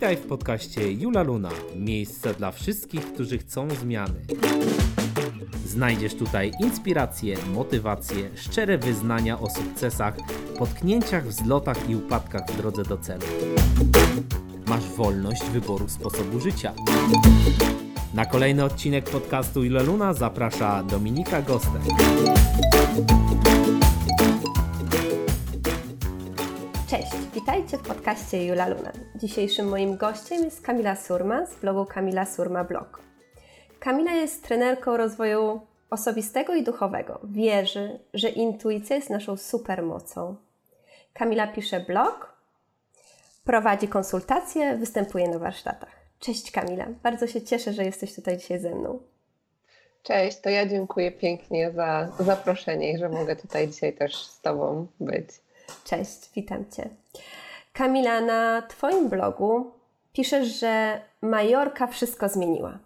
Witaj 0.00 0.16
w 0.16 0.26
podcaście 0.26 0.92
Jula 0.92 1.22
Luna. 1.22 1.48
Miejsce 1.76 2.34
dla 2.34 2.50
wszystkich, 2.50 3.12
którzy 3.12 3.38
chcą 3.38 3.70
zmiany. 3.70 4.20
Znajdziesz 5.66 6.14
tutaj 6.14 6.52
inspiracje, 6.60 7.36
motywacje, 7.54 8.30
szczere 8.36 8.78
wyznania 8.78 9.40
o 9.40 9.50
sukcesach, 9.50 10.16
potknięciach, 10.58 11.26
wzlotach 11.26 11.90
i 11.90 11.96
upadkach 11.96 12.50
w 12.50 12.56
drodze 12.56 12.82
do 12.82 12.98
celu. 12.98 13.22
Masz 14.66 14.84
wolność 14.84 15.44
wyboru 15.44 15.88
sposobu 15.88 16.40
życia. 16.40 16.72
Na 18.14 18.26
kolejny 18.26 18.64
odcinek 18.64 19.10
podcastu 19.10 19.64
Jula 19.64 19.82
Luna 19.82 20.14
zaprasza 20.14 20.82
Dominika 20.82 21.42
Gostek. 21.42 21.82
Witajcie 27.70 27.90
w 27.90 27.96
podcaście 27.96 28.46
Jula 28.46 28.68
Luna. 28.68 28.92
Dzisiejszym 29.14 29.68
moim 29.68 29.96
gościem 29.96 30.44
jest 30.44 30.62
Kamila 30.62 30.96
Surma 30.96 31.46
z 31.46 31.54
blogu 31.54 31.86
Kamila 31.86 32.26
Surma 32.26 32.64
Blog. 32.64 33.02
Kamila 33.80 34.12
jest 34.12 34.44
trenerką 34.44 34.96
rozwoju 34.96 35.60
osobistego 35.90 36.54
i 36.54 36.62
duchowego. 36.62 37.20
Wierzy, 37.24 37.98
że 38.14 38.28
intuicja 38.28 38.96
jest 38.96 39.10
naszą 39.10 39.36
supermocą. 39.36 40.36
Kamila 41.12 41.46
pisze 41.46 41.80
blog, 41.80 42.36
prowadzi 43.44 43.88
konsultacje, 43.88 44.76
występuje 44.76 45.28
na 45.28 45.38
warsztatach. 45.38 45.96
Cześć 46.18 46.50
Kamila, 46.50 46.86
bardzo 47.02 47.26
się 47.26 47.42
cieszę, 47.42 47.72
że 47.72 47.84
jesteś 47.84 48.14
tutaj 48.14 48.38
dzisiaj 48.38 48.60
ze 48.60 48.74
mną. 48.74 48.98
Cześć, 50.02 50.40
to 50.40 50.50
ja 50.50 50.66
dziękuję 50.66 51.12
pięknie 51.12 51.72
za 51.72 52.08
zaproszenie 52.20 52.92
i 52.92 52.98
że 52.98 53.08
mogę 53.08 53.36
tutaj 53.36 53.68
dzisiaj 53.68 53.92
też 53.92 54.26
z 54.26 54.40
Tobą 54.40 54.86
być. 55.00 55.28
Cześć, 55.84 56.30
witam 56.34 56.64
Cię. 56.70 56.88
Kamila, 57.72 58.20
na 58.20 58.62
Twoim 58.62 59.08
blogu 59.08 59.70
piszesz, 60.12 60.48
że 60.60 61.00
Majorka 61.22 61.86
wszystko 61.86 62.28
zmieniła. 62.28 62.78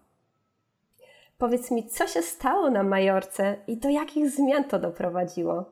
Powiedz 1.38 1.70
mi, 1.70 1.88
co 1.88 2.06
się 2.06 2.22
stało 2.22 2.70
na 2.70 2.82
Majorce 2.82 3.56
i 3.66 3.76
do 3.76 3.88
jakich 3.88 4.30
zmian 4.30 4.64
to 4.64 4.78
doprowadziło? 4.78 5.64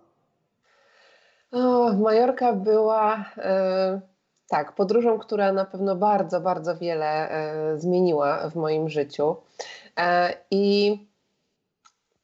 O, 1.52 1.92
Majorka 1.92 2.52
była 2.52 3.24
e, 3.36 4.00
tak, 4.48 4.74
podróżą, 4.74 5.18
która 5.18 5.52
na 5.52 5.64
pewno 5.64 5.96
bardzo, 5.96 6.40
bardzo 6.40 6.76
wiele 6.76 7.30
e, 7.30 7.78
zmieniła 7.78 8.50
w 8.50 8.56
moim 8.56 8.88
życiu. 8.88 9.36
E, 9.96 10.34
I 10.50 10.98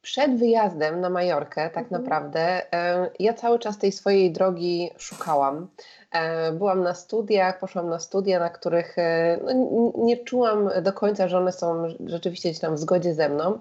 przed 0.08 0.38
wyjazdem 0.38 1.00
na 1.00 1.10
Majorkę, 1.10 1.70
tak 1.70 1.84
mhm. 1.84 2.02
naprawdę, 2.02 2.72
e, 2.74 3.10
ja 3.18 3.34
cały 3.34 3.58
czas 3.58 3.78
tej 3.78 3.92
swojej 3.92 4.32
drogi 4.32 4.90
szukałam. 4.96 5.68
E, 6.12 6.52
byłam 6.52 6.82
na 6.82 6.94
studiach, 6.94 7.58
poszłam 7.58 7.88
na 7.88 7.98
studia, 7.98 8.40
na 8.40 8.50
których 8.50 8.98
e, 8.98 9.38
no, 9.44 9.92
nie 9.96 10.16
czułam 10.16 10.70
do 10.82 10.92
końca, 10.92 11.28
że 11.28 11.38
one 11.38 11.52
są 11.52 11.84
rzeczywiście 12.06 12.48
gdzieś 12.48 12.60
tam 12.60 12.74
w 12.74 12.78
zgodzie 12.78 13.14
ze 13.14 13.28
mną. 13.28 13.58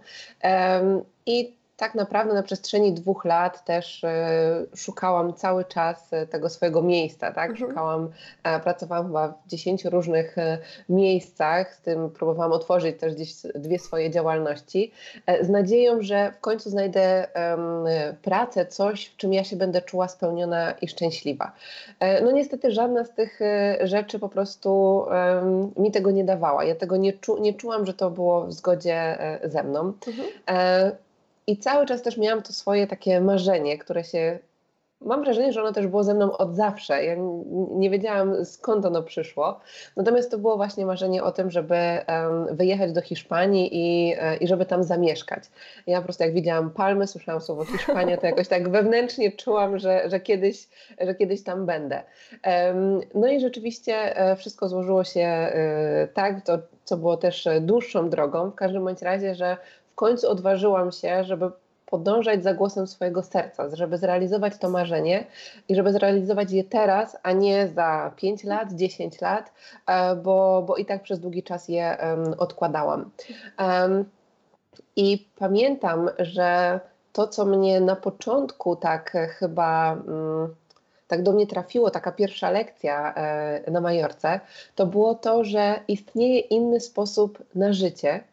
I 1.25 1.56
tak 1.77 1.95
naprawdę 1.95 2.33
na 2.33 2.43
przestrzeni 2.43 2.93
dwóch 2.93 3.25
lat 3.25 3.65
też 3.65 4.03
e, 4.03 4.29
szukałam 4.75 5.33
cały 5.33 5.65
czas 5.65 6.13
e, 6.13 6.27
tego 6.27 6.49
swojego 6.49 6.81
miejsca, 6.81 7.31
tak? 7.31 7.49
Mhm. 7.49 7.69
Szukałam, 7.69 8.09
e, 8.43 8.59
pracowałam 8.59 9.05
chyba 9.07 9.27
w 9.27 9.47
dziesięciu 9.47 9.89
różnych 9.89 10.35
miejscach, 10.89 11.75
z 11.75 11.81
tym 11.81 12.09
próbowałam 12.09 12.51
otworzyć 12.51 12.99
też 12.99 13.13
gdzieś 13.13 13.33
dwie 13.55 13.79
swoje 13.79 14.11
działalności, 14.11 14.91
z 15.41 15.49
nadzieją, 15.49 16.01
że 16.01 16.31
w 16.31 16.39
końcu 16.39 16.69
znajdę 16.69 17.27
pracę, 18.21 18.65
coś, 18.65 19.05
w 19.05 19.17
czym 19.17 19.33
ja 19.33 19.43
się 19.43 19.55
będę 19.55 19.81
czuła 19.81 20.07
spełniona 20.07 20.71
i 20.71 20.87
szczęśliwa. 20.87 21.51
No 22.23 22.31
niestety 22.31 22.71
żadna 22.71 23.03
z 23.03 23.13
tych 23.13 23.39
rzeczy 23.83 24.19
po 24.19 24.29
prostu 24.29 25.03
mi 25.77 25.91
tego 25.91 26.11
nie 26.11 26.23
dawała. 26.23 26.63
Ja 26.63 26.75
tego 26.75 26.97
nie, 26.97 27.13
czu, 27.13 27.37
nie 27.41 27.53
czułam, 27.53 27.85
że 27.85 27.93
to 27.93 28.09
było 28.09 28.45
w 28.45 28.53
zgodzie 28.53 29.17
ze 29.43 29.63
mną. 29.63 29.93
Mhm. 30.07 30.27
I 31.47 31.57
cały 31.57 31.85
czas 31.85 32.01
też 32.01 32.17
miałam 32.17 32.43
to 32.43 32.53
swoje 32.53 32.87
takie 32.87 33.21
marzenie, 33.21 33.77
które 33.77 34.03
się. 34.03 34.39
Mam 35.01 35.23
wrażenie, 35.23 35.53
że 35.53 35.61
ono 35.61 35.73
też 35.73 35.87
było 35.87 36.03
ze 36.03 36.13
mną 36.13 36.37
od 36.37 36.55
zawsze. 36.55 37.03
Ja 37.03 37.15
nie 37.71 37.89
wiedziałam 37.89 38.45
skąd 38.45 38.85
ono 38.85 39.03
przyszło. 39.03 39.59
Natomiast 39.95 40.31
to 40.31 40.37
było 40.37 40.57
właśnie 40.57 40.85
marzenie 40.85 41.23
o 41.23 41.31
tym, 41.31 41.51
żeby 41.51 41.75
wyjechać 42.51 42.91
do 42.91 43.01
Hiszpanii 43.01 43.69
i, 43.71 44.15
e, 44.19 44.37
i 44.37 44.47
żeby 44.47 44.65
tam 44.65 44.83
zamieszkać. 44.83 45.43
Ja 45.87 45.97
po 45.97 46.03
prostu 46.03 46.23
jak 46.23 46.33
widziałam 46.33 46.69
palmy, 46.69 47.07
słyszałam 47.07 47.41
słowo 47.41 47.65
Hiszpania, 47.65 48.17
to 48.17 48.25
jakoś 48.25 48.47
tak 48.47 48.69
wewnętrznie 48.69 49.31
czułam, 49.31 49.79
że, 49.79 50.09
że, 50.09 50.19
kiedyś, 50.19 50.67
że 51.01 51.15
kiedyś 51.15 51.43
tam 51.43 51.65
będę. 51.65 52.03
No 53.13 53.27
i 53.27 53.39
rzeczywiście 53.39 54.17
e, 54.17 54.35
wszystko 54.35 54.69
złożyło 54.69 55.03
się 55.03 55.21
e, 55.21 56.07
tak, 56.13 56.45
to, 56.45 56.57
co 56.83 56.97
było 56.97 57.17
też 57.17 57.47
dłuższą 57.61 58.09
drogą. 58.09 58.51
W 58.51 58.55
każdym 58.55 58.85
bądź 58.85 59.01
razie, 59.01 59.35
że 59.35 59.57
końcu 59.97 60.29
odważyłam 60.29 60.91
się, 60.91 61.23
żeby 61.23 61.51
podążać 61.85 62.43
za 62.43 62.53
głosem 62.53 62.87
swojego 62.87 63.23
serca, 63.23 63.75
żeby 63.75 63.97
zrealizować 63.97 64.57
to 64.57 64.69
marzenie 64.69 65.25
i 65.69 65.75
żeby 65.75 65.91
zrealizować 65.91 66.51
je 66.51 66.63
teraz, 66.63 67.17
a 67.23 67.31
nie 67.31 67.67
za 67.67 68.11
5 68.15 68.43
lat, 68.43 68.73
10 68.73 69.21
lat, 69.21 69.51
e, 69.87 70.15
bo, 70.15 70.63
bo 70.67 70.75
i 70.75 70.85
tak 70.85 71.03
przez 71.03 71.19
długi 71.19 71.43
czas 71.43 71.67
je 71.67 71.97
odkładałam. 72.37 73.11
I 74.95 75.27
pamiętam, 75.39 76.09
że 76.19 76.79
to, 77.13 77.27
co 77.27 77.45
mnie 77.45 77.81
na 77.81 77.95
początku 77.95 78.75
tak 78.75 79.11
chyba 79.39 79.93
mm, 79.93 80.55
tak 81.07 81.23
do 81.23 81.31
mnie 81.31 81.47
trafiło, 81.47 81.91
taka 81.91 82.11
pierwsza 82.11 82.51
lekcja 82.51 83.13
e, 83.15 83.71
na 83.71 83.81
Majorce, 83.81 84.39
to 84.75 84.85
było 84.85 85.15
to, 85.15 85.43
że 85.43 85.79
istnieje 85.87 86.39
inny 86.39 86.79
sposób 86.79 87.43
na 87.55 87.73
życie. 87.73 88.23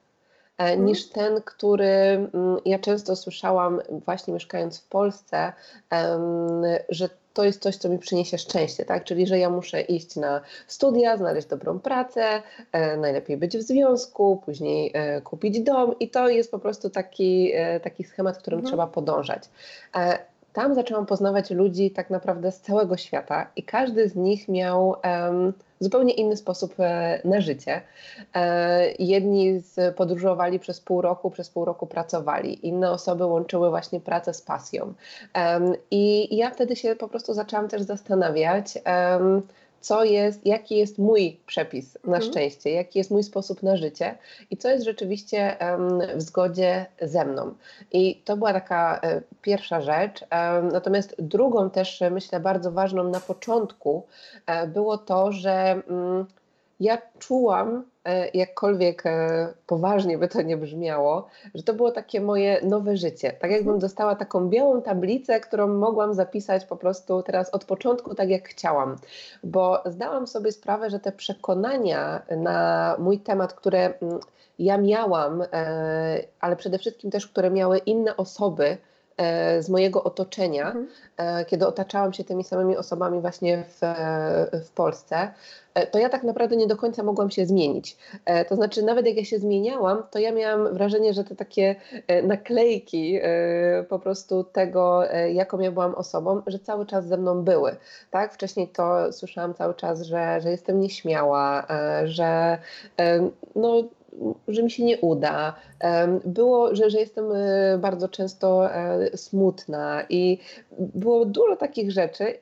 Niż 0.78 1.08
ten, 1.08 1.42
który 1.42 1.84
mm, 1.84 2.58
ja 2.64 2.78
często 2.78 3.16
słyszałam, 3.16 3.80
właśnie 4.04 4.34
mieszkając 4.34 4.80
w 4.80 4.88
Polsce, 4.88 5.52
że 6.88 7.08
to 7.34 7.44
jest 7.44 7.62
coś, 7.62 7.76
co 7.76 7.88
mi 7.88 7.98
przyniesie 7.98 8.38
szczęście, 8.38 8.84
tak? 8.84 9.04
Czyli, 9.04 9.26
że 9.26 9.38
ja 9.38 9.50
muszę 9.50 9.80
iść 9.80 10.16
na 10.16 10.40
studia, 10.66 11.16
znaleźć 11.16 11.48
dobrą 11.48 11.80
pracę, 11.80 12.42
e, 12.72 12.96
najlepiej 12.96 13.36
być 13.36 13.56
w 13.56 13.62
związku, 13.62 14.42
później 14.44 14.90
e, 14.94 15.20
kupić 15.20 15.60
dom 15.60 15.98
i 16.00 16.10
to 16.10 16.28
jest 16.28 16.50
po 16.50 16.58
prostu 16.58 16.90
taki, 16.90 17.52
taki 17.82 18.04
schemat, 18.04 18.38
którym 18.38 18.58
mhm. 18.58 18.70
trzeba 18.70 18.86
podążać. 18.86 19.42
Tam 20.54 20.74
zaczęłam 20.74 21.06
poznawać 21.06 21.50
ludzi 21.50 21.90
tak 21.90 22.10
naprawdę 22.10 22.52
z 22.52 22.60
całego 22.60 22.96
świata 22.96 23.50
i 23.56 23.62
każdy 23.62 24.08
z 24.08 24.16
nich 24.16 24.48
miał 24.48 24.88
um, 24.88 25.52
zupełnie 25.80 26.12
inny 26.12 26.36
sposób 26.36 26.74
e, 26.78 27.20
na 27.24 27.40
życie. 27.40 27.80
E, 28.34 28.92
jedni 28.98 29.60
z, 29.60 29.96
podróżowali 29.96 30.58
przez 30.58 30.80
pół 30.80 31.00
roku, 31.00 31.30
przez 31.30 31.50
pół 31.50 31.64
roku 31.64 31.86
pracowali, 31.86 32.68
inne 32.68 32.90
osoby 32.90 33.26
łączyły 33.26 33.70
właśnie 33.70 34.00
pracę 34.00 34.34
z 34.34 34.42
pasją. 34.42 34.94
I 35.90 36.36
ja 36.36 36.50
wtedy 36.50 36.76
się 36.76 36.96
po 36.96 37.08
prostu 37.08 37.34
zaczęłam 37.34 37.68
też 37.68 37.82
zastanawiać, 37.82 38.78
um, 38.86 39.42
co 39.84 40.04
jest, 40.04 40.46
jaki 40.46 40.76
jest 40.76 40.98
mój 40.98 41.40
przepis 41.46 41.98
na 42.04 42.16
mhm. 42.16 42.32
szczęście, 42.32 42.70
jaki 42.70 42.98
jest 42.98 43.10
mój 43.10 43.22
sposób 43.22 43.62
na 43.62 43.76
życie 43.76 44.18
i 44.50 44.56
co 44.56 44.68
jest 44.68 44.84
rzeczywiście 44.84 45.56
w 46.16 46.22
zgodzie 46.22 46.86
ze 47.00 47.24
mną. 47.24 47.54
I 47.92 48.22
to 48.24 48.36
była 48.36 48.52
taka 48.52 49.00
e, 49.02 49.20
pierwsza 49.42 49.80
rzecz. 49.80 50.24
Natomiast 50.72 51.14
drugą 51.18 51.70
też, 51.70 52.02
myślę, 52.10 52.40
bardzo 52.40 52.72
ważną 52.72 53.04
na 53.04 53.20
początku 53.20 54.06
e, 54.46 54.66
było 54.66 54.98
to, 54.98 55.32
że 55.32 55.82
um, 55.88 56.26
ja 56.80 56.98
czułam, 57.18 57.76
e, 57.76 57.82
jakkolwiek 58.34 59.06
e, 59.06 59.48
poważnie 59.66 60.18
by 60.18 60.28
to 60.28 60.42
nie 60.42 60.56
brzmiało, 60.56 61.28
że 61.54 61.62
to 61.62 61.74
było 61.74 61.90
takie 61.90 62.20
moje 62.20 62.60
nowe 62.62 62.96
życie. 62.96 63.32
Tak 63.32 63.50
jakbym 63.50 63.78
dostała 63.78 64.14
taką 64.14 64.48
białą 64.48 64.82
tablicę, 64.82 65.40
którą 65.40 65.68
mogłam 65.68 66.14
zapisać 66.14 66.64
po 66.64 66.76
prostu 66.76 67.22
teraz 67.22 67.50
od 67.50 67.64
początku 67.64 68.14
tak 68.14 68.28
jak 68.30 68.48
chciałam. 68.48 68.96
Bo 69.44 69.82
zdałam 69.86 70.26
sobie 70.26 70.52
sprawę, 70.52 70.90
że 70.90 71.00
te 71.00 71.12
przekonania 71.12 72.22
na 72.36 72.96
mój 72.98 73.18
temat, 73.18 73.52
które 73.52 73.98
mm, 74.02 74.20
ja 74.58 74.78
miałam, 74.78 75.42
e, 75.52 76.24
ale 76.40 76.56
przede 76.56 76.78
wszystkim 76.78 77.10
też, 77.10 77.26
które 77.26 77.50
miały 77.50 77.78
inne 77.78 78.16
osoby, 78.16 78.76
z 79.60 79.68
mojego 79.68 80.04
otoczenia, 80.04 80.66
mhm. 80.66 81.44
kiedy 81.46 81.66
otaczałam 81.66 82.12
się 82.12 82.24
tymi 82.24 82.44
samymi 82.44 82.76
osobami 82.76 83.20
właśnie 83.20 83.64
w, 83.64 83.80
w 84.66 84.70
Polsce, 84.70 85.32
E, 85.74 85.86
to 85.86 85.98
ja 85.98 86.08
tak 86.08 86.22
naprawdę 86.22 86.56
nie 86.56 86.66
do 86.66 86.76
końca 86.76 87.02
mogłam 87.02 87.30
się 87.30 87.46
zmienić. 87.46 87.96
E, 88.24 88.44
to 88.44 88.56
znaczy, 88.56 88.82
nawet 88.82 89.06
jak 89.06 89.16
ja 89.16 89.24
się 89.24 89.38
zmieniałam, 89.38 90.02
to 90.10 90.18
ja 90.18 90.32
miałam 90.32 90.74
wrażenie, 90.74 91.14
że 91.14 91.24
te 91.24 91.36
takie 91.36 91.76
e, 92.06 92.22
naklejki 92.22 93.20
po 93.88 93.98
prostu 93.98 94.44
tego, 94.44 95.02
jaką 95.32 95.60
ja 95.60 95.72
byłam 95.72 95.94
osobą, 95.94 96.42
że 96.46 96.58
cały 96.58 96.86
czas 96.86 97.06
ze 97.06 97.16
mną 97.16 97.42
były. 97.42 97.76
Tak? 98.10 98.34
Wcześniej 98.34 98.68
to 98.68 99.12
słyszałam 99.12 99.54
cały 99.54 99.74
czas, 99.74 100.02
że, 100.02 100.40
że 100.40 100.50
jestem 100.50 100.80
nieśmiała, 100.80 101.66
że 102.04 102.58
no, 103.56 103.82
że 104.48 104.62
mi 104.62 104.70
się 104.70 104.84
nie 104.84 104.98
uda. 104.98 105.54
Było, 106.24 106.74
że, 106.74 106.90
że 106.90 106.98
jestem 107.00 107.24
bardzo 107.78 108.08
często 108.08 108.68
smutna 109.14 110.02
i 110.08 110.38
było 110.78 111.24
dużo 111.24 111.56
takich 111.56 111.90
rzeczy, 111.90 112.34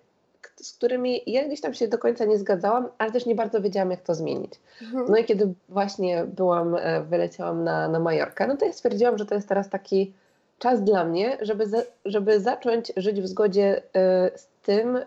z 0.57 0.73
którymi 0.73 1.21
ja 1.27 1.47
gdzieś 1.47 1.61
tam 1.61 1.75
się 1.75 1.89
do 1.89 1.99
końca 1.99 2.25
nie 2.25 2.39
zgadzałam, 2.39 2.89
ale 2.99 3.13
też 3.13 3.27
nie 3.27 3.35
bardzo 3.35 3.61
wiedziałam, 3.61 3.91
jak 3.91 4.03
to 4.03 4.15
zmienić. 4.15 4.53
Mhm. 4.83 5.07
No 5.09 5.17
i 5.17 5.25
kiedy 5.25 5.55
właśnie 5.69 6.25
byłam, 6.25 6.77
e, 6.81 7.03
wyleciałam 7.03 7.65
na, 7.65 7.89
na 7.89 8.01
Majorkę, 8.01 8.47
no 8.47 8.57
to 8.57 8.65
ja 8.65 8.73
stwierdziłam, 8.73 9.19
że 9.19 9.27
to 9.27 9.35
jest 9.35 9.49
teraz 9.49 9.69
taki 9.69 10.13
czas 10.59 10.85
dla 10.85 11.05
mnie, 11.05 11.39
żeby, 11.41 11.67
za, 11.67 11.83
żeby 12.05 12.41
zacząć 12.41 12.93
żyć 12.97 13.21
w 13.21 13.27
zgodzie 13.27 13.79
y, 13.79 14.39
z 14.39 14.49
tym, 14.63 14.97
y, 14.97 15.03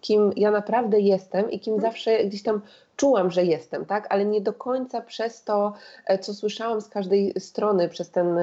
kim 0.00 0.32
ja 0.36 0.50
naprawdę 0.50 1.00
jestem 1.00 1.50
i 1.50 1.60
kim 1.60 1.74
mhm. 1.74 1.92
zawsze 1.92 2.24
gdzieś 2.24 2.42
tam 2.42 2.60
czułam, 2.96 3.30
że 3.30 3.44
jestem, 3.44 3.86
tak? 3.86 4.06
Ale 4.10 4.24
nie 4.24 4.40
do 4.40 4.52
końca 4.52 5.00
przez 5.00 5.44
to, 5.44 5.72
e, 6.06 6.18
co 6.18 6.34
słyszałam 6.34 6.80
z 6.80 6.88
każdej 6.88 7.40
strony, 7.40 7.88
przez, 7.88 8.10
ten, 8.10 8.38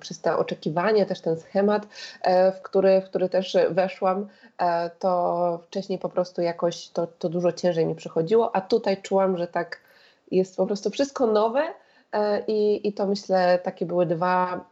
przez 0.00 0.20
te 0.20 0.36
oczekiwania, 0.36 1.06
też 1.06 1.20
ten 1.20 1.36
schemat, 1.40 1.86
e, 2.22 2.52
w 2.52 2.62
który, 2.62 3.00
w 3.00 3.04
który 3.04 3.28
też 3.28 3.56
weszłam, 3.70 4.26
e, 4.58 4.90
to 4.90 5.60
wcześniej 5.66 5.98
po 5.98 6.08
prostu 6.08 6.42
jakoś 6.42 6.88
to, 6.88 7.06
to 7.06 7.28
dużo 7.28 7.52
ciężej 7.52 7.86
mi 7.86 7.94
przychodziło, 7.94 8.56
a 8.56 8.60
tutaj 8.60 9.02
czułam, 9.02 9.36
że 9.36 9.46
tak 9.46 9.80
jest 10.30 10.56
po 10.56 10.66
prostu 10.66 10.90
wszystko 10.90 11.26
nowe 11.26 11.62
i, 12.46 12.88
i 12.88 12.92
to 12.92 13.06
myślę 13.06 13.58
takie 13.62 13.86
były 13.86 14.06
dwa 14.06 14.64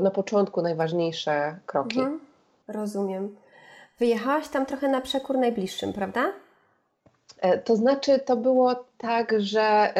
na 0.00 0.10
początku 0.10 0.62
najważniejsze 0.62 1.56
kroki. 1.66 1.98
Mhm. 1.98 2.20
Rozumiem. 2.68 3.36
Wyjechałaś 3.98 4.48
tam 4.48 4.66
trochę 4.66 4.88
na 4.88 5.00
przekór 5.00 5.38
najbliższym, 5.38 5.92
prawda? 5.92 6.32
E, 7.40 7.58
to 7.58 7.76
znaczy, 7.76 8.18
to 8.18 8.36
było 8.36 8.84
tak, 8.98 9.34
że 9.38 9.94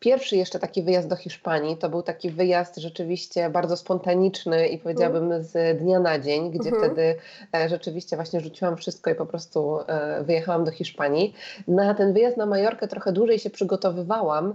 pierwszy 0.00 0.36
jeszcze 0.36 0.58
taki 0.58 0.82
wyjazd 0.82 1.08
do 1.08 1.16
Hiszpanii 1.16 1.76
to 1.76 1.88
był 1.88 2.02
taki 2.02 2.30
wyjazd 2.30 2.76
rzeczywiście 2.76 3.50
bardzo 3.50 3.76
spontaniczny 3.76 4.68
i 4.68 4.78
powiedziałabym 4.78 5.44
z 5.44 5.78
dnia 5.78 6.00
na 6.00 6.18
dzień, 6.18 6.50
gdzie 6.50 6.70
mhm. 6.70 6.84
wtedy 6.84 7.16
e, 7.54 7.68
rzeczywiście 7.68 8.16
właśnie 8.16 8.40
rzuciłam 8.40 8.76
wszystko 8.76 9.10
i 9.10 9.14
po 9.14 9.26
prostu 9.26 9.78
e, 9.86 10.24
wyjechałam 10.24 10.64
do 10.64 10.70
Hiszpanii. 10.70 11.34
Na 11.68 11.94
ten 11.94 12.12
wyjazd 12.12 12.36
na 12.36 12.46
Majorkę 12.46 12.88
trochę 12.88 13.12
dłużej 13.12 13.38
się 13.38 13.50
przygotowywałam 13.50 14.54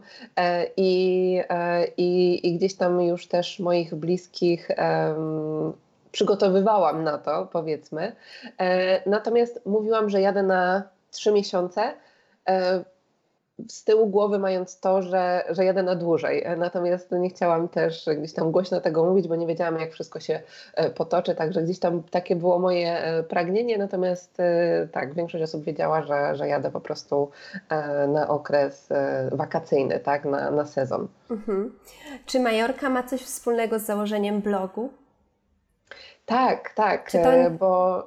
i, 0.77 1.41
i, 1.97 2.39
i, 2.47 2.57
gdzieś 2.57 2.75
tam 2.75 3.01
już 3.01 3.27
też 3.27 3.59
moich 3.59 3.95
bliskich 3.95 4.71
przygotowywałam 6.11 7.03
na 7.03 7.17
to, 7.17 7.47
powiedzmy. 7.51 8.15
Natomiast 9.05 9.65
mówiłam, 9.65 10.09
że 10.09 10.21
jadę 10.21 10.43
na 10.43 10.83
trzy 11.11 11.31
miesiące 11.31 11.93
e, 12.49 12.83
z 13.69 13.83
tyłu 13.83 14.07
głowy 14.07 14.39
mając 14.39 14.79
to, 14.79 15.01
że, 15.01 15.43
że 15.49 15.65
jadę 15.65 15.83
na 15.83 15.95
dłużej. 15.95 16.43
E, 16.43 16.55
natomiast 16.55 17.11
nie 17.11 17.29
chciałam 17.29 17.67
też 17.67 18.09
gdzieś 18.17 18.33
tam 18.33 18.51
głośno 18.51 18.81
tego 18.81 19.05
mówić, 19.05 19.27
bo 19.27 19.35
nie 19.35 19.47
wiedziałam, 19.47 19.79
jak 19.79 19.91
wszystko 19.91 20.19
się 20.19 20.41
e, 20.73 20.89
potoczy, 20.89 21.35
także 21.35 21.61
gdzieś 21.61 21.79
tam 21.79 22.03
takie 22.03 22.35
było 22.35 22.59
moje 22.59 23.01
pragnienie, 23.29 23.77
natomiast 23.77 24.37
tak, 24.91 25.13
większość 25.13 25.43
osób 25.43 25.63
wiedziała, 25.63 26.01
że, 26.01 26.35
że 26.35 26.47
jadę 26.47 26.71
po 26.71 26.81
prostu 26.81 27.31
na 28.07 28.27
okres 28.27 28.89
wakacyjny, 29.31 29.99
tak, 29.99 30.25
na, 30.25 30.51
na 30.51 30.65
sezon. 30.65 31.07
Mhm. 31.31 31.79
Czy 32.25 32.39
Majorka 32.39 32.89
ma 32.89 33.03
coś 33.03 33.21
wspólnego 33.21 33.79
z 33.79 33.81
założeniem 33.81 34.41
blogu? 34.41 34.89
Tak, 36.25 36.73
tak, 36.73 37.11
to... 37.11 37.19
bo 37.59 38.03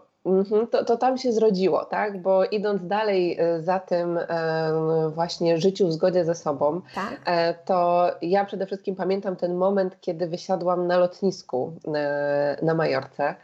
to, 0.71 0.85
to 0.85 0.97
tam 0.97 1.19
się 1.19 1.33
zrodziło, 1.33 1.85
tak? 1.85 2.23
Bo 2.23 2.45
idąc 2.45 2.87
dalej 2.87 3.37
e, 3.39 3.63
za 3.63 3.79
tym 3.79 4.19
właśnie 5.15 5.59
życiu 5.59 5.89
w 5.89 5.93
zgodzie 5.93 6.25
ze 6.25 6.35
sobą, 6.35 6.81
tak. 6.95 7.21
E, 7.25 7.55
to 7.55 8.11
ja 8.23 8.45
przede 8.45 8.67
wszystkim 8.67 8.97
pamiętam 8.97 9.37
ten 9.37 9.55
moment, 9.55 10.01
kiedy 10.01 10.27
wysiadłam 10.27 10.87
na 10.87 10.99
lotnisku 10.99 11.73
e, 11.95 12.57
na 12.63 12.75
Majorce 12.75 13.35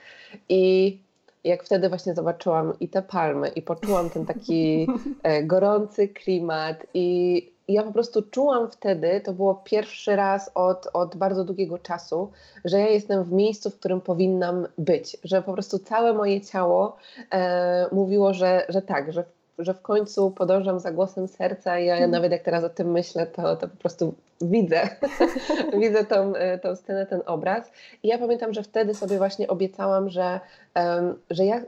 i 0.48 0.98
jak 1.44 1.64
wtedy 1.64 1.88
właśnie 1.88 2.14
zobaczyłam 2.14 2.72
i 2.80 2.88
te 2.88 3.02
palmy 3.02 3.48
i 3.48 3.62
poczułam 3.62 4.10
ten 4.10 4.26
taki 4.26 4.86
gorący 5.42 6.08
klimat 6.08 6.86
i 6.94 7.52
ja 7.72 7.82
po 7.82 7.92
prostu 7.92 8.22
czułam 8.22 8.70
wtedy, 8.70 9.20
to 9.24 9.32
było 9.32 9.54
pierwszy 9.64 10.16
raz 10.16 10.50
od, 10.54 10.88
od 10.92 11.16
bardzo 11.16 11.44
długiego 11.44 11.78
czasu, 11.78 12.30
że 12.64 12.78
ja 12.78 12.88
jestem 12.88 13.24
w 13.24 13.32
miejscu, 13.32 13.70
w 13.70 13.78
którym 13.78 14.00
powinnam 14.00 14.66
być, 14.78 15.16
że 15.24 15.42
po 15.42 15.52
prostu 15.52 15.78
całe 15.78 16.12
moje 16.12 16.40
ciało 16.40 16.96
e, 17.32 17.86
mówiło, 17.92 18.34
że, 18.34 18.66
że 18.68 18.82
tak, 18.82 19.12
że, 19.12 19.24
że 19.58 19.74
w 19.74 19.82
końcu 19.82 20.30
podążam 20.30 20.80
za 20.80 20.90
głosem 20.90 21.28
serca 21.28 21.78
i 21.78 21.86
ja, 21.86 21.96
ja 21.96 22.08
nawet 22.08 22.32
jak 22.32 22.42
teraz 22.42 22.64
o 22.64 22.68
tym 22.68 22.90
myślę, 22.90 23.26
to, 23.26 23.56
to 23.56 23.68
po 23.68 23.76
prostu 23.76 24.14
widzę, 24.40 24.88
widzę 25.80 26.04
tą, 26.04 26.34
e, 26.34 26.58
tą 26.58 26.76
scenę, 26.76 27.06
ten 27.06 27.22
obraz. 27.26 27.70
I 28.02 28.08
ja 28.08 28.18
pamiętam, 28.18 28.52
że 28.54 28.62
wtedy 28.62 28.94
sobie 28.94 29.18
właśnie 29.18 29.48
obiecałam, 29.48 30.08
że, 30.08 30.40
um, 30.76 31.14
że 31.30 31.44
ja 31.44 31.62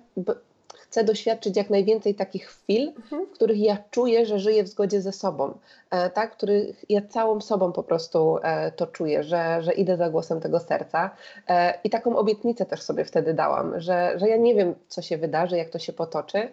chcę 0.92 1.04
doświadczyć 1.04 1.56
jak 1.56 1.70
najwięcej 1.70 2.14
takich 2.14 2.46
chwil, 2.46 2.88
mhm. 2.88 3.26
w 3.26 3.30
których 3.30 3.58
ja 3.58 3.76
czuję, 3.90 4.26
że 4.26 4.38
żyję 4.38 4.64
w 4.64 4.68
zgodzie 4.68 5.00
ze 5.00 5.12
sobą, 5.12 5.58
e, 5.90 6.10
tak? 6.10 6.32
w 6.32 6.36
których 6.36 6.84
ja 6.88 7.00
całą 7.08 7.40
sobą 7.40 7.72
po 7.72 7.82
prostu 7.82 8.38
e, 8.42 8.72
to 8.72 8.86
czuję, 8.86 9.22
że, 9.22 9.62
że 9.62 9.72
idę 9.72 9.96
za 9.96 10.10
głosem 10.10 10.40
tego 10.40 10.60
serca. 10.60 11.10
E, 11.48 11.78
I 11.84 11.90
taką 11.90 12.16
obietnicę 12.16 12.66
też 12.66 12.82
sobie 12.82 13.04
wtedy 13.04 13.34
dałam, 13.34 13.80
że, 13.80 14.12
że 14.16 14.28
ja 14.28 14.36
nie 14.36 14.54
wiem, 14.54 14.74
co 14.88 15.02
się 15.02 15.18
wydarzy, 15.18 15.56
jak 15.56 15.70
to 15.70 15.78
się 15.78 15.92
potoczy, 15.92 16.48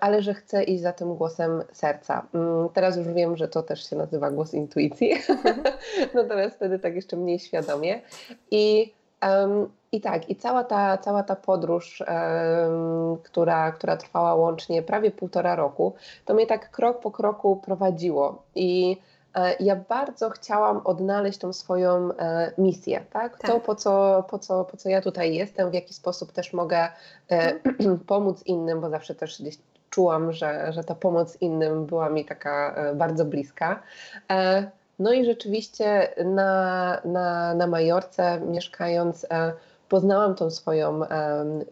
ale 0.00 0.22
że 0.22 0.34
chcę 0.34 0.64
iść 0.64 0.82
za 0.82 0.92
tym 0.92 1.14
głosem 1.14 1.62
serca. 1.72 2.26
Mm, 2.34 2.68
teraz 2.68 2.96
już 2.96 3.08
wiem, 3.08 3.36
że 3.36 3.48
to 3.48 3.62
też 3.62 3.90
się 3.90 3.96
nazywa 3.96 4.30
głos 4.30 4.54
intuicji, 4.54 5.12
mhm. 5.12 5.62
natomiast 6.14 6.56
wtedy 6.56 6.78
tak 6.78 6.94
jeszcze 6.94 7.16
mniej 7.16 7.38
świadomie. 7.38 8.00
I 8.50 8.92
I 9.92 10.00
tak, 10.00 10.30
i 10.30 10.36
cała 10.36 10.64
ta, 10.64 10.98
cała 10.98 11.22
ta 11.22 11.36
podróż, 11.36 12.02
która, 13.22 13.72
która 13.72 13.96
trwała 13.96 14.34
łącznie 14.34 14.82
prawie 14.82 15.10
półtora 15.10 15.56
roku, 15.56 15.94
to 16.24 16.34
mnie 16.34 16.46
tak 16.46 16.70
krok 16.70 17.00
po 17.00 17.10
kroku 17.10 17.56
prowadziło. 17.56 18.42
I 18.54 18.96
e, 19.34 19.54
ja 19.60 19.76
bardzo 19.76 20.30
chciałam 20.30 20.80
odnaleźć 20.84 21.38
tą 21.38 21.52
swoją 21.52 22.12
e, 22.18 22.52
misję, 22.58 23.04
tak? 23.12 23.38
tak? 23.38 23.50
To, 23.50 23.60
po 23.60 23.74
co, 23.74 24.24
po, 24.30 24.38
co, 24.38 24.64
po 24.64 24.76
co 24.76 24.88
ja 24.88 25.00
tutaj 25.00 25.34
jestem, 25.34 25.70
w 25.70 25.74
jaki 25.74 25.94
sposób 25.94 26.32
też 26.32 26.52
mogę 26.52 26.88
e, 27.30 27.54
pomóc 28.06 28.42
innym, 28.46 28.80
bo 28.80 28.90
zawsze 28.90 29.14
też 29.14 29.42
gdzieś 29.42 29.58
czułam, 29.90 30.32
że, 30.32 30.72
że 30.72 30.84
ta 30.84 30.94
pomoc 30.94 31.36
innym 31.40 31.86
była 31.86 32.08
mi 32.08 32.24
taka 32.24 32.74
e, 32.74 32.94
bardzo 32.94 33.24
bliska. 33.24 33.82
No 35.00 35.12
i 35.12 35.24
rzeczywiście 35.24 36.14
na, 36.24 37.00
na, 37.04 37.54
na 37.54 37.66
Majorce 37.66 38.40
mieszkając 38.40 39.26
e, 39.30 39.52
poznałam 39.88 40.34
tą 40.34 40.50
swoją 40.50 41.00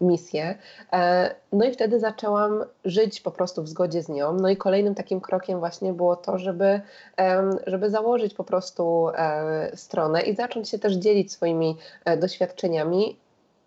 misję. 0.01 0.55
E, 0.93 1.35
no 1.51 1.65
i 1.65 1.73
wtedy 1.73 1.99
zaczęłam 1.99 2.65
żyć 2.85 3.21
po 3.21 3.31
prostu 3.31 3.63
w 3.63 3.69
zgodzie 3.69 4.03
z 4.03 4.09
nią. 4.09 4.33
No 4.33 4.49
i 4.49 4.57
kolejnym 4.57 4.95
takim 4.95 5.21
krokiem 5.21 5.59
właśnie 5.59 5.93
było 5.93 6.15
to, 6.15 6.37
żeby, 6.37 6.81
żeby 7.67 7.89
założyć 7.89 8.33
po 8.33 8.43
prostu 8.43 9.09
e, 9.09 9.71
stronę 9.75 10.21
i 10.21 10.35
zacząć 10.35 10.69
się 10.69 10.79
też 10.79 10.93
dzielić 10.93 11.31
swoimi 11.31 11.77
doświadczeniami 12.17 13.17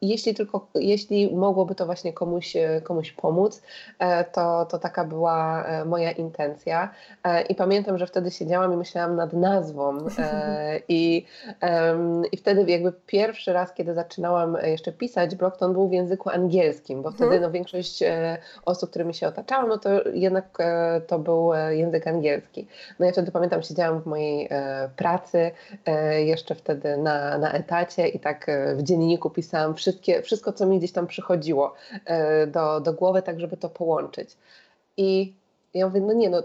jeśli 0.03 0.35
tylko, 0.35 0.67
jeśli 0.75 1.37
mogłoby 1.37 1.75
to 1.75 1.87
właśnie 1.87 2.13
komuś, 2.13 2.57
e, 2.57 2.81
komuś 2.81 3.13
pomóc, 3.13 3.63
e, 3.99 4.25
to, 4.25 4.67
to 4.67 4.79
taka 4.79 5.05
była 5.05 5.65
e, 5.65 5.85
moja 5.85 6.11
intencja. 6.11 6.91
I 7.49 7.55
pamiętam, 7.55 7.99
że 7.99 8.07
wtedy 8.07 8.31
siedziałam 8.31 8.73
i 8.73 8.77
myślałam 8.77 9.17
nad 9.17 9.33
nazwą 9.33 9.99
i, 10.89 11.27
i 12.33 12.37
wtedy 12.37 12.71
jakby 12.71 12.93
pierwszy 13.07 13.53
raz, 13.53 13.75
kiedy 13.75 13.95
zaczynałam 13.95 14.57
jeszcze 14.63 14.93
pisać 14.93 15.35
blog, 15.35 15.57
to 15.57 15.67
on 15.67 15.73
był 15.73 15.89
w 15.89 15.93
języku 15.93 16.31
angielskim, 16.31 17.03
bo 17.03 17.11
wtedy 17.11 17.25
mhm. 17.25 17.43
no, 17.43 17.51
większość 17.51 18.03
osób, 18.65 18.91
którymi 18.91 19.15
się 19.15 19.29
otaczałam, 19.29 19.69
no 19.69 19.79
to 19.79 19.91
jednak 20.13 20.59
to 21.07 21.19
był 21.19 21.51
język 21.71 22.07
angielski. 22.07 22.67
No 22.99 23.07
ja 23.07 23.13
wtedy 23.13 23.33
pamiętam, 23.33 23.63
siedziałam 23.63 24.03
w 24.03 24.07
mojej 24.07 24.49
pracy, 24.97 25.51
jeszcze 26.25 26.55
wtedy 26.55 26.97
na, 26.97 27.39
na 27.39 27.53
etacie 27.53 28.09
i 28.09 28.21
tak 28.21 28.47
w 28.77 28.83
dzienniku 28.83 29.31
pisałam 29.31 29.75
wszystko, 29.75 29.92
wszystkie, 29.93 30.23
wszystko, 30.23 30.53
co 30.53 30.67
mi 30.67 30.79
gdzieś 30.79 30.93
tam 30.93 31.07
przychodziło 31.07 31.75
e, 32.05 32.47
do, 32.47 32.81
do 32.81 32.93
głowy, 32.93 33.23
tak 33.23 33.41
żeby 33.41 33.57
to 33.57 33.69
połączyć. 33.69 34.37
I 34.97 35.33
ja 35.75 35.87
mówię, 35.87 36.01
no 36.01 36.13
nie, 36.13 36.31
no 36.31 36.43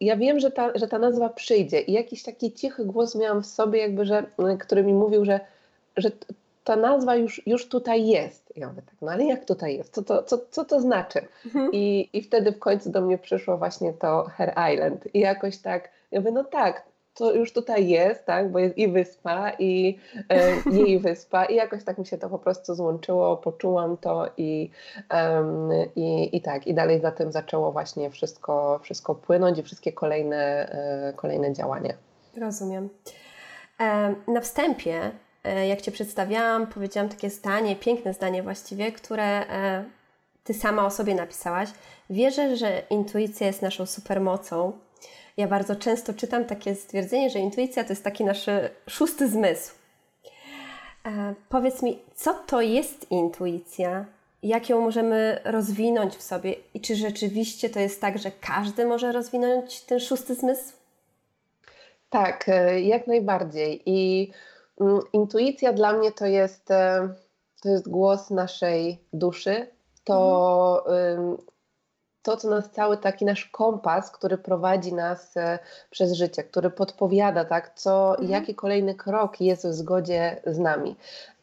ja 0.00 0.16
wiem, 0.16 0.40
że 0.40 0.50
ta, 0.50 0.78
że 0.78 0.88
ta 0.88 0.98
nazwa 0.98 1.28
przyjdzie 1.28 1.80
i 1.80 1.92
jakiś 1.92 2.22
taki 2.22 2.52
cichy 2.52 2.84
głos 2.84 3.14
miałam 3.14 3.42
w 3.42 3.46
sobie, 3.46 3.80
jakby, 3.80 4.04
że, 4.06 4.24
który 4.60 4.82
mi 4.82 4.92
mówił, 4.92 5.24
że, 5.24 5.40
że 5.96 6.10
ta 6.64 6.76
nazwa 6.76 7.16
już, 7.16 7.46
już 7.46 7.68
tutaj 7.68 8.06
jest. 8.06 8.52
Ja 8.56 8.68
mówię 8.68 8.82
tak, 8.82 8.94
no 9.02 9.12
ale 9.12 9.24
jak 9.24 9.44
tutaj 9.44 9.76
jest? 9.76 9.94
Co 9.94 10.02
to, 10.02 10.22
co, 10.22 10.38
co 10.50 10.64
to 10.64 10.80
znaczy? 10.80 11.20
Mhm. 11.46 11.70
I, 11.72 12.08
I 12.12 12.22
wtedy 12.22 12.52
w 12.52 12.58
końcu 12.58 12.90
do 12.90 13.00
mnie 13.00 13.18
przyszło 13.18 13.58
właśnie 13.58 13.92
to 13.92 14.24
Her 14.24 14.54
Island. 14.72 15.14
I 15.14 15.20
jakoś 15.20 15.58
tak, 15.58 15.88
ja 16.10 16.20
mówię, 16.20 16.32
no 16.32 16.44
tak, 16.44 16.82
to 17.14 17.34
już 17.34 17.52
tutaj 17.52 17.88
jest, 17.88 18.26
tak, 18.26 18.52
bo 18.52 18.58
jest 18.58 18.78
i 18.78 18.88
wyspa, 18.88 19.52
i 19.58 19.98
e, 20.28 20.52
jej 20.78 20.98
wyspa, 20.98 21.44
i 21.44 21.54
jakoś 21.54 21.84
tak 21.84 21.98
mi 21.98 22.06
się 22.06 22.18
to 22.18 22.28
po 22.28 22.38
prostu 22.38 22.74
złączyło, 22.74 23.36
poczułam 23.36 23.96
to 23.96 24.30
i, 24.36 24.70
um, 25.12 25.70
i, 25.96 26.36
i 26.36 26.40
tak, 26.40 26.66
i 26.66 26.74
dalej 26.74 27.00
za 27.00 27.10
tym 27.10 27.32
zaczęło 27.32 27.72
właśnie 27.72 28.10
wszystko, 28.10 28.80
wszystko 28.82 29.14
płynąć 29.14 29.58
i 29.58 29.62
wszystkie 29.62 29.92
kolejne, 29.92 30.68
e, 30.72 31.12
kolejne 31.16 31.52
działania. 31.52 31.94
Rozumiem. 32.36 32.88
E, 33.80 34.14
na 34.28 34.40
wstępie, 34.40 35.10
e, 35.44 35.68
jak 35.68 35.80
Cię 35.80 35.92
przedstawiałam, 35.92 36.66
powiedziałam 36.66 37.08
takie 37.08 37.30
zdanie, 37.30 37.76
piękne 37.76 38.14
zdanie 38.14 38.42
właściwie, 38.42 38.92
które 38.92 39.24
e, 39.24 39.84
ty 40.44 40.54
sama 40.54 40.86
o 40.86 40.90
sobie 40.90 41.14
napisałaś. 41.14 41.68
Wierzę, 42.10 42.56
że 42.56 42.82
intuicja 42.90 43.46
jest 43.46 43.62
naszą 43.62 43.86
supermocą. 43.86 44.72
Ja 45.36 45.48
bardzo 45.48 45.76
często 45.76 46.14
czytam 46.14 46.44
takie 46.44 46.74
stwierdzenie, 46.74 47.30
że 47.30 47.38
intuicja 47.38 47.84
to 47.84 47.92
jest 47.92 48.04
taki 48.04 48.24
nasz 48.24 48.46
szósty 48.88 49.28
zmysł. 49.28 49.74
E, 51.06 51.34
powiedz 51.48 51.82
mi, 51.82 51.98
co 52.14 52.34
to 52.34 52.60
jest 52.60 53.10
intuicja? 53.10 54.04
Jak 54.42 54.68
ją 54.68 54.80
możemy 54.80 55.40
rozwinąć 55.44 56.16
w 56.16 56.22
sobie? 56.22 56.54
I 56.74 56.80
czy 56.80 56.96
rzeczywiście 56.96 57.70
to 57.70 57.80
jest 57.80 58.00
tak, 58.00 58.18
że 58.18 58.30
każdy 58.40 58.86
może 58.86 59.12
rozwinąć 59.12 59.80
ten 59.80 60.00
szósty 60.00 60.34
zmysł? 60.34 60.72
Tak, 62.10 62.48
e, 62.48 62.80
jak 62.80 63.06
najbardziej. 63.06 63.82
I 63.86 64.30
mm, 64.80 65.00
intuicja 65.12 65.72
dla 65.72 65.92
mnie 65.92 66.12
to 66.12 66.26
jest, 66.26 66.70
e, 66.70 67.08
to 67.62 67.68
jest 67.68 67.88
głos 67.88 68.30
naszej 68.30 68.98
duszy, 69.12 69.66
to 70.04 70.84
mhm. 70.86 71.36
To, 72.22 72.36
co 72.36 72.50
nas 72.50 72.70
cały 72.70 72.96
taki 72.96 73.24
nasz 73.24 73.44
kompas, 73.44 74.10
który 74.10 74.38
prowadzi 74.38 74.94
nas 74.94 75.36
e, 75.36 75.58
przez 75.90 76.12
życie, 76.12 76.44
który 76.44 76.70
podpowiada, 76.70 77.44
tak, 77.44 77.74
co, 77.74 78.10
mhm. 78.10 78.30
jaki 78.30 78.54
kolejny 78.54 78.94
krok 78.94 79.40
jest 79.40 79.66
w 79.66 79.72
zgodzie 79.72 80.40
z 80.46 80.58
nami. 80.58 80.96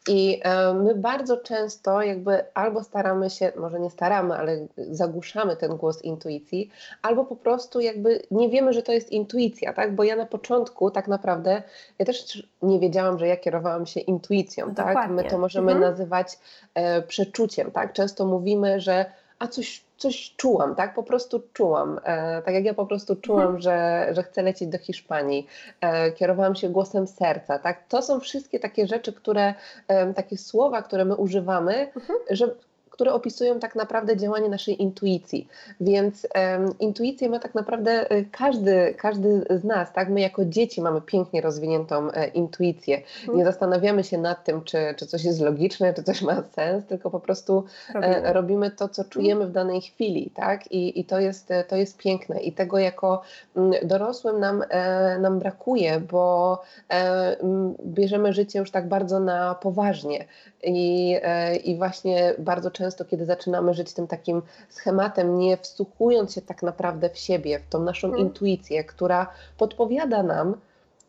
I 0.08 0.40
e, 0.44 0.74
my 0.74 0.94
bardzo 0.94 1.36
często 1.36 2.02
jakby 2.02 2.44
albo 2.54 2.84
staramy 2.84 3.30
się, 3.30 3.52
może 3.56 3.80
nie 3.80 3.90
staramy, 3.90 4.34
ale 4.34 4.66
zagłuszamy 4.76 5.56
ten 5.56 5.76
głos 5.76 6.02
intuicji, 6.02 6.70
albo 7.02 7.24
po 7.24 7.36
prostu 7.36 7.80
jakby 7.80 8.22
nie 8.30 8.48
wiemy, 8.48 8.72
że 8.72 8.82
to 8.82 8.92
jest 8.92 9.10
intuicja, 9.10 9.72
tak? 9.72 9.94
Bo 9.94 10.04
ja 10.04 10.16
na 10.16 10.26
początku 10.26 10.90
tak 10.90 11.08
naprawdę, 11.08 11.62
ja 11.98 12.06
też 12.06 12.48
nie 12.62 12.80
wiedziałam, 12.80 13.18
że 13.18 13.28
ja 13.28 13.36
kierowałam 13.36 13.86
się 13.86 14.00
intuicją, 14.00 14.68
Dokładnie. 14.68 14.94
tak? 14.94 15.10
My 15.10 15.24
to 15.24 15.38
możemy 15.38 15.72
mhm. 15.72 15.90
nazywać 15.90 16.38
e, 16.74 17.02
przeczuciem, 17.02 17.70
tak? 17.70 17.92
Często 17.92 18.26
mówimy, 18.26 18.80
że 18.80 19.04
a 19.40 19.48
coś 19.48 19.84
coś 20.00 20.34
czułam, 20.36 20.74
tak? 20.74 20.94
Po 20.94 21.02
prostu 21.02 21.42
czułam. 21.52 22.00
E, 22.04 22.42
tak 22.42 22.54
jak 22.54 22.64
ja 22.64 22.74
po 22.74 22.86
prostu 22.86 23.16
czułam, 23.16 23.42
mhm. 23.42 23.60
że, 23.60 24.06
że 24.14 24.22
chcę 24.22 24.42
lecieć 24.42 24.68
do 24.68 24.78
Hiszpanii. 24.78 25.46
E, 25.80 26.12
kierowałam 26.12 26.54
się 26.54 26.68
głosem 26.68 27.06
serca, 27.06 27.58
tak? 27.58 27.88
To 27.88 28.02
są 28.02 28.20
wszystkie 28.20 28.58
takie 28.60 28.86
rzeczy, 28.86 29.12
które, 29.12 29.54
e, 29.88 30.14
takie 30.14 30.36
słowa, 30.36 30.82
które 30.82 31.04
my 31.04 31.16
używamy, 31.16 31.92
mhm. 31.96 32.18
że, 32.30 32.54
które 33.00 33.12
opisują 33.12 33.60
tak 33.60 33.74
naprawdę 33.74 34.16
działanie 34.16 34.48
naszej 34.48 34.82
intuicji. 34.82 35.48
Więc 35.80 36.26
um, 36.34 36.78
intuicję 36.78 37.28
ma 37.28 37.38
tak 37.38 37.54
naprawdę 37.54 38.10
e, 38.10 38.24
każdy, 38.24 38.94
każdy 38.98 39.44
z 39.50 39.64
nas, 39.64 39.92
tak? 39.92 40.08
My 40.08 40.20
jako 40.20 40.44
dzieci 40.44 40.82
mamy 40.82 41.00
pięknie 41.00 41.40
rozwiniętą 41.40 42.12
e, 42.12 42.28
intuicję. 42.28 43.02
Mhm. 43.20 43.38
Nie 43.38 43.44
zastanawiamy 43.44 44.04
się 44.04 44.18
nad 44.18 44.44
tym, 44.44 44.64
czy, 44.64 44.78
czy 44.96 45.06
coś 45.06 45.24
jest 45.24 45.40
logiczne, 45.40 45.94
czy 45.94 46.02
coś 46.02 46.22
ma 46.22 46.42
sens, 46.42 46.86
tylko 46.86 47.10
po 47.10 47.20
prostu 47.20 47.64
e, 47.88 47.92
robimy, 47.92 48.28
e, 48.28 48.32
robimy 48.32 48.70
to, 48.70 48.88
co 48.88 49.04
czujemy 49.04 49.46
w 49.46 49.52
danej 49.52 49.80
chwili, 49.80 50.30
tak? 50.34 50.72
I, 50.72 51.00
i 51.00 51.04
to, 51.04 51.20
jest, 51.20 51.50
e, 51.50 51.64
to 51.64 51.76
jest 51.76 51.96
piękne. 51.96 52.40
I 52.40 52.52
tego 52.52 52.78
jako 52.78 53.22
m, 53.56 53.72
dorosłym 53.82 54.40
nam, 54.40 54.64
e, 54.68 55.18
nam 55.18 55.38
brakuje, 55.38 56.00
bo 56.00 56.62
m, 56.88 57.74
bierzemy 57.84 58.32
życie 58.32 58.58
już 58.58 58.70
tak 58.70 58.88
bardzo 58.88 59.20
na 59.20 59.54
poważnie. 59.54 60.24
I, 60.62 61.16
I 61.64 61.76
właśnie 61.76 62.34
bardzo 62.38 62.70
często 62.70 62.90
często, 62.90 63.04
kiedy 63.04 63.24
zaczynamy 63.24 63.74
żyć 63.74 63.92
tym 63.92 64.06
takim 64.06 64.42
schematem, 64.68 65.38
nie 65.38 65.56
wsłuchując 65.56 66.34
się 66.34 66.42
tak 66.42 66.62
naprawdę 66.62 67.10
w 67.10 67.18
siebie, 67.18 67.58
w 67.58 67.68
tą 67.68 67.80
naszą 67.80 68.08
hmm. 68.08 68.26
intuicję, 68.26 68.84
która 68.84 69.26
podpowiada 69.58 70.22
nam, 70.22 70.56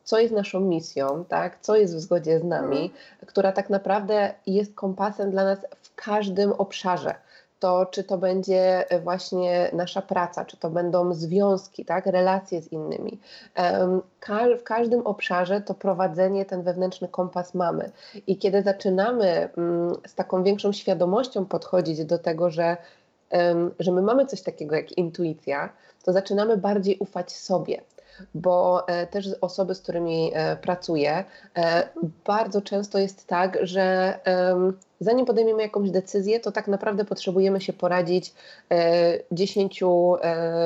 co 0.03 0.19
jest 0.19 0.33
naszą 0.33 0.59
misją, 0.59 1.25
tak? 1.25 1.57
co 1.61 1.75
jest 1.75 1.95
w 1.95 1.99
zgodzie 1.99 2.39
z 2.39 2.43
nami, 2.43 2.77
hmm. 2.77 2.91
która 3.25 3.51
tak 3.51 3.69
naprawdę 3.69 4.33
jest 4.47 4.75
kompasem 4.75 5.31
dla 5.31 5.43
nas 5.43 5.59
w 5.81 5.95
każdym 5.95 6.51
obszarze 6.51 7.15
to 7.61 7.85
czy 7.85 8.03
to 8.03 8.17
będzie 8.17 8.85
właśnie 9.03 9.69
nasza 9.73 10.01
praca, 10.01 10.45
czy 10.45 10.57
to 10.57 10.69
będą 10.69 11.13
związki, 11.13 11.85
tak, 11.85 12.05
relacje 12.05 12.61
z 12.61 12.71
innymi. 12.71 13.19
W 14.59 14.63
każdym 14.63 15.07
obszarze 15.07 15.61
to 15.61 15.73
prowadzenie, 15.73 16.45
ten 16.45 16.63
wewnętrzny 16.63 17.07
kompas 17.07 17.53
mamy. 17.53 17.91
I 18.27 18.37
kiedy 18.37 18.61
zaczynamy 18.61 19.49
mm, 19.57 19.95
z 20.07 20.15
taką 20.15 20.43
większą 20.43 20.71
świadomością 20.71 21.45
podchodzić 21.45 22.05
do 22.05 22.19
tego, 22.19 22.49
że, 22.49 22.77
że 23.79 23.91
my 23.91 24.01
mamy 24.01 24.25
coś 24.25 24.41
takiego 24.41 24.75
jak 24.75 24.91
intuicja, 24.91 25.69
to 26.03 26.13
zaczynamy 26.13 26.57
bardziej 26.57 26.97
ufać 26.97 27.31
sobie 27.31 27.81
bo 28.35 28.87
e, 28.87 29.07
też 29.07 29.29
osoby, 29.41 29.75
z 29.75 29.81
którymi 29.81 30.31
e, 30.33 30.55
pracuję, 30.55 31.23
e, 31.57 31.89
bardzo 32.25 32.61
często 32.61 32.99
jest 32.99 33.27
tak, 33.27 33.57
że 33.61 34.19
zanim 34.99 35.25
podejmiemy 35.25 35.61
jakąś 35.61 35.91
decyzję, 35.91 36.39
to 36.39 36.51
tak 36.51 36.67
naprawdę 36.67 37.05
potrzebujemy 37.05 37.61
się 37.61 37.73
poradzić 37.73 38.33
dziesięciu 39.31 40.15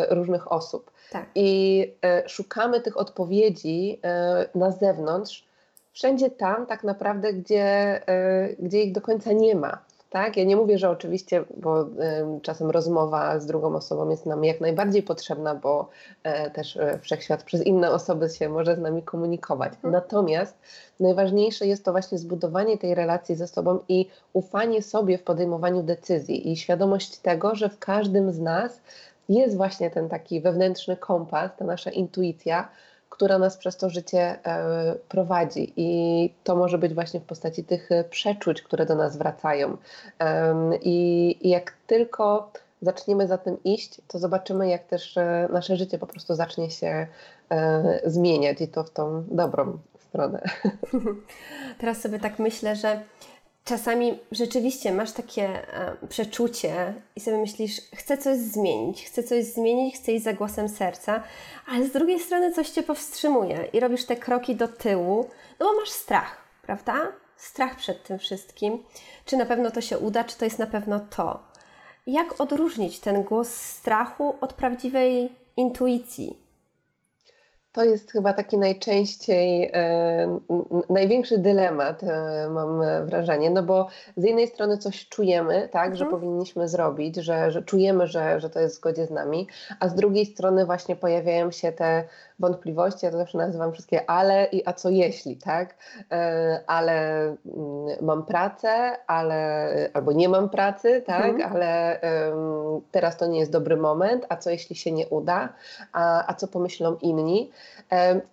różnych 0.09 0.51
osób. 0.51 0.91
Tak. 1.11 1.25
I 1.35 1.91
szukamy 2.27 2.81
tych 2.81 2.97
odpowiedzi 2.97 3.99
na 4.55 4.71
zewnątrz, 4.71 5.45
wszędzie 5.93 6.29
tam 6.29 6.65
tak 6.65 6.83
naprawdę, 6.83 7.33
gdzie, 7.33 8.01
gdzie 8.59 8.81
ich 8.83 8.91
do 8.91 9.01
końca 9.01 9.31
nie 9.31 9.55
ma 9.55 9.79
tak? 10.15 10.37
Ja 10.37 10.43
nie 10.43 10.55
mówię, 10.55 10.77
że 10.77 10.89
oczywiście, 10.89 11.43
bo 11.57 11.81
y, 11.81 11.87
czasem 12.41 12.69
rozmowa 12.69 13.39
z 13.39 13.45
drugą 13.45 13.75
osobą 13.75 14.09
jest 14.09 14.25
nam 14.25 14.43
jak 14.43 14.61
najbardziej 14.61 15.03
potrzebna, 15.03 15.55
bo 15.55 15.89
y, 16.47 16.51
też 16.51 16.75
y, 16.75 16.99
wszechświat 17.01 17.43
przez 17.43 17.65
inne 17.65 17.91
osoby 17.91 18.29
się 18.29 18.49
może 18.49 18.75
z 18.75 18.79
nami 18.79 19.03
komunikować. 19.03 19.73
Mhm. 19.73 19.93
Natomiast 19.93 20.57
najważniejsze 20.99 21.67
jest 21.67 21.85
to 21.85 21.91
właśnie 21.91 22.17
zbudowanie 22.17 22.77
tej 22.77 22.95
relacji 22.95 23.35
ze 23.35 23.47
sobą 23.47 23.79
i 23.89 24.09
ufanie 24.33 24.81
sobie 24.81 25.17
w 25.17 25.23
podejmowaniu 25.23 25.83
decyzji 25.83 26.51
i 26.51 26.57
świadomość 26.57 27.17
tego, 27.17 27.55
że 27.55 27.69
w 27.69 27.79
każdym 27.79 28.31
z 28.31 28.39
nas 28.39 28.81
jest 29.29 29.57
właśnie 29.57 29.91
ten 29.91 30.09
taki 30.09 30.41
wewnętrzny 30.41 30.97
kompas, 30.97 31.51
ta 31.57 31.65
nasza 31.65 31.91
intuicja, 31.91 32.69
która 33.15 33.39
nas 33.39 33.57
przez 33.57 33.77
to 33.77 33.89
życie 33.89 34.39
e, 34.45 34.95
prowadzi. 35.09 35.73
I 35.77 36.33
to 36.43 36.55
może 36.55 36.77
być 36.77 36.93
właśnie 36.93 37.19
w 37.19 37.23
postaci 37.23 37.63
tych 37.63 37.91
e, 37.91 38.03
przeczuć, 38.03 38.61
które 38.61 38.85
do 38.85 38.95
nas 38.95 39.17
wracają. 39.17 39.77
I, 40.81 41.37
i 41.41 41.49
jak 41.49 41.73
tylko 41.87 42.51
zaczniemy 42.81 43.27
za 43.27 43.37
tym 43.37 43.63
iść, 43.63 44.01
to 44.07 44.19
zobaczymy, 44.19 44.69
jak 44.69 44.83
też 44.83 45.17
e, 45.17 45.47
nasze 45.51 45.77
życie 45.77 45.97
po 45.97 46.07
prostu 46.07 46.35
zacznie 46.35 46.71
się 46.71 47.07
zmieniać 48.05 48.61
i 48.61 48.67
to 48.67 48.83
w 48.83 48.89
tą 48.89 49.23
dobrą 49.31 49.77
stronę. 49.99 50.41
Teraz 51.79 52.01
sobie 52.01 52.19
tak 52.19 52.39
myślę, 52.39 52.75
że 52.75 52.99
czasami 53.65 54.19
rzeczywiście 54.31 54.91
masz 54.91 55.11
takie 55.11 55.73
e, 55.73 55.95
przeczucie 56.09 56.93
i 57.15 57.19
sobie 57.19 57.37
myślisz, 57.37 57.81
chcę 57.95 58.17
coś 58.17 58.37
zmienić, 58.37 59.05
chcę 59.05 59.23
coś 59.23 59.45
zmienić, 59.45 59.95
chcę 59.95 60.11
iść 60.11 60.23
za 60.23 60.33
głosem 60.33 60.69
serca, 60.69 61.23
ale 61.67 61.85
z 61.85 61.91
drugiej 61.91 62.19
strony 62.19 62.53
coś 62.53 62.69
cię 62.69 62.83
powstrzymuje 62.83 63.69
i 63.73 63.79
robisz 63.79 64.05
te 64.05 64.15
kroki 64.15 64.55
do 64.55 64.67
tyłu, 64.67 65.29
no 65.59 65.65
bo 65.65 65.79
masz 65.79 65.89
strach, 65.89 66.37
prawda? 66.61 67.11
Strach 67.37 67.75
przed 67.75 68.03
tym 68.03 68.19
wszystkim. 68.19 68.83
Czy 69.25 69.37
na 69.37 69.45
pewno 69.45 69.71
to 69.71 69.81
się 69.81 69.99
uda, 69.99 70.23
czy 70.23 70.37
to 70.37 70.45
jest 70.45 70.59
na 70.59 70.67
pewno 70.67 70.99
to. 70.99 71.43
Jak 72.07 72.41
odróżnić 72.41 72.99
ten 72.99 73.23
głos 73.23 73.49
strachu 73.49 74.35
od 74.41 74.53
prawdziwej 74.53 75.35
intuicji? 75.57 76.44
To 77.75 77.83
jest 77.83 78.11
chyba 78.11 78.33
taki 78.33 78.57
najczęściej, 78.57 79.71
e, 79.73 80.39
największy 80.89 81.37
dylemat, 81.37 82.03
e, 82.03 82.49
mam 82.49 82.81
wrażenie, 83.05 83.49
no 83.49 83.63
bo 83.63 83.87
z 84.17 84.23
jednej 84.23 84.47
strony 84.47 84.77
coś 84.77 85.09
czujemy, 85.09 85.69
tak, 85.71 85.91
mhm. 85.91 85.95
że 85.95 86.05
powinniśmy 86.05 86.69
zrobić, 86.69 87.15
że, 87.15 87.51
że 87.51 87.63
czujemy, 87.63 88.07
że, 88.07 88.39
że 88.39 88.49
to 88.49 88.59
jest 88.59 88.75
w 88.75 88.77
zgodzie 88.77 89.05
z 89.05 89.11
nami, 89.11 89.47
a 89.79 89.89
z 89.89 89.95
drugiej 89.95 90.25
strony 90.25 90.65
właśnie 90.65 90.95
pojawiają 90.95 91.51
się 91.51 91.71
te 91.71 92.03
wątpliwości, 92.39 93.05
ja 93.05 93.11
to 93.11 93.17
zawsze 93.17 93.37
nazywam 93.37 93.73
wszystkie 93.73 94.09
ale 94.09 94.45
i 94.45 94.67
a 94.67 94.73
co 94.73 94.89
jeśli, 94.89 95.37
tak, 95.37 95.75
e, 96.11 96.59
ale 96.67 97.21
mm, 97.23 97.35
mam 98.01 98.25
pracę, 98.25 98.97
ale, 99.07 99.89
albo 99.93 100.11
nie 100.11 100.29
mam 100.29 100.49
pracy, 100.49 101.03
tak, 101.05 101.25
mhm. 101.25 101.51
ale 101.51 101.99
um, 102.31 102.81
teraz 102.91 103.17
to 103.17 103.27
nie 103.27 103.39
jest 103.39 103.51
dobry 103.51 103.77
moment, 103.77 104.25
a 104.29 104.37
co 104.37 104.49
jeśli 104.49 104.75
się 104.75 104.91
nie 104.91 105.07
uda, 105.07 105.49
a, 105.93 106.31
a 106.31 106.33
co 106.33 106.47
pomyślą 106.47 106.97
inni, 107.01 107.51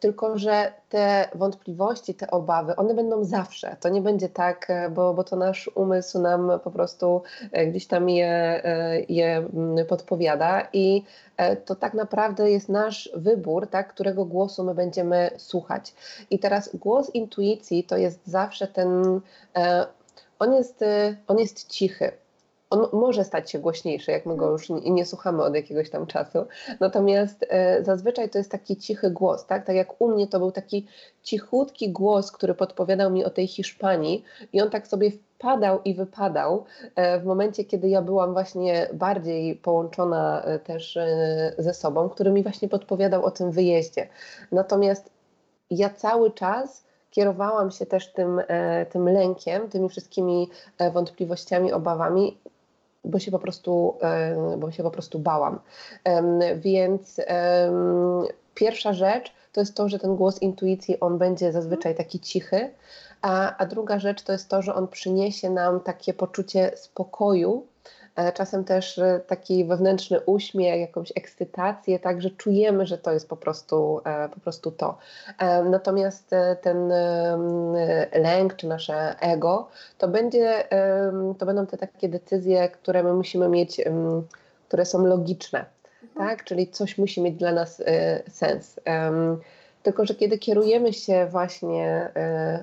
tylko, 0.00 0.38
że 0.38 0.72
te 0.92 1.28
wątpliwości, 1.34 2.14
te 2.14 2.30
obawy, 2.30 2.76
one 2.76 2.94
będą 2.94 3.24
zawsze. 3.24 3.76
To 3.80 3.88
nie 3.88 4.00
będzie 4.00 4.28
tak, 4.28 4.70
e, 4.70 4.90
bo, 4.90 5.14
bo 5.14 5.24
to 5.24 5.36
nasz 5.36 5.70
umysł 5.74 6.18
nam 6.18 6.52
po 6.64 6.70
prostu 6.70 7.22
e, 7.52 7.66
gdzieś 7.66 7.86
tam 7.86 8.08
je, 8.08 8.28
e, 8.64 9.00
je 9.08 9.36
mm, 9.36 9.86
podpowiada 9.86 10.68
i 10.72 11.04
to 11.64 11.74
tak 11.74 11.94
naprawdę 11.94 12.50
jest 12.50 12.68
nasz 12.68 13.10
wybór, 13.14 13.66
tak, 13.66 13.88
którego 13.88 14.24
głosu 14.24 14.64
my 14.64 14.74
będziemy 14.74 15.30
słuchać. 15.36 15.94
I 16.30 16.38
teraz 16.38 16.76
głos 16.76 17.10
intuicji 17.10 17.84
to 17.84 17.96
jest 17.96 18.20
zawsze 18.26 18.66
ten, 18.68 19.20
on 20.38 20.52
jest, 20.54 20.84
on 21.26 21.38
jest 21.38 21.68
cichy 21.68 22.12
on 22.72 22.86
może 22.92 23.24
stać 23.24 23.50
się 23.50 23.58
głośniejszy, 23.58 24.10
jak 24.10 24.26
my 24.26 24.36
go 24.36 24.50
już 24.50 24.70
nie, 24.70 24.90
nie 24.90 25.06
słuchamy 25.06 25.42
od 25.42 25.54
jakiegoś 25.54 25.90
tam 25.90 26.06
czasu. 26.06 26.38
Natomiast 26.80 27.46
e, 27.48 27.84
zazwyczaj 27.84 28.30
to 28.30 28.38
jest 28.38 28.50
taki 28.50 28.76
cichy 28.76 29.10
głos, 29.10 29.46
tak? 29.46 29.66
Tak 29.66 29.76
jak 29.76 30.00
u 30.00 30.08
mnie 30.08 30.26
to 30.26 30.38
był 30.38 30.52
taki 30.52 30.86
cichutki 31.22 31.90
głos, 31.90 32.32
który 32.32 32.54
podpowiadał 32.54 33.10
mi 33.10 33.24
o 33.24 33.30
tej 33.30 33.46
Hiszpanii 33.46 34.24
i 34.52 34.60
on 34.60 34.70
tak 34.70 34.86
sobie 34.86 35.10
wpadał 35.10 35.82
i 35.84 35.94
wypadał 35.94 36.64
e, 36.94 37.20
w 37.20 37.24
momencie, 37.24 37.64
kiedy 37.64 37.88
ja 37.88 38.02
byłam 38.02 38.32
właśnie 38.32 38.88
bardziej 38.92 39.56
połączona 39.56 40.42
e, 40.42 40.58
też 40.58 40.96
e, 40.96 41.54
ze 41.58 41.74
sobą, 41.74 42.08
który 42.08 42.30
mi 42.30 42.42
właśnie 42.42 42.68
podpowiadał 42.68 43.24
o 43.24 43.30
tym 43.30 43.50
wyjeździe. 43.50 44.08
Natomiast 44.52 45.10
ja 45.70 45.90
cały 45.90 46.30
czas 46.30 46.84
kierowałam 47.12 47.70
się 47.70 47.86
też 47.86 48.12
tym, 48.12 48.40
e, 48.48 48.86
tym 48.86 49.08
lękiem, 49.08 49.68
tymi 49.68 49.88
wszystkimi 49.88 50.48
e, 50.78 50.90
wątpliwościami, 50.90 51.72
obawami, 51.72 52.38
bo 53.04 53.18
się 53.18 53.30
po 53.30 53.38
prostu, 53.38 53.98
bo 54.58 54.70
się 54.70 54.82
po 54.82 54.90
prostu 54.90 55.18
bałam. 55.18 55.60
Więc 56.56 57.20
pierwsza 58.54 58.92
rzecz 58.92 59.32
to 59.52 59.60
jest 59.60 59.74
to, 59.74 59.88
że 59.88 59.98
ten 59.98 60.16
głos 60.16 60.42
intuicji, 60.42 61.00
on 61.00 61.18
będzie 61.18 61.52
zazwyczaj 61.52 61.94
taki 61.94 62.20
cichy, 62.20 62.70
a, 63.22 63.56
a 63.56 63.66
druga 63.66 63.98
rzecz 63.98 64.22
to 64.22 64.32
jest 64.32 64.48
to, 64.48 64.62
że 64.62 64.74
on 64.74 64.88
przyniesie 64.88 65.50
nam 65.50 65.80
takie 65.80 66.14
poczucie 66.14 66.72
spokoju, 66.76 67.66
czasem 68.34 68.64
też 68.64 68.98
e, 68.98 69.20
taki 69.26 69.64
wewnętrzny 69.64 70.20
uśmiech, 70.20 70.80
jakąś 70.80 71.12
ekscytację, 71.14 71.98
tak, 71.98 72.22
że 72.22 72.30
czujemy, 72.30 72.86
że 72.86 72.98
to 72.98 73.12
jest 73.12 73.28
po 73.28 73.36
prostu, 73.36 74.00
e, 74.04 74.28
po 74.28 74.40
prostu 74.40 74.70
to. 74.70 74.98
Natomiast 75.64 76.30
ten 76.60 76.92
lęk 78.12 78.56
czy 78.56 78.66
nasze 78.68 79.20
ego, 79.20 79.68
to, 79.98 80.08
będzie, 80.08 80.64
to 81.38 81.46
będą 81.46 81.66
te 81.66 81.76
takie 81.76 82.08
decyzje, 82.08 82.68
które 82.68 83.02
my 83.02 83.12
musimy 83.14 83.48
mieć, 83.48 83.80
które 84.68 84.84
są 84.84 85.06
logiczne, 85.06 85.64
mhm. 86.02 86.28
tak, 86.28 86.44
czyli 86.44 86.68
coś 86.68 86.98
musi 86.98 87.22
mieć 87.22 87.36
dla 87.36 87.52
nas 87.52 87.82
sens. 88.28 88.80
Tylko, 89.82 90.06
że 90.06 90.14
kiedy 90.14 90.38
kierujemy 90.38 90.92
się 90.92 91.26
właśnie 91.26 92.12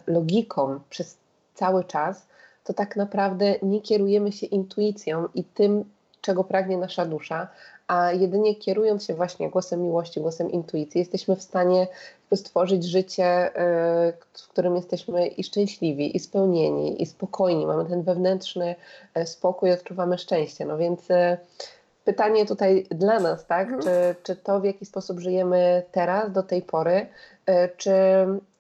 logiką 0.08 0.80
przez 0.90 1.18
cały 1.54 1.84
czas, 1.84 2.28
to 2.70 2.74
tak 2.74 2.96
naprawdę 2.96 3.56
nie 3.62 3.82
kierujemy 3.82 4.32
się 4.32 4.46
intuicją 4.46 5.28
i 5.36 5.44
tym, 5.44 5.84
czego 6.22 6.44
pragnie 6.44 6.78
nasza 6.78 7.06
dusza, 7.06 7.48
a 7.88 8.12
jedynie 8.12 8.56
kierując 8.56 9.06
się 9.06 9.14
właśnie 9.14 9.50
głosem 9.50 9.84
miłości, 9.84 10.22
głosem 10.22 10.52
intuicji, 10.52 11.00
jesteśmy 11.00 11.36
w 11.36 11.44
stanie 11.44 11.88
stworzyć 12.36 12.84
życie, 12.84 13.48
y, 13.48 14.14
w 14.34 14.48
którym 14.48 14.76
jesteśmy 14.76 15.28
i 15.28 15.44
szczęśliwi, 15.44 16.18
i 16.18 16.20
spełnieni, 16.20 17.02
i 17.02 17.06
spokojni. 17.06 17.66
Mamy 17.66 17.86
ten 17.86 18.04
wewnętrzny 18.04 18.76
e, 19.14 19.26
spokój, 19.26 19.72
odczuwamy 19.72 20.18
szczęście. 20.18 20.66
No 20.66 20.78
więc 20.78 21.12
e, 21.12 21.38
pytanie 22.06 22.46
tutaj 22.46 22.86
dla 22.92 23.20
nas, 23.20 23.46
tak? 23.46 23.68
Mhm. 23.68 23.82
Czy, 23.82 24.16
czy 24.24 24.36
to 24.36 24.60
w 24.60 24.64
jaki 24.64 24.86
sposób 24.86 25.20
żyjemy 25.20 25.84
teraz, 25.92 26.32
do 26.32 26.44
tej 26.44 26.62
pory, 26.62 27.08
e, 27.46 27.70
czy 27.70 27.92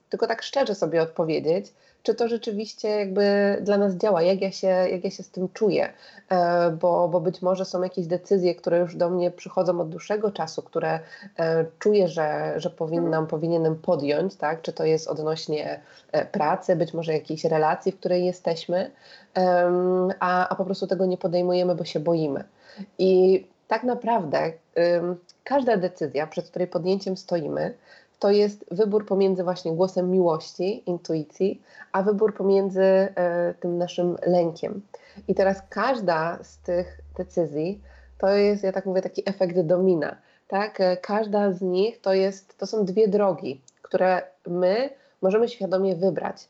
tylko 0.09 0.27
tak 0.27 0.43
szczerze 0.43 0.75
sobie 0.75 1.01
odpowiedzieć, 1.01 1.73
czy 2.03 2.15
to 2.15 2.27
rzeczywiście 2.27 2.89
jakby 2.89 3.57
dla 3.61 3.77
nas 3.77 3.95
działa, 3.95 4.21
jak 4.21 4.41
ja 4.41 4.51
się, 4.51 4.67
jak 4.67 5.03
ja 5.03 5.11
się 5.11 5.23
z 5.23 5.29
tym 5.29 5.49
czuję, 5.53 5.93
e, 6.29 6.71
bo, 6.71 7.07
bo 7.07 7.19
być 7.19 7.41
może 7.41 7.65
są 7.65 7.83
jakieś 7.83 8.07
decyzje, 8.07 8.55
które 8.55 8.79
już 8.79 8.95
do 8.95 9.09
mnie 9.09 9.31
przychodzą 9.31 9.81
od 9.81 9.89
dłuższego 9.89 10.31
czasu, 10.31 10.61
które 10.61 10.99
e, 11.39 11.65
czuję, 11.79 12.07
że, 12.07 12.53
że 12.55 12.69
powinnam, 12.69 13.05
mhm. 13.05 13.27
powinienem 13.27 13.75
podjąć, 13.75 14.35
tak? 14.35 14.61
czy 14.61 14.73
to 14.73 14.85
jest 14.85 15.07
odnośnie 15.07 15.79
e, 16.11 16.25
pracy, 16.25 16.75
być 16.75 16.93
może 16.93 17.13
jakiejś 17.13 17.45
relacji, 17.45 17.91
w 17.91 17.99
której 17.99 18.25
jesteśmy, 18.25 18.91
a, 20.19 20.49
a 20.49 20.55
po 20.55 20.65
prostu 20.65 20.87
tego 20.87 21.05
nie 21.05 21.17
podejmujemy, 21.17 21.75
bo 21.75 21.83
się 21.83 21.99
boimy. 21.99 22.43
I 22.97 23.45
tak 23.67 23.83
naprawdę 23.83 24.53
każda 25.43 25.77
decyzja, 25.77 26.27
przed 26.27 26.49
której 26.49 26.67
podjęciem 26.67 27.17
stoimy, 27.17 27.73
to 28.19 28.31
jest 28.31 28.65
wybór 28.71 29.05
pomiędzy 29.05 29.43
właśnie 29.43 29.71
głosem 29.71 30.11
miłości, 30.11 30.89
intuicji, 30.89 31.61
a 31.91 32.03
wybór 32.03 32.33
pomiędzy 32.35 32.83
e, 32.83 33.53
tym 33.59 33.77
naszym 33.77 34.17
lękiem. 34.25 34.81
I 35.27 35.35
teraz 35.35 35.61
każda 35.69 36.39
z 36.43 36.57
tych 36.57 37.01
decyzji 37.17 37.81
to 38.17 38.27
jest, 38.27 38.63
ja 38.63 38.71
tak 38.71 38.85
mówię, 38.85 39.01
taki 39.01 39.29
efekt 39.29 39.59
domina. 39.59 40.15
Tak? 40.47 40.81
E, 40.81 40.97
każda 40.97 41.51
z 41.51 41.61
nich 41.61 42.01
to, 42.01 42.13
jest, 42.13 42.57
to 42.57 42.67
są 42.67 42.85
dwie 42.85 43.07
drogi, 43.07 43.61
które 43.81 44.21
my 44.47 44.89
możemy 45.21 45.49
świadomie 45.49 45.95
wybrać 45.95 46.47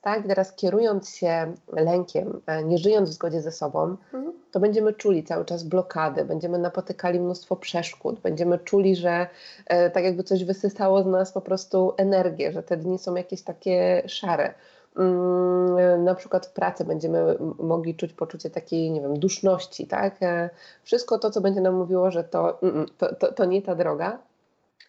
tak? 0.00 0.26
Teraz 0.26 0.56
kierując 0.56 1.16
się 1.16 1.54
lękiem, 1.72 2.40
e, 2.46 2.64
nie 2.64 2.78
żyjąc 2.78 3.10
w 3.10 3.12
zgodzie 3.12 3.40
ze 3.40 3.52
sobą, 3.52 3.96
mhm. 4.14 4.32
to 4.50 4.60
będziemy 4.60 4.92
czuli 4.92 5.24
cały 5.24 5.44
czas 5.44 5.62
blokady, 5.62 6.24
będziemy 6.24 6.58
napotykali 6.58 7.20
mnóstwo 7.20 7.56
przeszkód, 7.56 8.20
będziemy 8.20 8.58
czuli, 8.58 8.96
że 8.96 9.26
e, 9.66 9.90
tak 9.90 10.04
jakby 10.04 10.24
coś 10.24 10.44
wysysało 10.44 11.02
z 11.02 11.06
nas 11.06 11.32
po 11.32 11.40
prostu 11.40 11.92
energię, 11.96 12.52
że 12.52 12.62
te 12.62 12.76
dni 12.76 12.98
są 12.98 13.14
jakieś 13.14 13.42
takie 13.42 14.02
szare. 14.06 14.54
Mm, 14.96 16.04
na 16.04 16.14
przykład 16.14 16.46
w 16.46 16.52
pracy 16.52 16.84
będziemy 16.84 17.36
mogli 17.58 17.94
czuć 17.94 18.12
poczucie 18.12 18.50
takiej, 18.50 18.90
nie 18.90 19.00
wiem, 19.00 19.18
duszności, 19.18 19.86
tak? 19.86 20.22
E, 20.22 20.50
wszystko 20.82 21.18
to, 21.18 21.30
co 21.30 21.40
będzie 21.40 21.60
nam 21.60 21.74
mówiło, 21.74 22.10
że 22.10 22.24
to, 22.24 22.62
mm, 22.62 22.74
mm, 22.74 22.88
to, 22.98 23.14
to, 23.14 23.32
to 23.32 23.44
nie 23.44 23.62
ta 23.62 23.74
droga, 23.74 24.18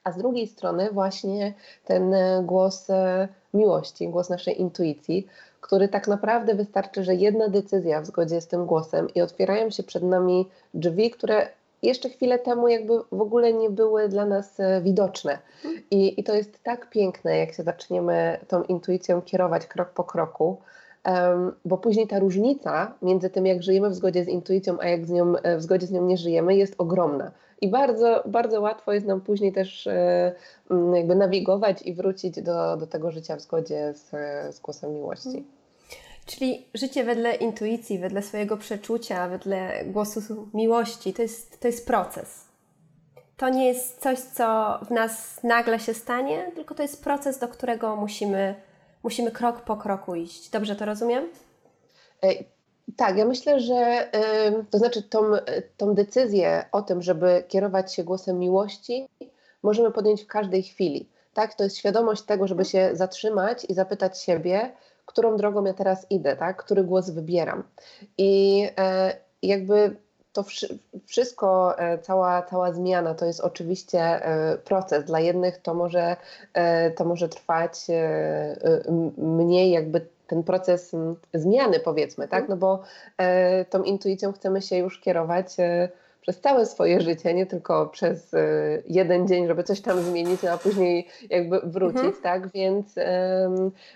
a 0.04 0.12
z 0.12 0.18
drugiej 0.18 0.48
strony 0.48 0.90
właśnie 0.92 1.54
ten 1.86 2.14
głos 2.44 2.88
miłości, 3.54 4.10
głos 4.10 4.30
naszej 4.30 4.62
intuicji, 4.62 5.28
który 5.62 5.88
tak 5.88 6.08
naprawdę 6.08 6.56
wystarczy, 6.56 7.04
że 7.04 7.16
jedna 7.16 7.48
decyzja 7.48 8.02
w 8.02 8.06
zgodzie 8.06 8.42
z 8.42 8.48
tym 8.48 8.66
głosem 8.66 9.08
i 9.16 9.22
otwierają 9.22 9.70
się 9.70 9.84
przed 9.84 10.04
nami 10.04 10.50
drzwi, 10.74 11.12
które 11.12 11.48
jeszcze 11.84 12.10
chwilę 12.10 12.40
temu 12.40 12.68
jakby 12.68 12.94
w 13.12 13.22
ogóle 13.22 13.54
nie 13.54 13.70
były 13.70 14.10
dla 14.10 14.26
nas 14.26 14.60
e, 14.60 14.82
widoczne. 14.82 15.40
I, 15.92 16.20
I, 16.20 16.24
to 16.24 16.34
jest 16.34 16.64
tak 16.64 16.90
piękne, 16.90 17.38
jak 17.38 17.54
się 17.54 17.64
zaczniemy 17.64 18.40
tą 18.48 18.64
intuicją 18.64 19.22
kierować 19.22 19.66
krok 19.66 19.90
po 19.90 20.04
kroku, 20.04 20.58
bo 21.66 21.78
później 21.78 22.08
ta 22.08 22.20
różnica 22.20 22.94
między 23.02 23.30
tym, 23.30 23.46
jak 23.46 23.64
żyjemy 23.64 23.90
w 23.90 23.96
zgodzie 23.96 24.24
z 24.24 24.28
intuicją, 24.28 24.78
a 24.80 24.88
jak 24.88 25.06
z 25.06 25.10
nią, 25.10 25.36
e, 25.36 25.58
w 25.58 25.62
zgodzie 25.62 25.88
z 25.88 25.92
nią 25.92 26.06
nie 26.06 26.18
żyjemy, 26.18 26.56
jest 26.56 26.76
ogromna. 26.78 27.32
I 27.62 27.70
bardzo, 27.70 28.24
bardzo 28.26 28.62
łatwo 28.62 28.94
jest 28.94 29.06
nam 29.06 29.22
później 29.22 29.54
też 29.54 29.88
e, 29.88 30.36
jakby 30.94 31.16
nawigować 31.16 31.82
i 31.82 31.94
wrócić 31.94 32.42
do, 32.42 32.78
do 32.78 32.88
tego 32.88 33.12
życia 33.12 33.36
w 33.36 33.42
zgodzie 33.42 33.94
z, 33.94 34.10
z 34.56 34.60
głosem 34.60 34.94
miłości. 34.94 35.28
Mhm. 35.28 35.46
Czyli 36.26 36.66
życie 36.74 37.04
wedle 37.04 37.36
intuicji, 37.36 38.00
wedle 38.00 38.22
swojego 38.22 38.58
przeczucia, 38.58 39.28
wedle 39.28 39.86
głosu 39.86 40.48
miłości 40.54 41.14
to 41.14 41.22
jest, 41.22 41.60
to 41.60 41.68
jest 41.68 41.88
proces. 41.88 42.46
To 43.38 43.50
nie 43.50 43.68
jest 43.68 44.02
coś, 44.02 44.20
co 44.20 44.80
w 44.86 44.92
nas 44.92 45.44
nagle 45.44 45.80
się 45.80 45.94
stanie, 45.94 46.52
tylko 46.56 46.76
to 46.76 46.82
jest 46.82 47.04
proces, 47.04 47.40
do 47.40 47.48
którego 47.48 47.96
musimy, 47.96 48.56
musimy 49.04 49.32
krok 49.32 49.62
po 49.62 49.78
kroku 49.78 50.16
iść. 50.16 50.50
Dobrze 50.50 50.76
to 50.76 50.86
rozumiem? 50.86 51.30
E, 52.24 52.28
tak, 52.98 53.18
ja 53.18 53.26
myślę, 53.26 53.60
że 53.60 54.10
to 54.70 54.78
znaczy 54.78 55.04
tą, 55.04 55.22
tą 55.78 55.94
decyzję 55.96 56.66
o 56.72 56.82
tym, 56.82 57.02
żeby 57.02 57.44
kierować 57.48 57.94
się 57.94 58.04
głosem 58.04 58.40
miłości, 58.40 59.08
możemy 59.64 59.92
podjąć 59.92 60.24
w 60.24 60.28
każdej 60.28 60.64
chwili. 60.64 61.10
Tak, 61.34 61.54
to 61.54 61.64
jest 61.64 61.78
świadomość 61.78 62.22
tego, 62.22 62.48
żeby 62.48 62.66
się 62.66 62.90
zatrzymać 62.94 63.66
i 63.70 63.74
zapytać 63.74 64.22
siebie, 64.22 64.72
którą 65.06 65.38
drogą 65.38 65.64
ja 65.64 65.74
teraz 65.74 66.06
idę, 66.10 66.36
tak, 66.36 66.64
który 66.64 66.84
głos 66.84 67.10
wybieram. 67.10 67.64
I 68.18 68.64
e, 68.78 69.16
jakby 69.42 69.96
to 70.34 70.46
wszystko, 71.06 71.80
e, 71.80 71.98
cała, 71.98 72.42
cała 72.42 72.72
zmiana 72.72 73.14
to 73.14 73.26
jest 73.26 73.40
oczywiście 73.40 74.00
e, 74.00 74.58
proces. 74.58 75.06
Dla 75.06 75.20
jednych 75.20 75.58
to 75.58 75.74
może, 75.74 76.16
to 76.96 77.06
może 77.06 77.30
trwać 77.30 77.74
mniej 79.18 79.72
jakby 79.72 80.06
ten 80.32 80.44
proces 80.44 80.92
zmiany, 81.34 81.80
powiedzmy, 81.80 82.28
tak? 82.28 82.42
Mhm. 82.42 82.50
No 82.50 82.58
bo 82.58 82.84
e, 83.18 83.66
tą 83.66 83.84
intuicją 83.84 84.32
chcemy 84.32 84.62
się 84.62 84.78
już 84.78 85.00
kierować 85.00 85.60
e, 85.60 85.90
przez 86.22 86.40
całe 86.40 86.66
swoje 86.66 87.02
życie, 87.02 87.34
nie 87.34 87.46
tylko 87.46 87.88
przez 87.88 88.34
e, 88.34 88.38
jeden 88.88 89.28
dzień, 89.28 89.48
żeby 89.48 89.64
coś 89.64 89.82
tam 89.82 90.02
zmienić, 90.02 90.44
no 90.44 90.52
a 90.52 90.58
później 90.58 91.08
jakby 91.30 91.60
wrócić, 91.60 92.02
mhm. 92.02 92.24
tak? 92.24 92.52
Więc, 92.52 92.96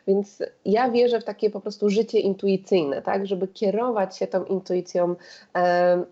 więc 0.07 0.43
ja 0.65 0.89
wierzę 0.89 1.19
w 1.19 1.23
takie 1.23 1.49
po 1.49 1.61
prostu 1.61 1.89
życie 1.89 2.19
intuicyjne, 2.19 3.01
tak? 3.01 3.27
Żeby 3.27 3.47
kierować 3.47 4.17
się 4.17 4.27
tą 4.27 4.43
intuicją 4.43 5.15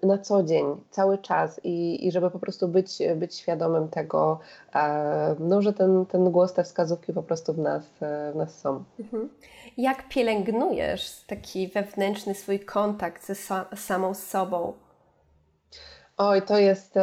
na 0.03 0.17
co 0.17 0.43
dzień, 0.43 0.65
cały 0.89 1.17
czas 1.17 1.61
i, 1.63 2.07
i 2.07 2.11
żeby 2.11 2.31
po 2.31 2.39
prostu 2.39 2.67
być, 2.67 2.97
być 3.15 3.35
świadomym 3.35 3.87
tego, 3.87 4.39
no, 5.39 5.61
że 5.61 5.73
ten, 5.73 6.05
ten 6.05 6.31
głos, 6.31 6.53
te 6.53 6.63
wskazówki 6.63 7.13
po 7.13 7.23
prostu 7.23 7.53
w 7.53 7.57
nas, 7.57 7.83
w 8.01 8.35
nas 8.35 8.59
są. 8.59 8.83
Mhm. 8.99 9.29
Jak 9.77 10.09
pielęgnujesz 10.09 11.23
taki 11.27 11.67
wewnętrzny 11.67 12.35
swój 12.35 12.59
kontakt 12.59 13.25
ze 13.25 13.35
samą 13.75 14.13
sobą? 14.13 14.73
Oj, 16.17 16.41
to 16.41 16.57
jest, 16.57 16.93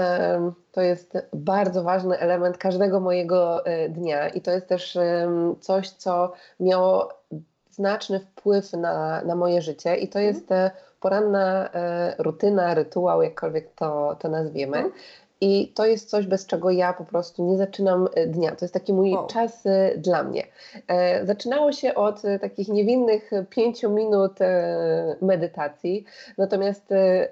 to 0.72 0.80
jest 0.80 1.18
bardzo 1.32 1.82
ważny 1.82 2.18
element 2.18 2.58
każdego 2.58 3.00
mojego 3.00 3.66
e, 3.66 3.88
dnia 3.88 4.28
i 4.28 4.40
to 4.40 4.50
jest 4.50 4.66
też 4.66 4.98
coś, 5.60 5.90
co 5.90 6.32
miało 6.60 7.08
znaczny 7.70 8.20
wpływ 8.20 8.72
na, 8.72 9.22
na 9.22 9.34
moje 9.34 9.62
życie 9.62 9.96
i 9.96 10.08
to 10.08 10.18
mhm. 10.18 10.34
jest 10.34 10.48
poranna 11.00 11.70
rutyna, 12.18 12.74
rytuał, 12.74 13.22
jakkolwiek 13.22 13.74
to, 13.74 14.16
to 14.18 14.28
nazwiemy. 14.28 14.90
I 15.42 15.72
to 15.74 15.86
jest 15.86 16.10
coś, 16.10 16.26
bez 16.26 16.46
czego 16.46 16.70
ja 16.70 16.92
po 16.92 17.04
prostu 17.04 17.44
nie 17.44 17.58
zaczynam 17.58 18.08
e, 18.14 18.26
dnia. 18.26 18.50
To 18.50 18.64
jest 18.64 18.74
taki 18.74 18.92
mój 18.92 19.14
wow. 19.14 19.26
czas 19.26 19.66
e, 19.66 19.98
dla 19.98 20.22
mnie. 20.22 20.46
E, 20.88 21.26
zaczynało 21.26 21.72
się 21.72 21.94
od 21.94 22.22
takich 22.40 22.68
niewinnych 22.68 23.30
pięciu 23.50 23.90
minut 23.90 24.38
medytacji, 25.22 26.04
natomiast 26.38 26.88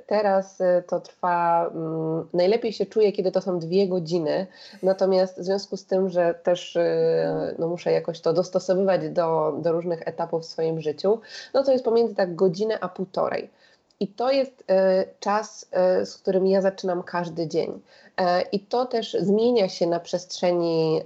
teraz 0.06 0.58
to 0.86 1.00
trwa, 1.00 1.70
mm, 1.74 2.28
najlepiej 2.34 2.72
się 2.72 2.86
czuję, 2.86 3.12
kiedy 3.12 3.32
to 3.32 3.40
są 3.40 3.58
dwie 3.58 3.88
godziny, 3.88 4.46
natomiast 4.82 5.40
w 5.40 5.44
związku 5.44 5.76
z 5.76 5.86
tym, 5.86 6.08
że 6.08 6.34
też 6.34 6.78
no, 7.58 7.68
muszę 7.68 7.92
jakoś 7.92 8.20
to 8.20 8.32
dostosowywać 8.32 9.08
do, 9.10 9.58
do 9.62 9.72
różnych 9.72 10.08
etapów 10.08 10.42
w 10.42 10.46
swoim 10.46 10.80
życiu, 10.80 11.20
no 11.54 11.64
to 11.64 11.72
jest 11.72 11.84
pomiędzy 11.84 12.14
tak 12.14 12.34
godzinę 12.34 12.78
a 12.80 12.88
półtorej. 12.88 13.50
I 14.00 14.08
to 14.08 14.30
jest 14.30 14.64
e, 14.70 15.04
czas, 15.20 15.68
e, 15.72 16.06
z 16.06 16.16
którym 16.16 16.46
ja 16.46 16.60
zaczynam 16.60 17.02
każdy 17.02 17.46
dzień. 17.46 17.80
E, 18.16 18.42
I 18.42 18.60
to 18.60 18.86
też 18.86 19.16
zmienia 19.20 19.68
się 19.68 19.86
na 19.86 20.00
przestrzeni 20.00 21.00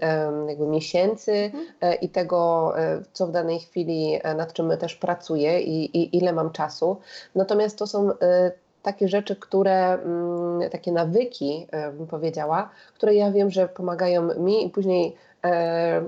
jakby 0.49 0.67
miesięcy 0.67 1.33
mhm. 1.33 2.01
i 2.01 2.09
tego, 2.09 2.73
co 3.13 3.27
w 3.27 3.31
danej 3.31 3.61
chwili, 3.61 4.21
nad 4.37 4.53
czym 4.53 4.77
też 4.79 4.95
pracuję 4.95 5.61
i, 5.61 5.99
i 5.99 6.17
ile 6.17 6.33
mam 6.33 6.53
czasu. 6.53 6.97
Natomiast 7.35 7.79
to 7.79 7.87
są 7.87 8.11
takie 8.83 9.09
rzeczy, 9.09 9.37
które, 9.37 9.93
mm, 9.93 10.71
takie 10.71 10.93
nawyki, 10.93 11.67
bym 11.93 12.07
powiedziała, 12.07 12.71
które 12.95 13.15
ja 13.15 13.31
wiem, 13.31 13.51
że 13.51 13.69
pomagają 13.69 14.35
mi 14.35 14.67
i 14.67 14.71
później 14.71 15.17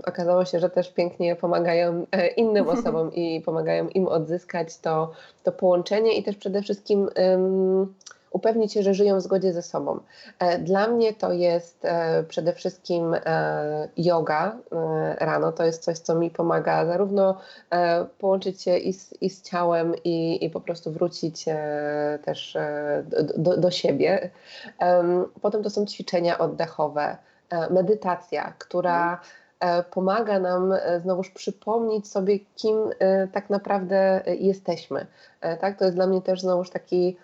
okazało 0.06 0.44
się, 0.44 0.58
że 0.60 0.70
też 0.70 0.92
pięknie 0.92 1.36
pomagają 1.36 2.06
e, 2.12 2.26
innym 2.26 2.68
osobom 2.78 3.14
i 3.14 3.40
pomagają 3.40 3.88
im 3.88 4.08
odzyskać 4.08 4.78
to, 4.78 5.12
to 5.42 5.52
połączenie 5.52 6.18
i 6.18 6.22
też 6.22 6.36
przede 6.36 6.62
wszystkim 6.62 7.08
upewnić 8.34 8.72
się, 8.72 8.82
że 8.82 8.94
żyją 8.94 9.16
w 9.16 9.20
zgodzie 9.20 9.52
ze 9.52 9.62
sobą. 9.62 10.00
E, 10.38 10.58
dla 10.58 10.88
mnie 10.88 11.12
to 11.14 11.32
jest 11.32 11.84
e, 11.84 12.24
przede 12.28 12.52
wszystkim 12.52 13.14
e, 13.14 13.88
yoga 13.96 14.56
rano. 15.18 15.52
To 15.52 15.64
jest 15.64 15.82
coś, 15.82 15.98
co 15.98 16.14
mi 16.14 16.30
pomaga 16.30 16.86
zarówno 16.86 17.38
połączyć 18.18 18.62
się 18.62 18.76
i 18.76 18.92
z, 18.92 19.22
i 19.22 19.30
z 19.30 19.42
ciałem, 19.42 19.94
i, 20.04 20.44
i 20.44 20.50
po 20.50 20.60
prostu 20.60 20.92
wrócić 20.92 21.44
też 22.24 22.56
do, 23.36 23.56
do 23.56 23.70
siebie. 23.70 24.30
Potem 25.42 25.62
to 25.62 25.70
są 25.70 25.86
ćwiczenia 25.86 26.38
oddechowe, 26.38 27.16
medytacja, 27.70 28.52
która 28.58 29.20
pomaga 29.90 30.38
nam 30.38 30.74
znowuż 30.98 31.30
przypomnieć 31.30 32.08
sobie, 32.08 32.38
kim 32.38 32.76
tak 33.32 33.50
naprawdę 33.50 34.22
jesteśmy. 34.26 35.06
Tak? 35.60 35.78
To 35.78 35.84
jest 35.84 35.96
dla 35.96 36.06
mnie 36.06 36.22
też 36.22 36.40
znowuż 36.40 36.70
taki 36.70 37.16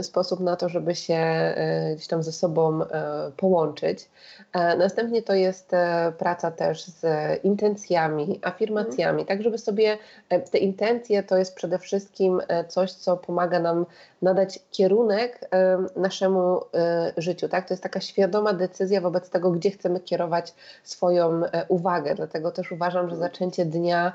sposób 0.00 0.40
na 0.40 0.56
to, 0.56 0.68
żeby 0.68 0.94
się 0.94 1.14
e, 1.14 1.92
gdzieś 1.94 2.06
tam 2.06 2.22
ze 2.22 2.32
sobą 2.32 2.82
e, 2.82 3.30
połączyć. 3.36 4.08
E, 4.52 4.76
następnie 4.76 5.22
to 5.22 5.34
jest 5.34 5.72
praca 6.18 6.50
też 6.50 6.84
z 6.84 7.04
intencjami, 7.44 8.40
afirmacjami, 8.42 9.26
tak 9.26 9.42
żeby 9.42 9.58
sobie 9.58 9.98
te 10.50 10.58
intencje 10.58 11.22
to 11.22 11.38
jest 11.38 11.54
przede 11.54 11.78
wszystkim 11.78 12.42
coś, 12.68 12.92
co 12.92 13.16
pomaga 13.16 13.60
nam 13.60 13.86
nadać 14.22 14.58
kierunek 14.70 15.50
naszemu 15.96 16.60
życiu. 17.16 17.48
Tak? 17.48 17.68
To 17.68 17.74
jest 17.74 17.82
taka 17.82 18.00
świadoma 18.00 18.52
decyzja 18.52 19.00
wobec 19.00 19.30
tego, 19.30 19.50
gdzie 19.50 19.70
chcemy 19.70 20.00
kierować 20.00 20.54
swoją 20.84 21.42
uwagę. 21.68 22.14
Dlatego 22.14 22.50
też 22.50 22.72
uważam, 22.72 23.10
że 23.10 23.16
zaczęcie 23.16 23.64
dnia 23.64 24.12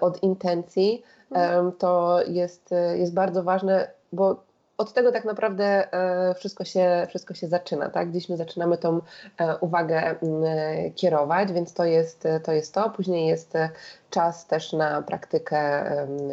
od 0.00 0.22
intencji 0.22 1.02
to 1.78 2.20
jest, 2.26 2.70
jest 2.94 3.14
bardzo 3.14 3.42
ważne, 3.42 3.88
bo 4.12 4.47
od 4.78 4.92
tego 4.92 5.12
tak 5.12 5.24
naprawdę 5.24 5.92
e, 5.92 6.34
wszystko 6.34 6.64
się, 6.64 7.06
wszystko 7.08 7.34
się 7.34 7.48
zaczyna, 7.48 7.90
tak? 7.90 8.10
Gdzieś 8.10 8.28
my 8.28 8.36
zaczynamy 8.36 8.78
tą 8.78 9.00
e, 9.38 9.56
uwagę 9.56 9.96
e, 9.96 10.90
kierować, 10.90 11.52
więc 11.52 11.74
to 11.74 11.84
jest, 11.84 12.28
to 12.44 12.52
jest 12.52 12.74
to. 12.74 12.90
Później 12.90 13.26
jest 13.26 13.54
czas 14.10 14.46
też 14.46 14.72
na 14.72 15.02
praktykę 15.02 15.84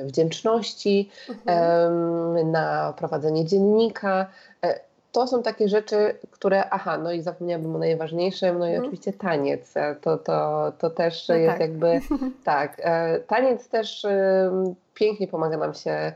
wdzięczności, 0.03 1.09
mhm. 1.29 2.51
na 2.51 2.93
prowadzenie 2.97 3.45
dziennika. 3.45 4.25
To 5.11 5.27
są 5.27 5.43
takie 5.43 5.69
rzeczy, 5.69 6.15
które, 6.31 6.69
aha, 6.69 6.97
no 6.97 7.11
i 7.11 7.21
zapomniałabym 7.21 7.75
o 7.75 7.79
najważniejszym, 7.79 8.59
no 8.59 8.65
i 8.65 8.69
mhm. 8.69 8.83
oczywiście 8.83 9.13
taniec. 9.13 9.73
To, 10.01 10.17
to, 10.17 10.71
to 10.79 10.89
też 10.89 11.27
no 11.29 11.35
jest 11.35 11.51
tak. 11.51 11.61
jakby, 11.61 12.01
tak, 12.43 12.81
taniec 13.27 13.69
też 13.69 14.05
pięknie 14.93 15.27
pomaga 15.27 15.57
nam 15.57 15.73
się 15.73 16.13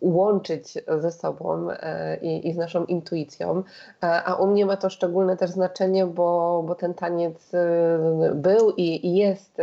łączyć 0.00 0.78
ze 0.98 1.12
sobą 1.12 1.70
e, 1.70 2.16
i, 2.22 2.48
i, 2.48 2.52
z 2.52 2.56
naszą 2.56 2.84
intuicją. 2.84 3.62
E, 4.02 4.24
a 4.24 4.34
u 4.34 4.46
mnie 4.46 4.66
ma 4.66 4.76
to 4.76 4.90
szczególne 4.90 5.36
też 5.36 5.50
znaczenie, 5.50 6.06
bo, 6.06 6.62
bo 6.66 6.74
ten 6.74 6.94
taniec 6.94 7.54
e, 7.54 8.34
był 8.34 8.70
i, 8.70 9.06
i 9.06 9.16
jest 9.16 9.58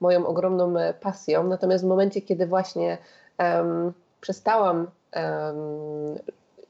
moją 0.00 0.26
ogromną 0.26 0.74
pasją. 1.00 1.44
Natomiast 1.44 1.84
w 1.84 1.86
momencie, 1.86 2.22
kiedy 2.22 2.46
właśnie 2.46 2.98
um, 3.38 3.92
przestałam 4.20 4.86
um, 5.16 6.18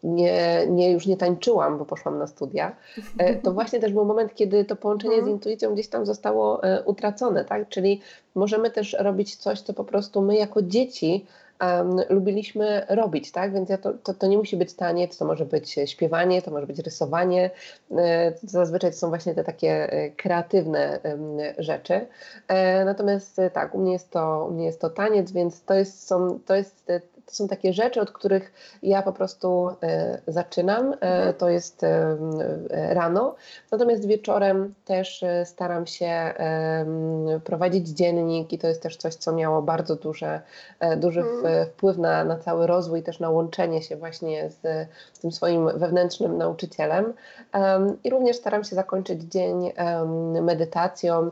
nie, 0.03 0.67
nie, 0.69 0.93
już 0.93 1.07
nie 1.07 1.17
tańczyłam, 1.17 1.79
bo 1.79 1.85
poszłam 1.85 2.19
na 2.19 2.27
studia, 2.27 2.77
to 3.43 3.53
właśnie 3.59 3.81
też 3.81 3.93
był 3.93 4.05
moment, 4.05 4.35
kiedy 4.35 4.65
to 4.65 4.77
połączenie 4.77 5.15
z 5.15 5.19
mhm. 5.19 5.37
intuicją 5.37 5.75
gdzieś 5.75 5.89
tam 5.89 6.07
zostało 6.07 6.61
utracone, 6.85 7.45
tak? 7.45 7.69
Czyli 7.69 8.01
możemy 8.35 8.71
też 8.71 8.97
robić 9.01 9.37
coś, 9.37 9.61
co 9.61 9.75
po 9.75 9.85
prostu 9.85 10.23
my 10.23 10.37
jako 10.37 10.63
dzieci 10.63 11.27
um, 11.61 12.01
lubiliśmy 12.09 12.87
robić, 12.88 13.33
tak? 13.33 13.53
Więc 13.53 13.71
ja 13.71 13.79
to, 13.79 13.92
to, 13.92 14.14
to, 14.14 14.27
nie 14.27 14.38
musi 14.38 14.57
być 14.57 14.75
taniec, 14.75 15.18
to 15.18 15.25
może 15.25 15.44
być 15.44 15.77
śpiewanie, 15.87 16.42
to 16.42 16.51
może 16.51 16.66
być 16.66 16.79
rysowanie. 16.79 17.51
E, 17.90 18.33
zazwyczaj 18.42 18.90
to 18.90 18.97
są 18.97 19.09
właśnie 19.09 19.35
te 19.35 19.44
takie 19.44 19.92
e, 19.92 20.11
kreatywne 20.11 21.01
rzeczy. 21.59 22.07
E, 22.49 22.85
natomiast 22.85 23.40
tak, 23.53 23.75
u 23.75 23.79
mnie 23.79 23.92
jest 23.92 24.11
to, 24.11 24.47
u 24.51 24.55
mnie 24.55 24.66
jest 24.66 24.81
to 24.81 24.90
taniec, 24.90 25.33
więc 25.33 25.64
to 25.64 25.75
jest, 25.75 26.07
są, 26.07 26.38
to 26.47 26.55
jest 26.55 26.92
to 27.29 27.35
są 27.35 27.49
takie 27.49 27.73
rzeczy, 27.73 28.01
od 28.01 28.11
których 28.11 28.53
ja 28.83 29.03
po 29.03 29.12
prostu 29.12 29.71
e, 29.83 30.19
zaczynam. 30.27 30.93
E, 30.93 30.97
mhm. 30.97 31.35
To 31.35 31.49
jest 31.49 31.85
e, 31.85 32.17
rano. 32.71 33.35
Natomiast 33.73 34.07
wieczorem 34.07 34.75
też 34.85 35.25
staram 35.45 35.87
się 35.87 36.35
prowadzić 37.45 37.88
dziennik 37.88 38.53
i 38.53 38.59
to 38.59 38.67
jest 38.67 38.83
też 38.83 38.97
coś, 38.97 39.14
co 39.14 39.33
miało 39.33 39.62
bardzo 39.62 39.97
duże, 39.97 40.41
duży 40.97 41.21
mhm. 41.21 41.67
wpływ 41.67 41.99
na, 41.99 42.25
na 42.25 42.37
cały 42.37 42.67
rozwój, 42.67 43.03
też 43.03 43.21
na 43.21 43.31
łączenie 43.31 43.83
się 43.83 43.97
właśnie 43.97 44.51
z, 44.51 44.61
z 45.12 45.19
tym 45.19 45.33
swoim 45.33 45.79
wewnętrznym 45.79 46.38
nauczycielem. 46.38 47.12
I 48.05 48.11
również 48.11 48.37
staram 48.37 48.64
się 48.64 48.77
zakończyć 48.77 49.23
dzień 49.23 49.73
medytacją, 50.43 51.31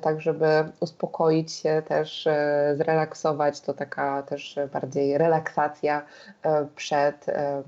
tak 0.00 0.20
żeby 0.20 0.46
uspokoić 0.80 1.52
się, 1.52 1.82
też 1.88 2.28
zrelaksować. 2.74 3.60
To 3.60 3.74
taka 3.74 4.22
też 4.22 4.58
bardziej 4.72 5.18
relaksacja 5.18 5.37
relaksacja 5.38 6.02
e, 6.42 6.66
przed, 6.76 7.28
e, 7.28 7.62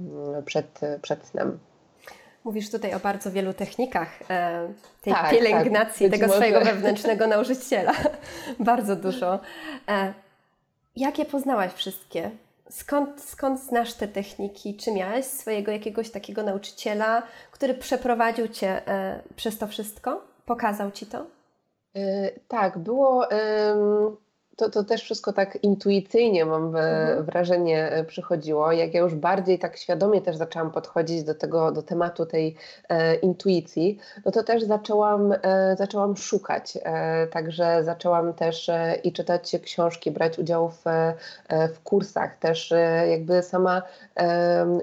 przed, 0.45 0.81
przed 1.03 1.27
snem. 1.27 1.59
Mówisz 2.45 2.71
tutaj 2.71 2.95
o 2.95 3.01
bardzo 3.01 3.31
wielu 3.31 3.53
technikach 3.55 4.09
e, 4.31 4.69
tej 5.03 5.13
tak, 5.13 5.31
pielęgnacji 5.31 6.11
tak. 6.11 6.13
tego 6.13 6.27
może... 6.27 6.39
swojego 6.39 6.65
wewnętrznego 6.71 7.27
nauczyciela. 7.27 7.93
bardzo 8.61 8.97
dużo. 8.97 9.41
Jakie 10.97 11.25
poznałaś 11.25 11.73
wszystkie? 11.73 12.31
Skąd, 12.71 13.21
skąd 13.21 13.61
znasz 13.61 13.95
te 13.95 14.09
techniki? 14.09 14.77
Czy 14.77 14.93
miałeś 14.93 15.27
swojego 15.27 15.73
jakiegoś 15.73 16.11
takiego 16.11 16.43
nauczyciela, 16.43 17.23
który 17.51 17.75
przeprowadził 17.75 18.49
Cię 18.49 18.83
przez 19.37 19.59
to 19.59 19.67
wszystko? 19.67 20.25
Pokazał 20.47 20.91
Ci 20.91 21.07
to? 21.07 21.27
tak, 22.49 22.79
było 22.79 23.29
to, 24.61 24.71
to 24.71 24.85
też 24.85 25.03
wszystko 25.03 25.33
tak 25.33 25.59
intuicyjnie, 25.63 26.45
mam 26.45 26.67
mhm. 26.67 27.25
wrażenie, 27.25 27.91
e, 27.91 28.05
przychodziło. 28.05 28.73
Jak 28.73 28.95
ja 28.95 29.01
już 29.01 29.15
bardziej 29.15 29.59
tak 29.59 29.77
świadomie 29.77 30.21
też 30.21 30.37
zaczęłam 30.37 30.71
podchodzić 30.71 31.25
do 31.25 31.35
tego, 31.35 31.73
do 31.73 31.83
tematu 31.83 32.27
tej 32.27 32.57
e, 32.89 33.15
intuicji, 33.15 33.99
no 34.25 34.31
to 34.31 34.43
też 34.43 34.63
zaczęłam, 34.63 35.33
e, 35.43 35.77
zaczęłam 35.79 36.17
szukać. 36.17 36.79
E, 36.83 37.27
także 37.27 37.85
zaczęłam 37.85 38.35
też 38.35 38.69
e, 38.69 38.95
i 39.05 39.13
czytać 39.13 39.57
książki, 39.63 40.11
brać 40.11 40.39
udział 40.39 40.71
w, 40.71 40.87
e, 40.87 41.15
w 41.69 41.81
kursach. 41.83 42.37
Też 42.39 42.75
jakby 43.11 43.43
sama 43.43 43.83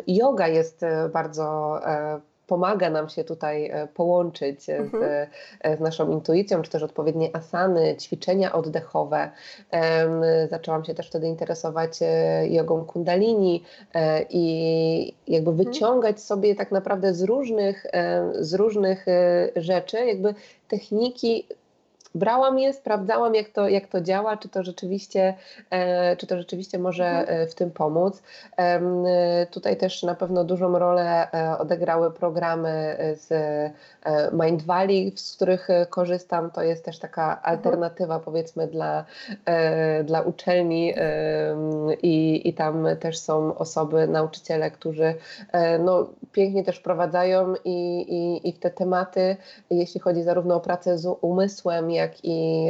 yoga 0.07 0.47
jest 0.47 0.81
bardzo 1.13 1.79
pomaga 2.47 2.89
nam 2.89 3.09
się 3.09 3.23
tutaj 3.23 3.69
e, 3.69 3.87
połączyć 3.87 4.63
z, 4.63 4.69
mhm. 4.69 5.27
e, 5.61 5.77
z, 5.77 5.79
naszą 5.79 6.11
intuicją, 6.11 6.61
czy 6.61 6.71
też 6.71 6.83
odpowiednie 6.83 7.35
asany, 7.35 7.95
ćwiczenia 7.95 8.53
oddechowe. 8.53 9.31
Zaczęłam 10.49 10.85
się 10.85 10.93
też 10.93 11.07
wtedy 11.07 11.27
interesować 11.27 11.99
e, 12.01 12.47
jogą 12.47 12.85
kundalini 12.85 13.63
i 14.29 15.13
jakby 15.27 15.51
mhm. 15.51 15.67
wyciągać 15.67 16.21
sobie 16.21 16.55
tak 16.55 16.71
naprawdę 16.71 17.13
z 17.13 17.23
różnych, 17.23 17.85
z 18.39 18.53
różnych 18.53 19.05
rzeczy 19.55 20.05
jakby 20.05 20.33
techniki 20.67 21.47
brałam 22.17 22.59
je, 22.59 22.73
sprawdzałam 22.73 23.35
jak 23.35 23.49
to, 23.49 23.67
jak 23.67 23.87
to 23.87 24.01
działa, 24.01 24.37
czy 24.37 24.49
to 24.49 24.63
rzeczywiście, 24.63 25.33
czy 26.17 26.27
to 26.27 26.37
rzeczywiście 26.37 26.79
może 26.79 27.05
mhm. 27.05 27.47
w 27.47 27.55
tym 27.55 27.71
pomóc. 27.71 28.21
Tutaj 29.51 29.77
też 29.77 30.03
na 30.03 30.15
pewno 30.15 30.43
dużą 30.43 30.79
rolę 30.79 31.27
odegrały 31.59 32.11
programy 32.11 32.97
z 33.13 33.33
Mind 34.33 34.63
Valley, 34.63 35.13
z 35.15 35.35
których 35.35 35.67
korzystam. 35.89 36.51
To 36.51 36.63
jest 36.63 36.85
też 36.85 36.99
taka 36.99 37.35
mhm. 37.35 37.55
alternatywa 37.55 38.19
powiedzmy 38.19 38.67
dla, 38.67 39.05
dla 40.03 40.21
uczelni 40.21 40.93
i, 42.01 42.47
i 42.49 42.53
tam 42.53 42.87
też 42.99 43.19
są 43.19 43.57
osoby, 43.57 44.07
nauczyciele, 44.07 44.71
którzy 44.71 45.15
no, 45.79 46.09
pięknie 46.31 46.63
też 46.63 46.79
prowadzają 46.79 47.53
i, 47.65 48.01
i, 48.01 48.49
i 48.49 48.53
w 48.53 48.59
te 48.59 48.69
tematy, 48.69 49.37
jeśli 49.69 49.99
chodzi 49.99 50.23
zarówno 50.23 50.55
o 50.55 50.59
pracę 50.59 50.97
z 50.97 51.17
umysłem, 51.21 51.91
jak 51.91 52.06
i, 52.23 52.65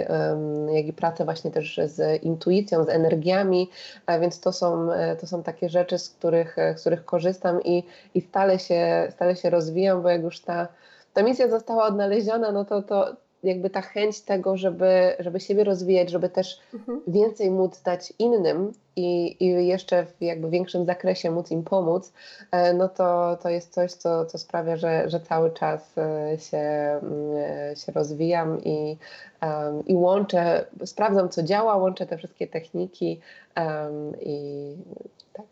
jak 0.71 0.86
i 0.86 0.93
pracę 0.93 1.26
właśnie 1.26 1.52
też 1.52 1.80
z 1.86 2.23
intuicją, 2.23 2.84
z 2.84 2.89
energiami, 2.89 3.69
a 4.06 4.19
więc 4.19 4.39
to 4.39 4.52
są, 4.52 4.89
to 5.21 5.28
są 5.28 5.43
takie 5.43 5.69
rzeczy, 5.69 5.97
z 5.97 6.10
których, 6.10 6.56
z 6.76 6.82
których 6.82 7.06
korzystam 7.06 7.63
i, 7.63 7.84
i 8.15 8.21
stale, 8.21 8.60
się, 8.60 9.08
stale 9.12 9.36
się 9.36 9.50
rozwijam, 9.50 10.02
bo 10.02 10.10
jak 10.10 10.21
już 10.21 10.39
ta, 10.39 10.67
ta 11.13 11.23
misja 11.23 11.50
została 11.50 11.86
odnaleziona, 11.86 12.52
no 12.52 12.65
to, 12.65 12.82
to, 12.82 13.15
jakby 13.43 13.69
ta 13.69 13.82
chęć 13.82 14.21
tego, 14.21 14.58
żeby, 14.58 15.15
żeby 15.19 15.39
siebie 15.39 15.63
rozwijać, 15.63 16.10
żeby 16.10 16.30
też 16.30 16.60
mhm. 16.73 17.02
więcej 17.08 17.52
móc 17.52 17.82
dać 17.82 18.13
innym 18.19 18.73
i, 18.95 19.38
i 19.39 19.67
jeszcze 19.67 20.06
w 20.06 20.21
jakby 20.21 20.50
większym 20.50 20.86
zakresie 20.86 21.32
móc 21.32 21.52
im 21.52 21.63
pomóc, 21.63 22.13
e, 22.52 22.73
no 22.73 22.89
to, 22.89 23.38
to 23.41 23.50
jest 23.50 23.73
coś, 23.73 23.91
co, 23.91 24.26
co 24.26 24.38
sprawia, 24.38 24.76
że, 24.76 25.10
że 25.10 25.19
cały 25.19 25.52
czas 25.52 25.97
e, 25.97 26.38
się, 26.39 26.58
mm, 26.58 27.76
się 27.76 27.91
rozwijam 27.91 28.63
i, 28.63 28.97
um, 29.41 29.86
i 29.86 29.95
łączę, 29.95 30.65
sprawdzam 30.86 31.30
co 31.30 31.43
działa, 31.43 31.76
łączę 31.76 32.06
te 32.06 32.17
wszystkie 32.17 32.47
techniki 32.47 33.19
um, 33.58 34.21
i 34.21 34.76
tak. 35.34 35.45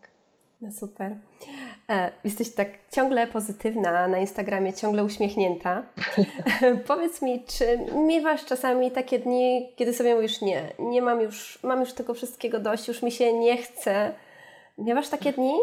No 0.60 0.72
super. 0.72 1.16
E, 1.90 2.12
jesteś 2.24 2.54
tak 2.54 2.68
ciągle 2.92 3.26
pozytywna 3.26 4.08
na 4.08 4.18
Instagramie, 4.18 4.72
ciągle 4.72 5.04
uśmiechnięta. 5.04 5.82
Powiedz 6.88 7.22
mi, 7.22 7.44
czy 7.44 7.78
miewasz 7.94 8.44
czasami 8.44 8.90
takie 8.90 9.18
dni, 9.18 9.72
kiedy 9.76 9.94
sobie 9.94 10.14
mówisz 10.14 10.40
nie, 10.40 10.72
nie 10.78 11.02
mam 11.02 11.20
już, 11.20 11.58
mam 11.62 11.80
już 11.80 11.92
tego 11.92 12.14
wszystkiego 12.14 12.58
dość, 12.58 12.88
już 12.88 13.02
mi 13.02 13.12
się 13.12 13.32
nie 13.32 13.56
chce. 13.56 14.12
Miewasz 14.78 15.08
takie 15.08 15.32
dni? 15.32 15.54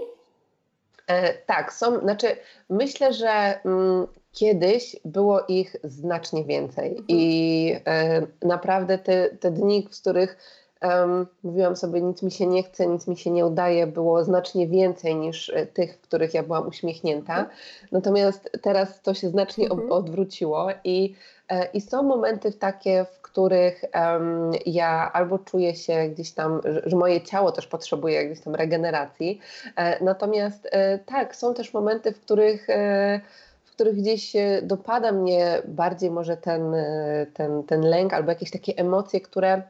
E, 1.08 1.34
tak, 1.34 1.74
są, 1.74 2.00
znaczy 2.00 2.28
myślę, 2.70 3.14
że 3.14 3.60
mm, 3.66 4.08
kiedyś 4.32 4.96
było 5.06 5.42
ich 5.48 5.76
znacznie 5.84 6.44
więcej 6.44 6.90
mhm. 6.90 7.06
i 7.08 7.76
e, 7.86 8.22
naprawdę 8.42 8.98
te, 8.98 9.30
te 9.30 9.52
dni, 9.52 9.88
w 9.92 10.02
których 10.02 10.38
Um, 10.84 11.28
mówiłam 11.44 11.76
sobie, 11.76 12.02
nic 12.02 12.24
mi 12.24 12.32
się 12.32 12.48
nie 12.48 12.64
chce, 12.64 12.88
nic 12.88 13.08
mi 13.08 13.18
się 13.18 13.32
nie 13.32 13.46
udaje, 13.46 13.88
było 13.88 14.24
znacznie 14.24 14.68
więcej 14.68 15.16
niż 15.16 15.50
e, 15.50 15.66
tych, 15.66 15.98
w 15.98 16.02
których 16.02 16.34
ja 16.34 16.44
byłam 16.44 16.68
uśmiechnięta. 16.68 17.50
Natomiast 17.92 18.50
teraz 18.62 19.02
to 19.02 19.14
się 19.14 19.30
znacznie 19.30 19.70
mhm. 19.70 19.92
odwróciło 19.92 20.68
i, 20.84 21.16
e, 21.50 21.66
i 21.66 21.82
są 21.82 22.04
momenty 22.04 22.52
takie, 22.52 23.06
w 23.06 23.22
których 23.22 23.84
um, 23.96 24.52
ja 24.66 25.12
albo 25.14 25.40
czuję 25.40 25.76
się 25.76 26.10
gdzieś 26.10 26.32
tam, 26.32 26.62
że, 26.86 26.96
moje 26.96 27.22
ciało 27.22 27.52
też 27.52 27.68
potrzebuje 27.68 28.26
gdzieś 28.26 28.44
tam 28.44 28.56
regeneracji. 28.56 29.40
E, 29.76 30.04
natomiast 30.04 30.68
e, 30.72 31.00
tak, 31.00 31.36
są 31.36 31.54
też 31.54 31.74
momenty, 31.74 32.12
w 32.12 32.22
których 32.22 32.70
e, 32.70 33.22
w 33.64 33.76
których 33.76 33.96
gdzieś 33.96 34.34
dopada 34.62 35.12
mnie 35.12 35.62
bardziej 35.68 36.12
może 36.12 36.38
ten, 36.38 36.74
e, 36.74 37.26
ten, 37.34 37.64
ten 37.64 37.82
lęk 37.82 38.14
albo 38.14 38.32
jakieś 38.32 38.52
takie 38.52 38.74
emocje, 38.78 39.22
które 39.22 39.62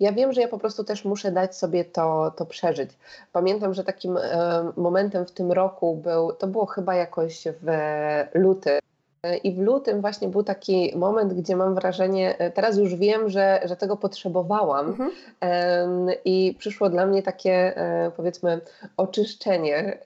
ja 0.00 0.12
wiem, 0.12 0.32
że 0.32 0.40
ja 0.40 0.48
po 0.48 0.58
prostu 0.58 0.84
też 0.84 1.04
muszę 1.04 1.32
dać 1.32 1.56
sobie 1.56 1.84
to, 1.84 2.32
to 2.36 2.46
przeżyć. 2.46 2.90
Pamiętam, 3.32 3.74
że 3.74 3.84
takim 3.84 4.16
e, 4.16 4.72
momentem 4.76 5.26
w 5.26 5.32
tym 5.32 5.52
roku 5.52 5.96
był, 5.96 6.32
to 6.32 6.46
było 6.46 6.66
chyba 6.66 6.94
jakoś 6.94 7.44
w 7.62 7.70
luty. 8.34 8.78
I 9.44 9.54
w 9.54 9.58
lutym 9.58 10.00
właśnie 10.00 10.28
był 10.28 10.42
taki 10.42 10.92
moment, 10.96 11.34
gdzie 11.34 11.56
mam 11.56 11.74
wrażenie, 11.74 12.38
e, 12.38 12.50
teraz 12.50 12.76
już 12.76 12.94
wiem, 12.94 13.30
że, 13.30 13.60
że 13.64 13.76
tego 13.76 13.96
potrzebowałam 13.96 14.86
mhm. 14.86 15.10
i 16.24 16.54
przyszło 16.58 16.90
dla 16.90 17.06
mnie 17.06 17.22
takie 17.22 17.76
e, 17.76 18.10
powiedzmy 18.16 18.60
oczyszczenie, 18.96 19.98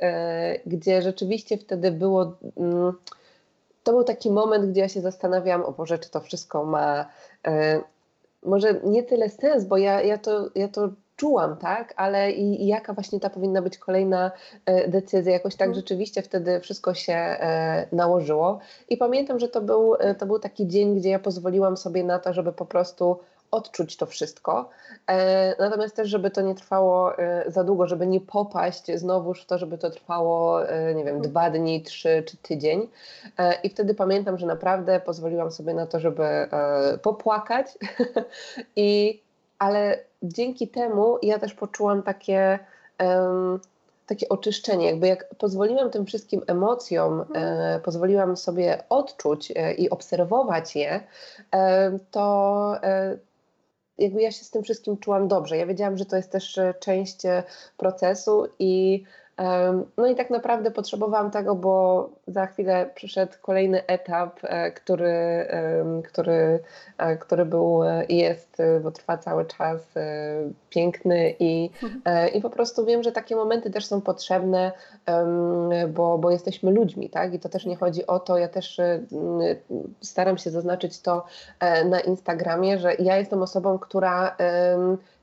gdzie 0.66 1.02
rzeczywiście 1.02 1.59
wtedy 1.59 1.90
było, 1.90 2.33
mm, 2.57 2.92
to 3.83 3.92
był 3.92 4.05
taki 4.05 4.31
moment, 4.31 4.66
gdzie 4.66 4.81
ja 4.81 4.88
się 4.88 5.00
zastanawiam, 5.00 5.64
o 5.64 5.72
Boże, 5.72 5.98
czy 5.98 6.11
to 6.11 6.20
wszystko 6.20 6.64
ma 6.64 7.07
może 8.42 8.81
nie 8.85 9.02
tyle 9.02 9.28
sens, 9.28 9.64
bo 9.64 9.76
ja, 9.76 10.00
ja, 10.00 10.18
to, 10.18 10.50
ja 10.55 10.68
to 10.68 10.88
czułam, 11.16 11.57
tak, 11.57 11.94
ale 11.96 12.33
i, 12.33 12.62
i, 12.62 12.66
jaka 12.66 12.92
właśnie 12.92 13.20
ta 13.20 13.31
powinna 13.31 13.62
być 13.62 13.78
kolejna 13.78 14.31
e, 14.66 14.88
decyzja. 14.88 15.33
Jakoś 15.33 15.57
tak 15.57 15.68
mhm. 15.68 15.74
rzeczywiście 15.74 16.22
wtedy 16.22 16.61
wszystko 16.61 16.94
się 16.94 17.12
e, 17.12 17.87
nałożyło. 17.92 18.59
I 18.88 18.96
pamiętam, 18.96 19.38
że 19.38 19.48
to 19.48 19.61
był, 19.61 19.94
e, 19.94 20.14
to 20.14 20.26
był 20.26 20.38
taki 20.38 20.66
dzień, 20.68 20.96
gdzie 20.96 21.11
ja 21.11 21.18
pozwoliłam 21.18 21.76
sobie 21.76 22.05
na 22.05 22.18
to, 22.18 22.33
żeby 22.33 22.52
po 22.52 22.66
prostu 22.66 23.18
odczuć 23.52 23.96
to 23.96 24.06
wszystko. 24.06 24.70
E, 25.06 25.56
natomiast 25.58 25.96
też, 25.96 26.08
żeby 26.08 26.30
to 26.30 26.40
nie 26.40 26.54
trwało 26.54 27.18
e, 27.18 27.44
za 27.50 27.64
długo, 27.64 27.86
żeby 27.86 28.06
nie 28.06 28.20
popaść 28.20 28.98
znowuż 28.98 29.42
w 29.42 29.46
to, 29.46 29.58
żeby 29.58 29.78
to 29.78 29.90
trwało, 29.90 30.68
e, 30.68 30.94
nie 30.94 31.04
wiem, 31.04 31.20
dwa 31.20 31.50
dni, 31.50 31.82
trzy 31.82 32.22
czy 32.26 32.36
tydzień. 32.36 32.88
I 33.62 33.70
wtedy 33.70 33.94
pamiętam, 33.94 34.38
że 34.38 34.46
naprawdę 34.46 35.00
pozwoliłam 35.00 35.50
sobie 35.50 35.74
na 35.74 35.86
to, 35.86 36.00
żeby 36.00 36.48
popłakać. 37.02 37.66
I, 38.76 39.20
ale 39.58 39.98
dzięki 40.22 40.68
temu 40.68 41.18
ja 41.22 41.38
też 41.38 41.54
poczułam 41.54 42.02
takie. 42.02 42.58
takie 44.06 44.28
oczyszczenie, 44.28 44.86
jakby 44.86 45.06
jak 45.06 45.34
pozwoliłam 45.34 45.90
tym 45.90 46.06
wszystkim 46.06 46.42
emocjom, 46.46 47.20
mhm. 47.20 47.80
pozwoliłam 47.80 48.36
sobie 48.36 48.82
odczuć 48.88 49.52
i 49.78 49.90
obserwować 49.90 50.76
je, 50.76 51.00
to, 52.10 52.76
jakby 54.02 54.22
ja 54.22 54.30
się 54.30 54.44
z 54.44 54.50
tym 54.50 54.62
wszystkim 54.62 54.96
czułam 54.96 55.28
dobrze. 55.28 55.56
Ja 55.56 55.66
wiedziałam, 55.66 55.98
że 55.98 56.06
to 56.06 56.16
jest 56.16 56.32
też 56.32 56.58
e, 56.58 56.74
część 56.80 57.26
e, 57.26 57.42
procesu 57.76 58.46
i 58.58 59.02
no 59.96 60.06
i 60.06 60.14
tak 60.14 60.30
naprawdę 60.30 60.70
potrzebowałam 60.70 61.30
tego, 61.30 61.54
bo 61.54 62.08
za 62.26 62.46
chwilę 62.46 62.90
przyszedł 62.94 63.32
kolejny 63.42 63.86
etap, 63.86 64.40
e, 64.42 64.70
który, 64.70 65.46
który, 66.04 66.60
e, 66.98 67.16
który 67.16 67.44
był 67.44 67.80
i 68.08 68.16
jest, 68.16 68.60
e, 68.60 68.80
bo 68.80 68.90
trwa 68.90 69.18
cały 69.18 69.44
czas, 69.44 69.80
piękny 70.70 71.34
i, 71.38 71.70
i 72.34 72.40
po 72.40 72.50
prostu 72.50 72.84
wiem, 72.84 73.02
że 73.02 73.12
takie 73.12 73.36
momenty 73.36 73.70
też 73.70 73.86
są 73.86 74.00
potrzebne, 74.00 74.72
bo, 75.88 76.18
bo 76.18 76.30
jesteśmy 76.30 76.70
ludźmi, 76.70 77.10
tak? 77.10 77.34
I 77.34 77.38
to 77.38 77.48
też 77.48 77.66
nie 77.66 77.76
chodzi 77.76 78.06
o 78.06 78.20
to, 78.20 78.38
ja 78.38 78.48
też 78.48 78.80
staram 80.00 80.38
się 80.38 80.50
zaznaczyć 80.50 81.00
to 81.00 81.24
na 81.84 82.00
Instagramie, 82.00 82.78
że 82.78 82.94
ja 82.94 83.16
jestem 83.16 83.42
osobą, 83.42 83.78
która 83.78 84.36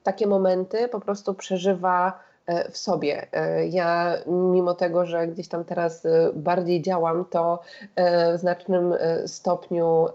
takie 0.03 0.27
momenty 0.27 0.87
po 0.87 0.99
prostu 0.99 1.33
przeżywa 1.33 2.19
E, 2.19 2.28
w 2.71 2.77
sobie. 2.77 3.27
E, 3.33 3.67
ja, 3.67 4.17
mimo 4.27 4.73
tego, 4.73 5.05
że 5.05 5.27
gdzieś 5.27 5.47
tam 5.47 5.65
teraz 5.65 6.05
e, 6.05 6.31
bardziej 6.33 6.81
działam, 6.81 7.25
to 7.29 7.59
w 8.35 8.39
znacznym 8.39 8.93
stopniu 9.25 10.07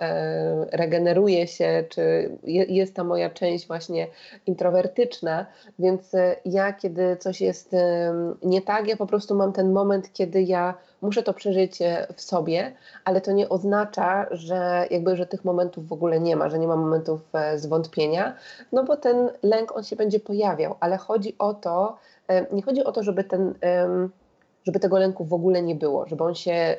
regeneruję 0.72 1.46
się, 1.46 1.84
czy 1.88 2.30
jest 2.44 2.94
ta 2.94 3.04
moja 3.04 3.30
część 3.30 3.66
właśnie 3.66 4.06
introwertyczna, 4.46 5.46
więc 5.78 6.12
ja, 6.44 6.72
kiedy 6.72 7.16
coś 7.16 7.40
jest 7.40 7.76
nie 8.42 8.62
tak, 8.62 8.88
ja 8.88 8.96
po 8.96 9.06
prostu 9.06 9.34
mam 9.34 9.52
ten 9.52 9.72
moment, 9.72 10.12
kiedy 10.12 10.42
ja 10.42 10.74
muszę 11.02 11.22
to 11.22 11.34
przeżyć 11.34 11.78
w 12.16 12.20
sobie, 12.20 12.72
ale 13.04 13.20
to 13.20 13.32
nie 13.32 13.48
oznacza, 13.48 14.26
że 14.30 14.86
jakby, 14.90 15.16
że 15.16 15.26
tych 15.26 15.44
momentów 15.44 15.88
w 15.88 15.92
ogóle 15.92 16.20
nie 16.20 16.36
ma, 16.36 16.48
że 16.48 16.58
nie 16.58 16.66
ma 16.66 16.76
momentów 16.76 17.20
zwątpienia, 17.56 18.36
no 18.72 18.84
bo 18.84 18.96
ten 18.96 19.30
lęk 19.42 19.76
on 19.76 19.84
się 19.84 19.96
będzie 19.96 20.20
pojawiał, 20.20 20.76
ale 20.80 20.96
chodzi 20.96 21.34
o 21.38 21.54
to, 21.54 21.96
nie 22.52 22.62
chodzi 22.62 22.84
o 22.84 22.92
to, 22.92 23.02
żeby 23.02 23.24
ten 23.24 23.54
żeby 24.64 24.80
tego 24.80 24.98
lęku 24.98 25.24
w 25.24 25.32
ogóle 25.32 25.62
nie 25.62 25.74
było, 25.74 26.06
żeby 26.06 26.24
on 26.24 26.34
się 26.34 26.52
e, 26.52 26.76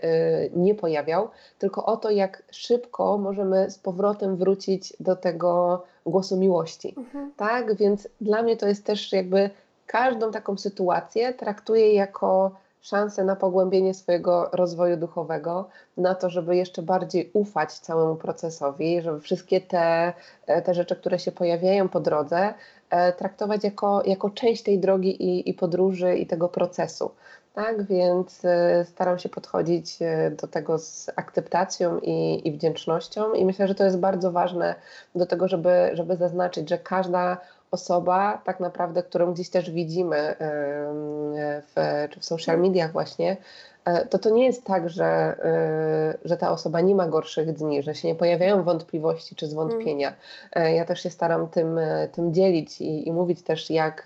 nie 0.53 0.75
pojawiał, 0.75 1.29
tylko 1.59 1.85
o 1.85 1.97
to, 1.97 2.09
jak 2.09 2.43
szybko 2.51 3.17
możemy 3.17 3.69
z 3.69 3.79
powrotem 3.79 4.35
wrócić 4.35 4.93
do 4.99 5.15
tego 5.15 5.83
głosu 6.05 6.37
miłości. 6.37 6.93
Mhm. 6.97 7.31
Tak, 7.37 7.75
więc 7.75 8.07
dla 8.21 8.41
mnie 8.43 8.57
to 8.57 8.67
jest 8.67 8.85
też 8.85 9.11
jakby 9.11 9.49
każdą 9.87 10.31
taką 10.31 10.57
sytuację 10.57 11.33
traktuję 11.33 11.93
jako 11.93 12.51
szansę 12.85 13.23
na 13.23 13.35
pogłębienie 13.35 13.93
swojego 13.93 14.49
rozwoju 14.53 14.97
duchowego, 14.97 15.69
na 15.97 16.15
to, 16.15 16.29
żeby 16.29 16.55
jeszcze 16.55 16.81
bardziej 16.81 17.31
ufać 17.33 17.73
całemu 17.73 18.15
procesowi, 18.15 19.01
żeby 19.01 19.19
wszystkie 19.19 19.61
te, 19.61 20.13
e, 20.47 20.61
te 20.61 20.73
rzeczy, 20.73 20.95
które 20.95 21.19
się 21.19 21.31
pojawiają 21.31 21.89
po 21.89 21.99
drodze, 21.99 22.53
e, 22.89 23.13
traktować 23.13 23.63
jako, 23.63 24.03
jako 24.05 24.29
część 24.29 24.63
tej 24.63 24.79
drogi 24.79 25.23
i, 25.23 25.49
i 25.49 25.53
podróży 25.53 26.15
i 26.15 26.27
tego 26.27 26.49
procesu. 26.49 27.11
tak? 27.53 27.83
Więc 27.83 28.41
staram 28.83 29.19
się 29.19 29.29
podchodzić 29.29 29.97
do 30.41 30.47
tego 30.47 30.77
z 30.79 31.09
akceptacją 31.15 31.99
i, 31.99 32.47
i 32.47 32.51
wdzięcznością 32.51 33.33
i 33.33 33.45
myślę, 33.45 33.67
że 33.67 33.75
to 33.75 33.83
jest 33.83 33.99
bardzo 33.99 34.31
ważne 34.31 34.75
do 35.15 35.25
tego, 35.25 35.47
żeby, 35.47 35.89
żeby 35.93 36.17
zaznaczyć, 36.17 36.69
że 36.69 36.77
każda 36.77 37.37
osoba 37.71 38.41
tak 38.45 38.59
naprawdę, 38.59 39.03
którą 39.03 39.33
gdzieś 39.33 39.49
też 39.49 39.71
widzimy 39.71 40.35
w, 41.61 42.07
czy 42.11 42.19
w 42.19 42.25
social 42.25 42.59
mediach 42.59 42.91
właśnie, 42.91 43.37
e, 43.85 44.05
to 44.05 44.19
to 44.19 44.29
nie 44.29 44.45
jest 44.45 44.63
tak, 44.63 44.89
że, 44.89 45.05
e, 45.05 46.17
że 46.25 46.37
ta 46.37 46.51
osoba 46.51 46.81
nie 46.81 46.95
ma 46.95 47.07
gorszych 47.07 47.53
dni, 47.53 47.83
że 47.83 47.95
się 47.95 48.07
nie 48.07 48.15
pojawiają 48.15 48.63
wątpliwości 48.63 49.35
czy 49.35 49.47
zwątpienia. 49.47 50.13
Mm. 50.51 50.75
Ja 50.75 50.85
też 50.85 51.03
się 51.03 51.09
staram 51.09 51.47
tym, 51.47 51.79
tym 52.11 52.33
dzielić 52.33 52.81
i, 52.81 53.07
i 53.07 53.11
mówić 53.11 53.43
też, 53.43 53.69
jak 53.69 54.03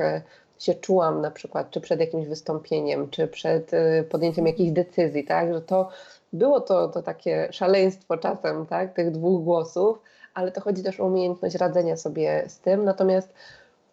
się 0.59 0.75
czułam 0.75 1.21
na 1.21 1.31
przykład, 1.31 1.71
czy 1.71 1.81
przed 1.81 1.99
jakimś 1.99 2.27
wystąpieniem, 2.27 3.09
czy 3.09 3.27
przed 3.27 3.71
podjęciem 4.09 4.47
jakichś 4.47 4.71
decyzji, 4.71 5.23
tak, 5.23 5.53
że 5.53 5.61
to 5.61 5.89
było 6.33 6.61
to, 6.61 6.87
to 6.87 7.03
takie 7.03 7.47
szaleństwo 7.51 8.17
czasem, 8.17 8.65
tak, 8.65 8.93
tych 8.93 9.11
dwóch 9.11 9.43
głosów, 9.43 9.99
ale 10.39 10.51
to 10.51 10.61
chodzi 10.61 10.83
też 10.83 10.99
o 10.99 11.05
umiejętność 11.05 11.55
radzenia 11.55 11.97
sobie 11.97 12.43
z 12.47 12.59
tym. 12.59 12.83
Natomiast 12.83 13.33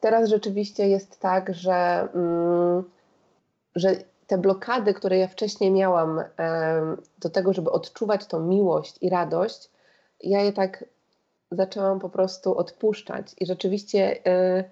teraz 0.00 0.28
rzeczywiście 0.28 0.88
jest 0.88 1.20
tak, 1.20 1.54
że, 1.54 2.08
mm, 2.14 2.84
że 3.74 3.96
te 4.26 4.38
blokady, 4.38 4.94
które 4.94 5.18
ja 5.18 5.28
wcześniej 5.28 5.70
miałam 5.70 6.22
do 7.18 7.30
tego, 7.30 7.52
żeby 7.52 7.70
odczuwać 7.70 8.26
tą 8.26 8.40
miłość 8.40 8.98
i 9.00 9.10
radość, 9.10 9.70
ja 10.20 10.40
je 10.40 10.52
tak 10.52 10.84
zaczęłam 11.50 12.00
po 12.00 12.08
prostu 12.08 12.58
odpuszczać. 12.58 13.34
I 13.38 13.46
rzeczywiście 13.46 14.26
e, 14.26 14.64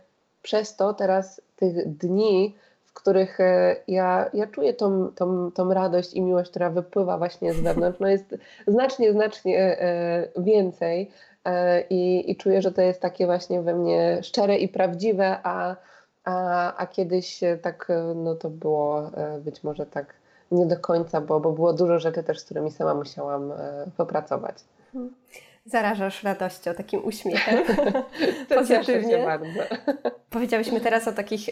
przez 0.43 0.77
to 0.77 0.95
teraz 0.95 1.41
tych 1.57 1.97
dni, 1.97 2.55
w 2.85 2.93
których 2.93 3.41
e, 3.41 3.77
ja, 3.89 4.31
ja 4.35 4.47
czuję 4.47 4.75
tą, 4.75 5.09
tą, 5.09 5.51
tą 5.53 5.75
radość 5.75 6.15
i 6.15 6.23
miłość, 6.23 6.51
która 6.51 6.71
wypływa 6.71 7.19
właśnie 7.19 7.53
z 7.53 7.61
wewnątrz, 7.61 8.01
no 8.01 8.09
jest 8.09 8.35
znacznie, 8.67 9.13
znacznie 9.13 9.59
e, 9.59 10.29
więcej. 10.37 11.11
E, 11.45 11.81
i, 11.81 12.31
i 12.31 12.37
czuję, 12.37 12.63
że 12.63 12.73
to 12.73 12.83
jest 12.83 13.01
takie 13.01 13.27
właśnie 13.27 13.63
we 13.63 13.75
mnie 13.75 14.23
szczere 14.23 14.59
i 14.59 14.69
prawdziwe, 14.69 15.39
a, 15.43 15.77
a, 16.25 16.77
a 16.77 16.87
kiedyś 16.87 17.41
tak, 17.63 17.89
no 18.15 18.35
to 18.35 18.51
było 18.51 19.11
e, 19.17 19.41
być 19.41 19.65
może 19.65 19.87
tak 19.87 20.15
nie 20.51 20.67
do 20.67 20.77
końca, 20.77 21.21
bo, 21.21 21.41
bo 21.41 21.53
było 21.53 21.73
dużo 21.73 21.99
rzeczy 21.99 22.23
też, 22.23 22.39
z 22.39 22.45
którymi 22.45 22.71
sama 22.71 22.95
musiałam 22.95 23.53
e, 23.53 23.57
popracować. 23.97 24.57
Mhm. 24.95 25.15
Zarażasz 25.67 26.23
radością, 26.23 26.75
takim 26.75 27.05
uśmiechem. 27.05 27.65
Pozytywnie. 28.55 29.25
bardzo. 29.25 29.61
Powiedziałyśmy 30.31 30.81
teraz 30.81 31.09
o 31.09 31.13
takich 31.13 31.49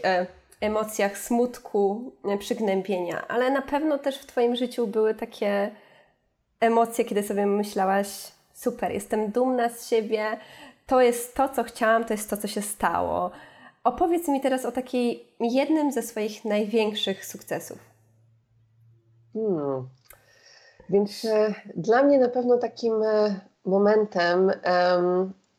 emocjach 0.61 1.19
smutku, 1.19 2.13
przygnębienia, 2.39 3.29
ale 3.29 3.51
na 3.51 3.63
pewno 3.63 3.99
też 3.99 4.19
w 4.19 4.27
Twoim 4.27 4.57
życiu 4.57 4.87
były 4.87 5.15
takie 5.15 5.71
emocje, 6.61 7.05
kiedy 7.05 7.23
sobie 7.23 7.47
myślałaś, 7.47 8.33
super, 8.63 8.93
jestem 8.93 9.31
dumna 9.31 9.69
z 9.69 9.89
siebie, 9.89 10.37
to 10.87 11.01
jest 11.01 11.35
to, 11.35 11.49
co 11.49 11.63
chciałam, 11.63 12.05
to 12.05 12.15
jest 12.15 12.31
to, 12.31 12.37
co 12.37 12.49
się 12.49 12.63
stało. 12.63 13.31
Opowiedz 13.85 14.29
mi 14.29 14.41
teraz 14.41 14.65
o 14.65 14.73
takiej 14.73 15.35
jednym 15.41 15.93
ze 15.93 16.03
swoich 16.03 16.45
największych 16.45 17.27
sukcesów. 17.27 17.79
Hmm. 19.33 19.89
Więc 20.91 21.25
e, 21.25 21.55
dla 21.77 22.03
mnie 22.03 22.19
na 22.19 22.29
pewno 22.29 22.59
takim 22.59 23.03
e, 23.03 23.41
momentem 23.65 24.51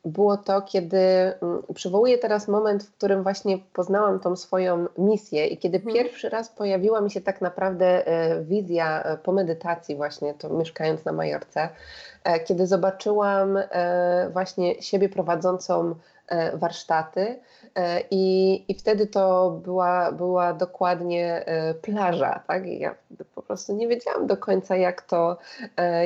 było 0.05 0.37
to, 0.37 0.61
kiedy 0.61 0.97
mm, 0.97 1.63
przywołuję 1.73 2.17
teraz 2.17 2.47
moment, 2.47 2.83
w 2.83 2.91
którym 2.97 3.23
właśnie 3.23 3.57
poznałam 3.73 4.19
tą 4.19 4.35
swoją 4.35 4.85
misję 4.97 5.47
i 5.47 5.57
kiedy 5.57 5.79
hmm. 5.79 5.95
pierwszy 5.95 6.29
raz 6.29 6.49
pojawiła 6.49 7.01
mi 7.01 7.11
się 7.11 7.21
tak 7.21 7.41
naprawdę 7.41 8.07
e, 8.07 8.41
wizja 8.43 9.03
e, 9.03 9.17
po 9.17 9.31
medytacji 9.31 9.95
właśnie, 9.95 10.33
to 10.33 10.49
mieszkając 10.49 11.05
na 11.05 11.11
Majorce, 11.11 11.69
e, 12.23 12.39
kiedy 12.39 12.67
zobaczyłam 12.67 13.57
właśnie 14.33 14.81
siebie 14.81 15.09
prowadzącą 15.09 15.95
warsztaty 16.53 17.39
e, 17.75 18.01
i, 18.11 18.65
i 18.71 18.75
wtedy 18.75 19.07
to 19.07 19.51
była, 19.63 20.11
była 20.11 20.53
dokładnie 20.53 21.45
e, 21.45 21.73
plaża, 21.73 22.43
tak? 22.47 22.67
I 22.67 22.79
ja 22.79 22.95
po 23.35 23.41
prostu 23.41 23.75
nie 23.75 23.87
wiedziałam 23.87 24.27
do 24.27 24.37
końca, 24.37 24.75
jak 24.75 25.01
to, 25.01 25.37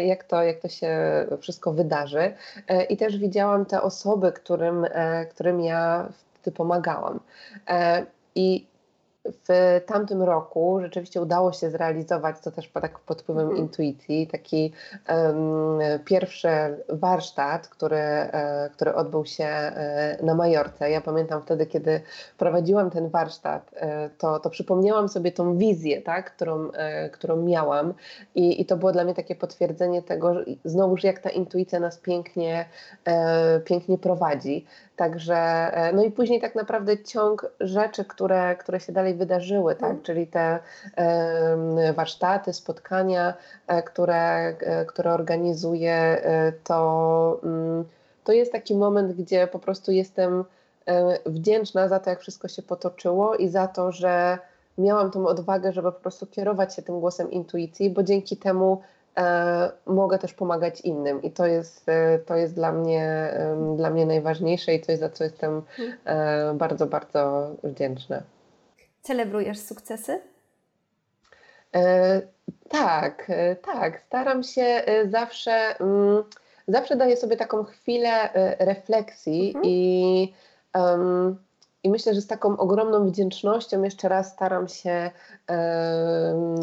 jak 0.06 0.24
to, 0.24 0.44
jak 0.44 0.60
to 0.60 0.68
się 0.68 0.98
wszystko 1.40 1.74
wydarzy. 1.74 2.34
I 2.90 2.98
też 2.98 3.18
widziałam 3.18 3.66
te 3.66 3.82
osoby, 3.82 4.32
którym, 4.32 4.86
którym 5.30 5.62
ja 5.62 6.10
wtedy 6.34 6.58
pomagałam. 6.58 7.20
I 8.36 8.68
w 9.48 9.82
tamtym 9.86 10.24
roku 10.24 10.80
rzeczywiście 10.82 11.22
udało 11.22 11.54
się 11.54 11.70
zrealizować, 11.70 12.36
to 12.44 12.52
też 12.52 12.70
tak 12.70 13.00
pod 13.00 13.22
wpływem 13.22 13.46
mm. 13.46 13.58
intuicji, 13.58 14.28
taki 14.28 14.74
um, 15.10 15.80
pierwszy 16.06 16.50
warsztat, 16.90 17.68
który, 17.68 17.98
e, 17.98 18.70
który 18.74 18.96
odbył 18.96 19.26
się 19.26 19.46
e, 19.46 20.18
na 20.24 20.36
Majorce. 20.36 20.92
Ja 20.92 21.02
pamiętam 21.02 21.42
wtedy, 21.42 21.66
kiedy 21.66 22.02
prowadziłam 22.38 22.90
ten 22.90 23.10
warsztat, 23.10 23.72
e, 23.76 24.10
to, 24.18 24.40
to 24.40 24.50
przypomniałam 24.50 25.10
sobie 25.10 25.32
tą 25.32 25.58
wizję, 25.58 26.02
tak, 26.02 26.36
którą, 26.36 26.70
którą 27.12 27.36
miałam 27.36 27.94
I, 28.36 28.62
i 28.62 28.66
to 28.66 28.78
było 28.78 28.92
dla 28.92 29.04
mnie 29.04 29.14
takie 29.14 29.36
potwierdzenie 29.36 30.02
tego, 30.02 30.34
że 30.34 30.46
znowuż 30.66 31.04
jak 31.04 31.20
ta 31.20 31.30
intuicja 31.30 31.80
nas 31.80 31.98
pięknie, 31.98 32.66
pięknie 33.66 33.98
prowadzi. 33.98 34.66
Także, 34.96 35.72
no 35.94 36.04
i 36.04 36.12
później 36.12 36.42
tak 36.42 36.56
naprawdę 36.56 37.04
ciąg 37.04 37.52
rzeczy, 37.60 38.06
które, 38.06 38.56
które 38.56 38.80
się 38.80 38.94
dalej 38.94 39.16
wydarzyły, 39.18 39.76
tak? 39.76 39.92
Mm. 39.92 40.04
czyli 40.04 40.28
te 40.28 40.60
warsztaty, 41.96 42.54
spotkania, 42.54 43.34
e, 43.68 43.84
które, 43.84 44.48
e, 44.48 44.86
które 44.86 45.14
organizuję, 45.14 46.22
to, 46.64 47.40
mm, 47.44 47.86
to 48.24 48.32
jest 48.32 48.52
taki 48.52 48.76
moment, 48.76 49.14
gdzie 49.14 49.48
po 49.48 49.60
prostu 49.60 49.92
jestem 49.92 50.44
wdzięczna 51.26 51.88
za 51.88 52.00
to, 52.00 52.10
jak 52.10 52.20
wszystko 52.20 52.48
się 52.48 52.62
potoczyło 52.62 53.36
i 53.36 53.50
za 53.50 53.68
to, 53.68 53.92
że 53.92 54.38
miałam 54.78 55.12
tą 55.12 55.28
odwagę, 55.28 55.72
żeby 55.72 55.92
po 55.92 56.00
prostu 56.00 56.28
kierować 56.28 56.76
się 56.76 56.82
tym 56.82 57.00
głosem 57.00 57.32
intuicji, 57.32 57.90
bo 57.90 58.04
dzięki 58.04 58.38
temu 58.38 58.82
E, 59.18 59.72
mogę 59.86 60.20
też 60.20 60.34
pomagać 60.34 60.82
innym 60.82 61.22
i 61.22 61.32
to 61.32 61.46
jest, 61.46 61.90
e, 61.90 62.20
to 62.20 62.36
jest 62.36 62.56
dla, 62.56 62.72
mnie, 62.72 63.34
dla 63.78 63.90
mnie 63.90 64.06
najważniejsze 64.06 64.74
i 64.74 64.82
coś, 64.82 65.00
za 65.00 65.10
co 65.10 65.24
jestem 65.24 65.62
e, 66.06 66.54
bardzo, 66.54 66.88
bardzo 66.88 67.52
wdzięczna. 67.64 68.22
Celebrujesz 69.08 69.60
sukcesy? 69.60 70.22
tak, 72.70 73.32
tak. 73.62 74.02
Staram 74.08 74.44
się 74.44 74.84
zawsze, 75.10 75.80
mm, 75.80 76.24
zawsze 76.68 76.96
daję 76.96 77.18
sobie 77.18 77.38
taką 77.38 77.64
chwilę 77.64 78.30
refleksji 78.60 79.48
mhm. 79.48 79.66
i 79.66 80.34
um, 80.76 81.38
i 81.84 81.90
myślę, 81.90 82.14
że 82.14 82.22
z 82.22 82.28
taką 82.28 82.58
ogromną 82.58 83.10
wdzięcznością 83.10 83.84
jeszcze 83.84 84.10
raz 84.10 84.34
staram 84.34 84.68
się 84.68 85.12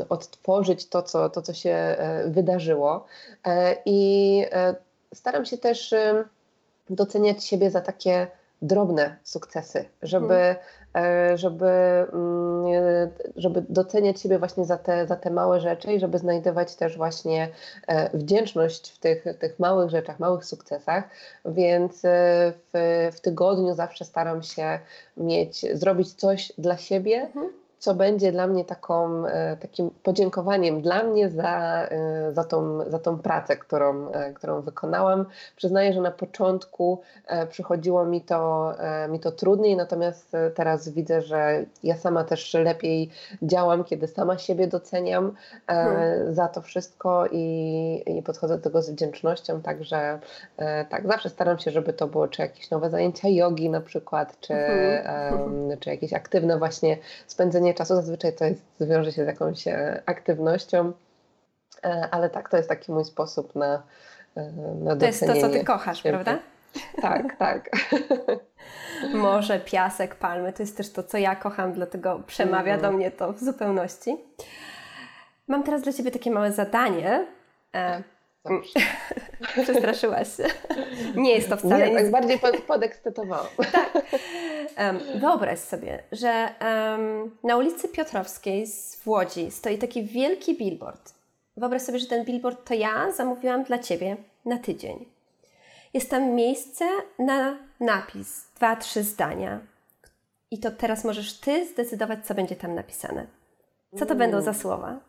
odtworzyć 0.09 0.89
to 0.89 1.03
co, 1.03 1.31
to, 1.31 1.43
co 1.43 1.55
się 1.55 1.71
e, 1.71 2.29
wydarzyło. 2.29 3.05
E, 3.47 3.77
I 3.85 4.45
e, 4.53 4.75
staram 5.15 5.45
się 5.45 5.59
też 5.59 5.95
doceniać 6.91 7.45
siebie 7.45 7.71
za 7.71 7.81
takie 7.81 8.27
drobne 8.65 9.17
sukcesy, 9.23 9.85
żeby, 10.03 10.57
hmm. 10.93 11.39
żeby, 11.39 11.71
mm, 12.13 12.65
żeby 13.37 13.65
doceniać 13.69 14.21
siebie 14.21 14.39
właśnie 14.39 14.65
za 14.65 14.77
te, 14.79 15.07
za 15.07 15.17
te 15.17 15.31
małe 15.31 15.61
rzeczy 15.61 15.93
i 15.93 16.01
żeby 16.01 16.19
znajdować 16.19 16.75
też 16.77 16.97
właśnie 16.97 17.49
e, 17.87 18.19
wdzięczność 18.19 18.93
w 18.93 18.99
tych, 18.99 19.25
tych 19.39 19.59
małych 19.59 19.91
rzeczach, 19.91 20.19
małych 20.19 20.45
sukcesach. 20.45 21.05
Więc 21.45 22.05
e, 22.05 22.09
w, 22.73 23.11
w 23.13 23.21
tygodniu 23.21 23.75
zawsze 23.75 24.05
staram 24.05 24.43
się 24.43 24.79
mieć, 25.17 25.79
zrobić 25.79 26.13
coś 26.13 26.53
dla 26.59 26.77
siebie. 26.77 27.31
Hmm 27.35 27.64
co 27.85 27.95
będzie 27.95 28.33
dla 28.33 28.47
mnie 28.47 28.65
taką, 28.65 29.27
e, 29.27 29.57
takim 29.57 29.91
podziękowaniem 30.03 30.83
dla 30.83 31.03
mnie 31.03 31.31
za, 31.31 31.85
e, 31.91 32.33
za, 32.33 32.45
tą, 32.45 32.91
za 32.91 32.99
tą 32.99 33.19
pracę, 33.19 33.57
którą, 33.57 34.11
e, 34.11 34.33
którą 34.33 34.61
wykonałam. 34.61 35.27
Przyznaję, 35.57 35.93
że 35.93 36.01
na 36.01 36.11
początku 36.11 37.01
przychodziło 37.49 38.05
mi 38.05 38.21
to, 38.21 38.75
mi 39.09 39.21
to 39.21 39.33
trudniej, 39.33 39.77
natomiast 39.77 40.33
teraz 40.55 40.89
widzę, 40.89 41.23
że 41.23 41.65
ja 41.83 41.97
sama 41.97 42.25
też 42.25 42.55
lepiej 42.55 43.11
działam, 43.43 43.85
kiedy 43.85 44.07
sama 44.07 44.39
siebie 44.39 44.67
doceniam 44.67 45.33
hmm. 45.67 46.35
za 46.35 46.49
to 46.49 46.63
wszystko 46.63 47.27
i, 47.33 48.03
i 48.07 48.23
podchodzę 48.23 48.57
do 48.57 48.63
tego 48.63 48.83
z 48.83 48.91
wdzięcznością, 48.91 49.63
także 49.63 50.19
tak, 50.89 51.07
zawsze 51.07 51.31
staram 51.31 51.59
się, 51.59 51.71
żeby 51.71 51.93
to 51.93 52.07
było 52.07 52.29
czy 52.29 52.43
jakieś 52.43 52.71
nowe 52.71 52.91
zajęcia 52.91 53.29
jogi 53.29 53.71
na 53.71 53.81
przykład, 53.81 54.41
czy, 54.41 54.55
hmm. 54.55 55.79
czy 55.81 55.91
jakieś 55.91 56.13
aktywne 56.13 56.59
właśnie 56.59 56.99
spędzenie 57.27 57.74
czasu. 57.75 57.95
Zazwyczaj 57.95 58.33
to 58.37 58.45
jest, 58.45 58.63
wiąże 58.81 59.13
się 59.13 59.25
z 59.25 59.27
jakąś 59.27 59.69
e, 59.69 60.03
aktywnością, 60.07 60.93
e, 61.85 62.09
ale 62.11 62.31
tak, 62.31 62.49
to 62.49 62.57
jest 62.57 62.69
taki 62.69 62.93
mój 62.93 63.05
sposób 63.05 63.55
na, 63.55 63.83
e, 64.37 64.53
na 64.81 64.97
To 64.97 65.07
jest 65.07 65.27
to, 65.27 65.35
co 65.41 65.49
Ty 65.49 65.65
kochasz, 65.65 66.03
prawda? 66.03 66.39
Tak, 67.03 67.37
tak. 67.37 67.71
Morze, 69.15 69.61
piasek, 69.61 70.15
palmy, 70.15 70.53
to 70.53 70.63
jest 70.63 70.77
też 70.77 70.93
to, 70.93 71.03
co 71.03 71.19
ja 71.19 71.37
kocham, 71.37 71.73
dlatego 71.73 72.21
przemawia 72.27 72.79
do 72.79 72.93
mnie 72.93 73.11
to 73.11 73.33
w 73.33 73.41
zupełności. 73.41 74.17
Mam 75.49 75.63
teraz 75.63 75.83
dla 75.83 75.93
Ciebie 75.93 76.11
takie 76.11 76.31
małe 76.31 76.53
zadanie. 76.53 77.27
E, 77.75 78.03
Przestraszyłaś 79.63 80.37
się. 80.37 80.45
Nie 81.17 81.35
jest 81.35 81.49
to 81.49 81.57
wcale 81.57 81.91
Nie, 81.91 81.97
tak 81.97 82.11
bardziej 82.11 82.39
pod, 82.39 82.57
podekscytowałam. 82.57 83.47
tak. 83.73 83.93
Um, 84.79 84.99
wyobraź 85.21 85.59
sobie, 85.59 86.03
że 86.13 86.49
um, 86.61 87.37
na 87.45 87.57
ulicy 87.57 87.89
Piotrowskiej 87.89 88.67
w 89.03 89.09
Łodzi 89.09 89.51
stoi 89.51 89.79
taki 89.79 90.05
wielki 90.05 90.59
billboard. 90.59 91.15
Wyobraź 91.57 91.83
sobie, 91.83 91.99
że 91.99 92.07
ten 92.07 92.25
billboard 92.25 92.69
to 92.69 92.75
ja 92.75 93.13
zamówiłam 93.13 93.65
dla 93.65 93.79
Ciebie 93.79 94.17
na 94.45 94.59
tydzień. 94.59 95.05
Jest 95.95 96.11
tam 96.11 96.31
miejsce 96.31 96.85
na 97.19 97.57
napis, 97.81 98.45
dwa, 98.57 98.77
trzy 98.77 99.03
zdania. 99.03 99.61
I 100.51 100.59
to 100.59 100.71
teraz 100.71 101.05
możesz 101.05 101.41
Ty 101.41 101.67
zdecydować, 101.67 102.27
co 102.27 102.35
będzie 102.35 102.57
tam 102.57 102.75
napisane. 102.75 103.27
Co 103.99 104.07
to 104.07 104.15
będą 104.15 104.41
za 104.41 104.55
słowa? 104.55 105.01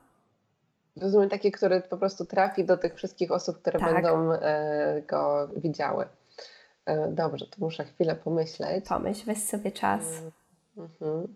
Rozumiem 1.01 1.29
takie, 1.29 1.51
które 1.51 1.81
po 1.81 1.97
prostu 1.97 2.25
trafi 2.25 2.65
do 2.65 2.77
tych 2.77 2.95
wszystkich 2.95 3.31
osób, 3.31 3.61
które 3.61 3.79
tak. 3.79 3.93
będą 3.93 4.31
e, 4.33 5.01
go 5.07 5.49
widziały. 5.55 6.05
E, 6.85 7.07
dobrze, 7.07 7.45
to 7.45 7.55
muszę 7.59 7.85
chwilę 7.85 8.15
pomyśleć. 8.15 8.85
Pomyśl, 8.87 9.25
weź 9.25 9.43
sobie 9.43 9.71
czas. 9.71 10.03
Mhm. 10.77 11.35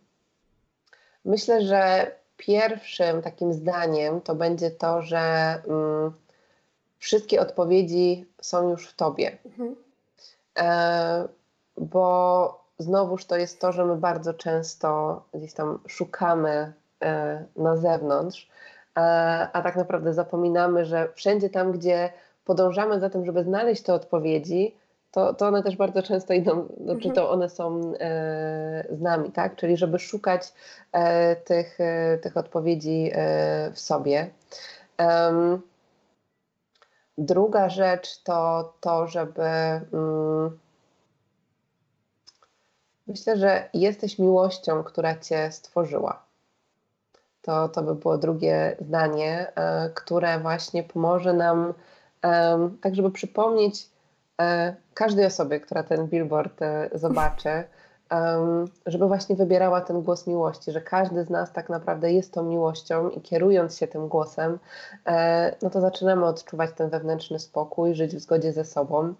Myślę, 1.25 1.61
że 1.61 2.11
pierwszym 2.37 3.21
takim 3.21 3.53
zdaniem 3.53 4.21
to 4.21 4.35
będzie 4.35 4.71
to, 4.71 5.01
że 5.01 5.19
mm, 5.67 6.11
wszystkie 6.97 7.41
odpowiedzi 7.41 8.25
są 8.41 8.69
już 8.69 8.87
w 8.87 8.95
tobie. 8.95 9.37
Mhm. 9.45 9.75
E, 10.59 11.27
bo 11.77 12.63
znowuż 12.77 13.25
to 13.25 13.37
jest 13.37 13.61
to, 13.61 13.71
że 13.71 13.85
my 13.85 13.95
bardzo 13.95 14.33
często 14.33 15.21
gdzieś 15.33 15.53
tam 15.53 15.79
szukamy 15.87 16.73
e, 17.01 17.45
na 17.55 17.77
zewnątrz, 17.77 18.49
a, 19.53 19.61
tak 19.61 19.75
naprawdę 19.75 20.13
zapominamy, 20.13 20.85
że 20.85 21.09
wszędzie 21.15 21.49
tam, 21.49 21.71
gdzie 21.71 22.09
podążamy 22.45 22.99
za 22.99 23.09
tym, 23.09 23.25
żeby 23.25 23.43
znaleźć 23.43 23.83
te 23.83 23.93
odpowiedzi, 23.93 24.75
to, 25.11 25.33
to 25.33 25.47
one 25.47 25.63
też 25.63 25.75
bardzo 25.75 26.03
często 26.03 26.33
idą, 26.33 26.67
znaczy 26.83 27.07
mhm. 27.07 27.15
to 27.15 27.31
one 27.31 27.49
są 27.49 27.93
e, 27.99 28.85
z 28.91 29.01
nami, 29.01 29.31
tak? 29.31 29.55
Czyli 29.55 29.77
żeby 29.77 29.99
szukać 29.99 30.53
e, 30.91 31.35
tych, 31.35 31.79
e, 31.81 32.17
tych 32.17 32.37
odpowiedzi 32.37 33.11
e, 33.13 33.71
w 33.71 33.79
sobie. 33.79 34.29
druga 37.17 37.69
rzecz 37.69 38.23
to 38.23 38.73
to, 38.81 39.07
żeby 39.07 39.43
mm, 39.93 40.59
myślę, 43.07 43.37
że 43.37 43.69
jesteś 43.73 44.19
miłością, 44.19 44.83
która 44.83 45.15
cię 45.19 45.51
stworzyła. 45.51 46.28
To, 47.41 47.69
to 47.69 47.81
by 47.81 47.95
było 47.95 48.17
drugie 48.17 48.75
zdanie, 48.79 49.51
e, 49.55 49.89
które 49.89 50.39
właśnie 50.39 50.83
pomoże 50.83 51.33
nam 51.33 51.73
tak, 52.81 52.95
żeby 52.95 53.11
przypomnieć 53.11 53.89
e, 54.41 54.75
każdej 54.93 55.25
osobie, 55.25 55.59
która 55.59 55.83
ten 55.83 56.07
billboard 56.07 56.61
e, 56.61 56.89
zobaczy, 56.93 57.63
żeby 58.85 59.07
właśnie 59.07 59.35
wybierała 59.35 59.81
ten 59.81 60.01
głos 60.01 60.27
miłości, 60.27 60.71
że 60.71 60.81
każdy 60.81 61.23
z 61.23 61.29
nas 61.29 61.53
tak 61.53 61.69
naprawdę 61.69 62.13
jest 62.13 62.33
tą 62.33 62.43
miłością 62.43 63.09
i 63.09 63.21
kierując 63.21 63.77
się 63.77 63.87
tym 63.87 64.07
głosem, 64.07 64.59
no 65.61 65.69
to 65.69 65.81
zaczynamy 65.81 66.25
odczuwać 66.25 66.69
ten 66.75 66.89
wewnętrzny 66.89 67.39
spokój, 67.39 67.95
żyć 67.95 68.15
w 68.15 68.19
zgodzie 68.19 68.53
ze 68.53 68.65
sobą. 68.65 69.13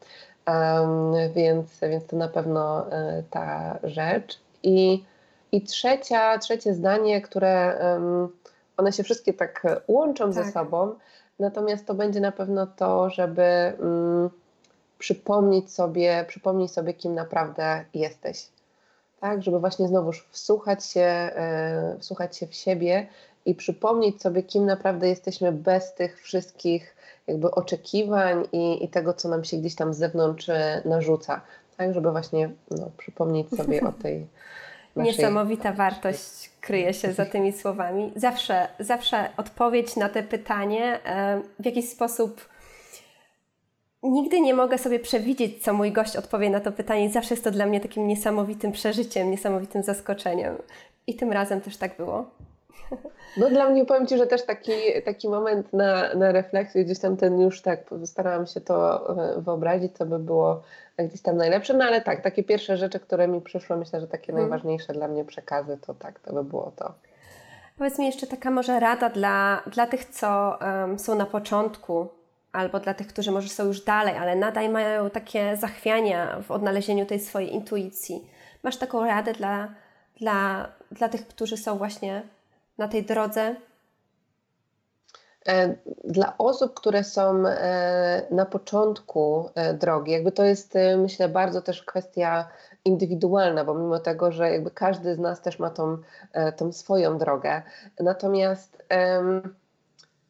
Więc, 1.35 1.79
więc 1.81 2.05
to 2.05 2.15
na 2.15 2.27
pewno 2.27 2.85
ta 3.29 3.79
rzecz. 3.83 4.39
I 4.63 5.03
i 5.51 5.61
trzecia, 5.61 6.37
trzecie 6.37 6.73
zdanie, 6.73 7.21
które 7.21 7.79
one 8.77 8.91
się 8.91 9.03
wszystkie 9.03 9.33
tak 9.33 9.63
łączą 9.87 10.33
tak. 10.33 10.33
ze 10.33 10.51
sobą, 10.51 10.95
natomiast 11.39 11.85
to 11.85 11.93
będzie 11.93 12.19
na 12.19 12.31
pewno 12.31 12.67
to, 12.67 13.09
żeby 13.09 13.73
um, 13.79 14.29
przypomnieć 14.99 15.73
sobie, 15.73 16.25
przypomnieć 16.27 16.71
sobie, 16.71 16.93
kim 16.93 17.15
naprawdę 17.15 17.85
jesteś. 17.93 18.47
Tak, 19.19 19.43
żeby 19.43 19.59
właśnie 19.59 19.87
znowu 19.87 20.11
wsłuchać 20.29 20.85
się, 20.85 21.01
e, 21.01 21.95
wsłuchać 21.99 22.37
się 22.37 22.47
w 22.47 22.53
siebie 22.53 23.07
i 23.45 23.55
przypomnieć 23.55 24.21
sobie, 24.21 24.43
kim 24.43 24.65
naprawdę 24.65 25.07
jesteśmy 25.07 25.51
bez 25.51 25.93
tych 25.93 26.21
wszystkich 26.21 26.95
jakby 27.27 27.51
oczekiwań 27.51 28.47
i, 28.51 28.83
i 28.83 28.89
tego, 28.89 29.13
co 29.13 29.29
nam 29.29 29.43
się 29.43 29.57
gdzieś 29.57 29.75
tam 29.75 29.93
z 29.93 29.97
zewnątrz 29.97 30.49
e, 30.49 30.81
narzuca. 30.85 31.41
Tak, 31.77 31.93
żeby 31.93 32.11
właśnie 32.11 32.51
no, 32.71 32.91
przypomnieć 32.97 33.49
sobie 33.49 33.81
o 33.81 33.91
tej 33.91 34.27
naszej... 34.95 35.11
Niesamowita 35.11 35.73
wartość 35.73 36.49
kryje 36.61 36.93
się 36.93 37.13
za 37.13 37.25
tymi 37.25 37.53
słowami. 37.53 38.11
Zawsze, 38.15 38.67
zawsze 38.79 39.29
odpowiedź 39.37 39.95
na 39.95 40.09
te 40.09 40.23
pytanie 40.23 40.99
e, 41.05 41.41
w 41.59 41.65
jakiś 41.65 41.89
sposób 41.89 42.49
nigdy 44.03 44.41
nie 44.41 44.53
mogę 44.53 44.77
sobie 44.77 44.99
przewidzieć, 44.99 45.63
co 45.63 45.73
mój 45.73 45.91
gość 45.91 46.15
odpowie 46.15 46.49
na 46.49 46.59
to 46.59 46.71
pytanie. 46.71 47.09
Zawsze 47.09 47.33
jest 47.33 47.43
to 47.43 47.51
dla 47.51 47.65
mnie 47.65 47.79
takim 47.79 48.07
niesamowitym 48.07 48.71
przeżyciem, 48.71 49.31
niesamowitym 49.31 49.83
zaskoczeniem. 49.83 50.55
I 51.07 51.15
tym 51.15 51.31
razem 51.31 51.61
też 51.61 51.77
tak 51.77 51.97
było. 51.97 52.31
No 53.37 53.49
dla 53.49 53.69
mnie 53.69 53.85
powiem 53.85 54.07
Ci, 54.07 54.17
że 54.17 54.27
też 54.27 54.45
taki, 54.45 54.71
taki 55.05 55.29
moment 55.29 55.73
na, 55.73 56.13
na 56.13 56.31
refleksję, 56.31 56.85
gdzieś 56.85 56.99
tam 56.99 57.17
ten 57.17 57.39
już 57.39 57.61
tak 57.61 57.79
starałam 58.05 58.47
się 58.47 58.61
to 58.61 59.09
e, 59.37 59.41
wyobrazić, 59.41 59.97
co 59.97 60.05
by 60.05 60.19
było 60.19 60.61
gdzieś 60.97 61.21
tam 61.21 61.37
najlepsze, 61.37 61.73
no 61.73 61.85
ale 61.85 62.01
tak, 62.01 62.21
takie 62.21 62.43
pierwsze 62.43 62.77
rzeczy, 62.77 62.99
które 62.99 63.27
mi 63.27 63.41
przyszły, 63.41 63.77
myślę, 63.77 64.01
że 64.01 64.07
takie 64.07 64.33
hmm. 64.33 64.49
najważniejsze 64.49 64.93
dla 64.93 65.07
mnie 65.07 65.25
przekazy, 65.25 65.77
to 65.77 65.93
tak, 65.93 66.19
to 66.19 66.33
by 66.33 66.43
było 66.43 66.71
to. 66.75 66.93
Powiedz 67.77 67.99
mi 67.99 68.05
jeszcze 68.05 68.27
taka 68.27 68.51
może 68.51 68.79
rada 68.79 69.09
dla, 69.09 69.63
dla 69.67 69.87
tych, 69.87 70.05
co 70.05 70.59
um, 70.61 70.99
są 70.99 71.15
na 71.15 71.25
początku, 71.25 72.07
albo 72.51 72.79
dla 72.79 72.93
tych, 72.93 73.07
którzy 73.07 73.31
może 73.31 73.49
są 73.49 73.65
już 73.65 73.81
dalej, 73.81 74.17
ale 74.17 74.35
nadal 74.35 74.69
mają 74.69 75.09
takie 75.09 75.57
zachwiania 75.57 76.39
w 76.43 76.51
odnalezieniu 76.51 77.05
tej 77.05 77.19
swojej 77.19 77.53
intuicji. 77.53 78.27
Masz 78.63 78.77
taką 78.77 79.05
radę 79.05 79.33
dla, 79.33 79.67
dla, 80.19 80.69
dla 80.91 81.09
tych, 81.09 81.27
którzy 81.27 81.57
są 81.57 81.77
właśnie 81.77 82.21
na 82.79 82.87
tej 82.87 83.03
drodze? 83.03 83.55
E, 85.47 85.75
dla 86.03 86.37
osób, 86.37 86.73
które 86.73 87.03
są 87.03 87.47
e, 87.47 88.25
na 88.31 88.45
początku 88.45 89.49
e, 89.55 89.73
drogi, 89.73 90.11
jakby 90.11 90.31
to 90.31 90.43
jest 90.43 90.73
myślę 90.97 91.29
bardzo 91.29 91.61
też 91.61 91.83
kwestia 91.83 92.49
indywidualna, 92.85 93.65
bo 93.65 93.73
mimo 93.73 93.99
tego, 93.99 94.31
że 94.31 94.51
jakby 94.51 94.71
każdy 94.71 95.15
z 95.15 95.19
nas 95.19 95.41
też 95.41 95.59
ma 95.59 95.69
tą, 95.69 95.97
tą 96.57 96.71
swoją 96.73 97.17
drogę. 97.17 97.61
Natomiast 97.99 98.83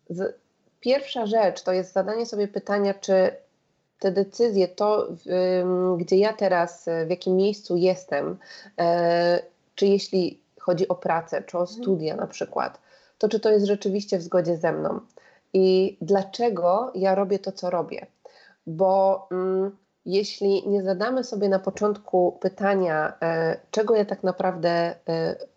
z, 0.10 0.36
pierwsza 0.80 1.26
rzecz 1.26 1.64
to 1.64 1.74
jest 1.74 1.94
zadanie 1.94 2.26
sobie 2.26 2.48
pytania, 2.48 2.94
czy 2.94 3.32
te 4.00 4.12
decyzje, 4.12 4.68
to 4.68 5.08
gdzie 5.98 6.18
ja 6.18 6.34
teraz, 6.34 6.86
w 7.06 7.10
jakim 7.10 7.36
miejscu 7.36 7.78
jestem, 7.78 8.38
czy 9.76 9.86
jeśli 9.88 10.40
chodzi 10.60 10.88
o 10.88 10.96
pracę 10.96 11.44
czy 11.44 11.58
o 11.58 11.62
mhm. 11.62 11.82
studia 11.82 12.16
na 12.16 12.28
przykład, 12.28 12.80
to 13.18 13.30
czy 13.30 13.40
to 13.40 13.52
jest 13.52 13.66
rzeczywiście 13.66 14.18
w 14.18 14.22
zgodzie 14.22 14.58
ze 14.58 14.72
mną 14.72 15.00
i 15.54 15.98
dlaczego 16.02 16.92
ja 16.96 17.16
robię 17.16 17.40
to, 17.40 17.52
co 17.52 17.70
robię. 17.70 18.08
Bo 18.68 19.28
mm, 19.32 19.78
jeśli 20.06 20.70
nie 20.70 20.84
zadamy 20.84 21.24
sobie 21.24 21.50
na 21.50 21.60
początku 21.60 22.38
pytania, 22.42 23.14
e, 23.22 23.58
czego 23.72 23.96
ja 23.96 24.06
tak 24.06 24.24
naprawdę 24.24 24.70
e, 24.70 24.96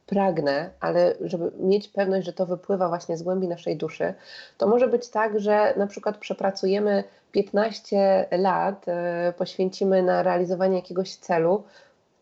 pragnę, 0.07 0.70
ale 0.80 1.14
żeby 1.20 1.53
mieć 1.59 1.88
pewność, 1.88 2.26
że 2.26 2.32
to 2.32 2.46
wypływa 2.46 2.88
właśnie 2.88 3.16
z 3.16 3.22
głębi 3.22 3.48
naszej 3.48 3.76
duszy, 3.76 4.14
to 4.59 4.66
może 4.66 4.88
być 4.88 5.09
tak, 5.09 5.40
że 5.40 5.74
na 5.76 5.86
przykład 5.86 6.18
przepracujemy 6.18 7.05
15 7.32 8.28
lat, 8.30 8.84
e, 8.88 9.32
poświęcimy 9.38 10.03
na 10.03 10.22
realizowanie 10.22 10.76
jakiegoś 10.76 11.16
celu, 11.16 11.64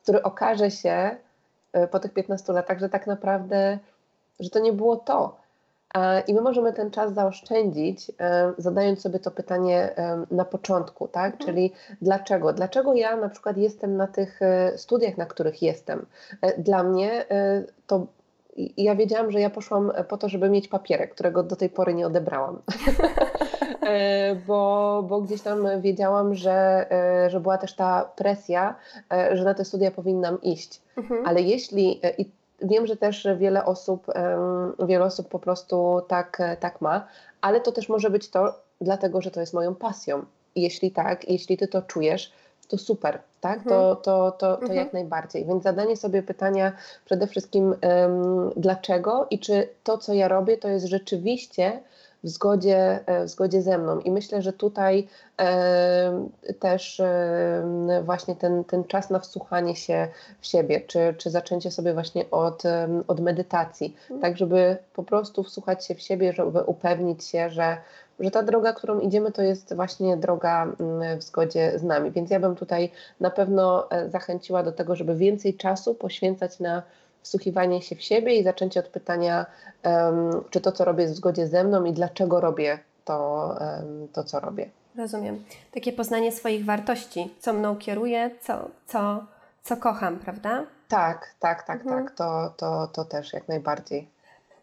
który 0.02 0.22
okaże 0.22 0.70
się, 0.70 1.16
po 1.90 2.00
tych 2.00 2.12
15 2.12 2.52
latach, 2.52 2.78
że 2.78 2.88
tak 2.88 3.06
naprawdę, 3.06 3.78
że 4.40 4.50
to 4.50 4.58
nie 4.58 4.72
było 4.72 4.96
to. 4.96 5.40
I 6.26 6.34
my 6.34 6.40
możemy 6.40 6.72
ten 6.72 6.90
czas 6.90 7.14
zaoszczędzić, 7.14 8.12
e, 8.20 8.52
zadając 8.58 9.00
sobie 9.00 9.18
to 9.18 9.30
pytanie 9.30 9.96
e, 9.96 10.24
na 10.30 10.44
początku, 10.44 11.08
tak? 11.08 11.32
Mhm. 11.32 11.46
Czyli 11.46 11.72
dlaczego? 12.02 12.52
Dlaczego 12.52 12.94
ja 12.94 13.16
na 13.16 13.28
przykład 13.28 13.56
jestem 13.56 13.96
na 13.96 14.06
tych 14.06 14.40
studiach, 14.76 15.16
na 15.16 15.26
których 15.26 15.62
jestem? 15.62 16.06
Dla 16.58 16.82
mnie 16.82 17.24
to 17.86 18.06
ja 18.76 18.94
wiedziałam, 18.94 19.30
że 19.30 19.40
ja 19.40 19.50
poszłam 19.50 19.92
po 20.08 20.18
to, 20.18 20.28
żeby 20.28 20.50
mieć 20.50 20.68
papierek, 20.68 21.14
którego 21.14 21.42
do 21.42 21.56
tej 21.56 21.68
pory 21.70 21.94
nie 21.94 22.06
odebrałam. 22.06 22.62
bo, 24.46 25.02
bo 25.08 25.20
gdzieś 25.20 25.42
tam 25.42 25.80
wiedziałam, 25.80 26.34
że, 26.34 26.86
że 27.28 27.40
była 27.40 27.58
też 27.58 27.74
ta 27.74 28.10
presja, 28.16 28.74
że 29.32 29.44
na 29.44 29.54
te 29.54 29.64
studia 29.64 29.90
powinnam 29.90 30.42
iść. 30.42 30.80
Mhm. 30.96 31.26
Ale 31.26 31.42
jeśli, 31.42 32.00
i 32.18 32.30
wiem, 32.62 32.86
że 32.86 32.96
też 32.96 33.28
wiele 33.38 33.64
osób, 33.64 34.06
wiele 34.86 35.04
osób 35.04 35.28
po 35.28 35.38
prostu 35.38 36.02
tak, 36.08 36.42
tak 36.60 36.80
ma, 36.80 37.06
ale 37.40 37.60
to 37.60 37.72
też 37.72 37.88
może 37.88 38.10
być 38.10 38.28
to, 38.28 38.54
dlatego 38.80 39.20
że 39.20 39.30
to 39.30 39.40
jest 39.40 39.54
moją 39.54 39.74
pasją. 39.74 40.24
Jeśli 40.56 40.90
tak, 40.90 41.28
jeśli 41.28 41.56
ty 41.56 41.68
to 41.68 41.82
czujesz, 41.82 42.32
to 42.70 42.78
super, 42.78 43.18
tak? 43.40 43.58
Mhm. 43.58 43.76
To, 43.76 43.96
to, 43.96 44.30
to, 44.30 44.56
to 44.56 44.62
mhm. 44.62 44.78
jak 44.78 44.92
najbardziej. 44.92 45.44
Więc 45.44 45.62
zadanie 45.62 45.96
sobie 45.96 46.22
pytania 46.22 46.72
przede 47.04 47.26
wszystkim 47.26 47.64
um, 47.64 48.50
dlaczego 48.56 49.26
i 49.30 49.38
czy 49.38 49.68
to, 49.84 49.98
co 49.98 50.14
ja 50.14 50.28
robię, 50.28 50.56
to 50.56 50.68
jest 50.68 50.86
rzeczywiście 50.86 51.80
w 52.24 52.28
zgodzie, 52.28 53.00
e, 53.06 53.24
w 53.24 53.28
zgodzie 53.28 53.62
ze 53.62 53.78
mną. 53.78 53.98
I 53.98 54.10
myślę, 54.10 54.42
że 54.42 54.52
tutaj 54.52 55.08
e, 55.40 56.26
też 56.58 57.00
e, 57.00 58.02
właśnie 58.04 58.36
ten, 58.36 58.64
ten 58.64 58.84
czas 58.84 59.10
na 59.10 59.18
wsłuchanie 59.18 59.76
się 59.76 60.08
w 60.40 60.46
siebie, 60.46 60.80
czy, 60.80 61.14
czy 61.18 61.30
zaczęcie 61.30 61.70
sobie 61.70 61.94
właśnie 61.94 62.30
od, 62.30 62.62
od 63.06 63.20
medytacji, 63.20 63.96
mhm. 64.02 64.20
tak 64.20 64.36
żeby 64.36 64.76
po 64.94 65.02
prostu 65.02 65.42
wsłuchać 65.42 65.86
się 65.86 65.94
w 65.94 66.00
siebie, 66.00 66.32
żeby 66.32 66.62
upewnić 66.62 67.24
się, 67.24 67.50
że 67.50 67.76
że 68.20 68.30
ta 68.30 68.42
droga, 68.42 68.72
którą 68.72 69.00
idziemy, 69.00 69.32
to 69.32 69.42
jest 69.42 69.74
właśnie 69.74 70.16
droga 70.16 70.62
mm, 70.80 71.18
w 71.18 71.22
zgodzie 71.22 71.78
z 71.78 71.82
nami. 71.82 72.10
Więc 72.10 72.30
ja 72.30 72.40
bym 72.40 72.56
tutaj 72.56 72.90
na 73.20 73.30
pewno 73.30 73.88
zachęciła 74.08 74.62
do 74.62 74.72
tego, 74.72 74.96
żeby 74.96 75.16
więcej 75.16 75.54
czasu 75.54 75.94
poświęcać 75.94 76.58
na 76.58 76.82
wsłuchiwanie 77.22 77.82
się 77.82 77.96
w 77.96 78.02
siebie 78.02 78.36
i 78.36 78.44
zaczęcie 78.44 78.80
od 78.80 78.88
pytania, 78.88 79.46
czy 80.50 80.60
to, 80.60 80.72
co 80.72 80.84
robię, 80.84 81.02
jest 81.02 81.14
w 81.14 81.16
zgodzie 81.16 81.46
ze 81.46 81.64
mną 81.64 81.84
i 81.84 81.92
dlaczego 81.92 82.40
robię 82.40 82.78
to, 83.04 83.58
to 84.12 84.24
co 84.24 84.40
robię. 84.40 84.70
Rozumiem. 84.96 85.44
Takie 85.72 85.92
poznanie 85.92 86.32
swoich 86.32 86.64
wartości, 86.64 87.34
co 87.38 87.52
mną 87.52 87.76
kieruje, 87.76 88.30
co, 88.40 88.68
co, 88.86 89.24
co 89.62 89.76
kocham, 89.76 90.18
prawda? 90.18 90.64
Tak, 90.88 91.34
tak, 91.40 91.62
tak, 91.66 91.80
mhm. 91.80 92.04
tak. 92.04 92.16
To, 92.16 92.54
to, 92.56 92.86
to 92.86 93.04
też 93.04 93.32
jak 93.32 93.48
najbardziej. 93.48 94.08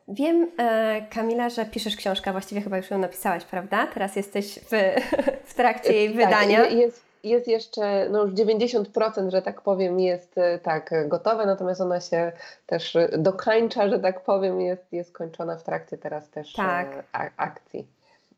Wiem, 0.07 0.51
e, 0.57 1.01
Kamila, 1.09 1.49
że 1.49 1.65
piszesz 1.65 1.95
książkę, 1.95 2.31
właściwie 2.31 2.61
chyba 2.61 2.77
już 2.77 2.91
ją 2.91 2.97
napisałaś, 2.97 3.43
prawda? 3.43 3.87
Teraz 3.93 4.15
jesteś 4.15 4.59
w, 4.59 4.71
w 5.49 5.53
trakcie 5.53 5.93
jej 5.93 6.07
tak, 6.07 6.17
wydania. 6.17 6.65
Jest, 6.65 7.01
jest 7.29 7.47
jeszcze, 7.47 8.09
no 8.09 8.23
już 8.23 8.33
90%, 8.33 9.29
że 9.29 9.41
tak 9.41 9.61
powiem, 9.61 9.99
jest 9.99 10.37
e, 10.37 10.59
tak 10.59 11.07
gotowe, 11.07 11.45
natomiast 11.45 11.81
ona 11.81 12.01
się 12.01 12.31
też 12.65 12.97
dokańcza, 13.17 13.89
że 13.89 13.99
tak 13.99 14.23
powiem, 14.23 14.61
jest, 14.61 14.93
jest 14.93 15.13
kończona 15.13 15.57
w 15.57 15.63
trakcie 15.63 15.97
teraz 15.97 16.29
też 16.29 16.53
tak. 16.53 17.03
akcji. 17.37 17.87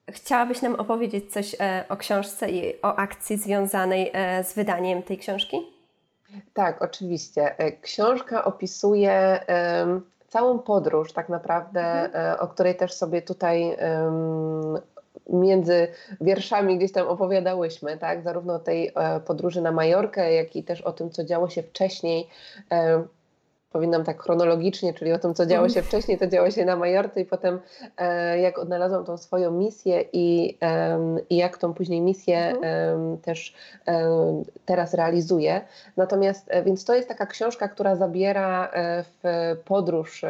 Chciałabyś 0.09 0.61
nam 0.61 0.75
opowiedzieć 0.75 1.33
coś 1.33 1.55
o 1.89 1.97
książce 1.97 2.49
i 2.49 2.81
o 2.81 2.95
akcji 2.95 3.37
związanej 3.37 4.11
z 4.43 4.53
wydaniem 4.53 5.03
tej 5.03 5.17
książki? 5.17 5.57
Tak, 6.53 6.81
oczywiście. 6.81 7.55
Książka 7.81 8.45
opisuje 8.45 9.39
całą 10.29 10.59
podróż 10.59 11.13
tak 11.13 11.29
naprawdę, 11.29 11.81
mhm. 11.81 12.33
E, 12.33 12.39
o 12.39 12.47
której 12.47 12.75
też 12.75 12.93
sobie 12.93 13.21
tutaj 13.21 13.77
między 15.29 15.87
wierszami 16.21 16.77
gdzieś 16.77 16.91
tam 16.91 17.07
opowiadałyśmy, 17.07 17.97
tak? 17.97 18.23
Zarówno 18.23 18.53
o 18.53 18.59
tej 18.59 18.91
e, 18.95 19.19
podróży 19.19 19.61
na 19.61 19.71
Majorkę, 19.71 20.33
jak 20.33 20.55
i 20.55 20.63
też 20.63 20.81
o 20.81 20.91
tym, 20.91 21.09
co 21.09 21.23
działo 21.23 21.49
się 21.49 21.63
wcześniej 21.63 22.27
e, 22.71 23.03
powinnam 23.71 24.03
tak 24.03 24.23
chronologicznie, 24.23 24.93
czyli 24.93 25.13
o 25.13 25.19
tym, 25.19 25.33
co 25.33 25.45
działo 25.45 25.69
się 25.69 25.81
wcześniej, 25.81 26.17
to 26.17 26.27
działo 26.27 26.51
się 26.51 26.65
na 26.65 26.75
Majorce 26.75 27.21
i 27.21 27.25
potem 27.25 27.59
e, 27.97 28.39
jak 28.39 28.59
odnalazłam 28.59 29.05
tą 29.05 29.17
swoją 29.17 29.51
misję 29.51 30.05
i, 30.13 30.57
i 31.29 31.37
jak 31.37 31.57
tą 31.57 31.73
później 31.73 32.01
misję 32.01 32.47
mhm. 32.47 33.17
też 33.17 33.53
teraz 34.65 34.93
realizuję. 34.93 35.61
Natomiast, 35.97 36.49
więc 36.65 36.85
to 36.85 36.95
jest 36.95 37.07
taka 37.07 37.25
książka, 37.25 37.67
która 37.67 37.95
zabiera 37.95 38.71
w 39.03 39.55
podróż 39.65 40.25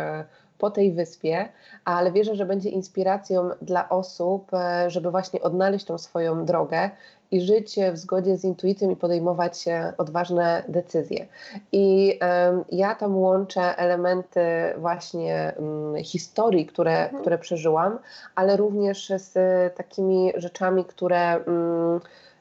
po 0.59 0.71
tej 0.71 0.91
wyspie, 0.91 1.49
ale 1.85 2.11
wierzę, 2.11 2.35
że 2.35 2.45
będzie 2.45 2.69
inspiracją 2.69 3.49
dla 3.61 3.89
osób, 3.89 4.51
żeby 4.87 5.11
właśnie 5.11 5.41
odnaleźć 5.41 5.85
tą 5.85 5.97
swoją 5.97 6.45
drogę 6.45 6.89
i 7.31 7.41
żyć 7.41 7.75
w 7.93 7.97
zgodzie 7.97 8.37
z 8.37 8.43
intuicją 8.43 8.89
i 8.89 8.95
podejmować 8.95 9.65
odważne 9.97 10.63
decyzje. 10.67 11.25
I 11.71 12.19
um, 12.21 12.63
ja 12.71 12.95
tam 12.95 13.17
łączę 13.17 13.77
elementy 13.77 14.41
właśnie 14.77 15.53
um, 15.57 16.03
historii, 16.03 16.65
które, 16.65 17.03
mhm. 17.03 17.21
które 17.21 17.37
przeżyłam, 17.37 17.99
ale 18.35 18.57
również 18.57 19.13
z 19.15 19.33
takimi 19.75 20.31
rzeczami, 20.35 20.85
które. 20.85 21.39
Um, 21.47 21.99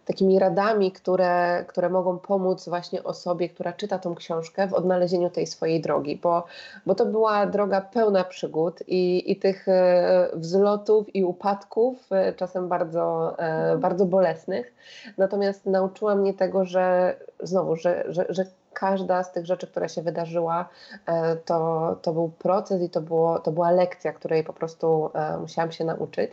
takimi 0.08 0.38
radami, 0.38 0.92
które, 0.92 1.64
które 1.68 1.88
mogą 1.88 2.18
pomóc 2.18 2.68
właśnie 2.68 3.04
osobie, 3.04 3.48
która 3.48 3.72
czyta 3.72 3.98
tą 3.98 4.14
książkę 4.14 4.68
w 4.68 4.74
odnalezieniu 4.74 5.30
tej 5.30 5.46
swojej 5.46 5.80
drogi, 5.80 6.20
bo, 6.22 6.44
bo 6.86 6.94
to 6.94 7.06
była 7.06 7.46
droga 7.46 7.80
pełna 7.80 8.24
przygód 8.24 8.82
i, 8.86 9.32
i 9.32 9.36
tych 9.36 9.68
e, 9.68 10.28
wzlotów 10.34 11.14
i 11.14 11.24
upadków, 11.24 12.12
e, 12.12 12.32
czasem 12.32 12.68
bardzo, 12.68 13.34
e, 13.38 13.42
mhm. 13.42 13.80
bardzo 13.80 14.06
bolesnych. 14.06 14.74
Natomiast 15.18 15.66
nauczyła 15.66 16.14
mnie 16.14 16.34
tego, 16.34 16.64
że 16.64 17.16
znowu, 17.42 17.76
że, 17.76 18.04
że, 18.08 18.26
że 18.28 18.44
każda 18.74 19.22
z 19.22 19.32
tych 19.32 19.46
rzeczy, 19.46 19.66
która 19.66 19.88
się 19.88 20.02
wydarzyła, 20.02 20.68
e, 21.06 21.36
to, 21.36 21.96
to 22.02 22.12
był 22.12 22.28
proces 22.28 22.82
i 22.82 22.90
to, 22.90 23.00
było, 23.00 23.38
to 23.38 23.52
była 23.52 23.70
lekcja, 23.70 24.12
której 24.12 24.44
po 24.44 24.52
prostu 24.52 25.10
e, 25.14 25.38
musiałam 25.38 25.72
się 25.72 25.84
nauczyć. 25.84 26.32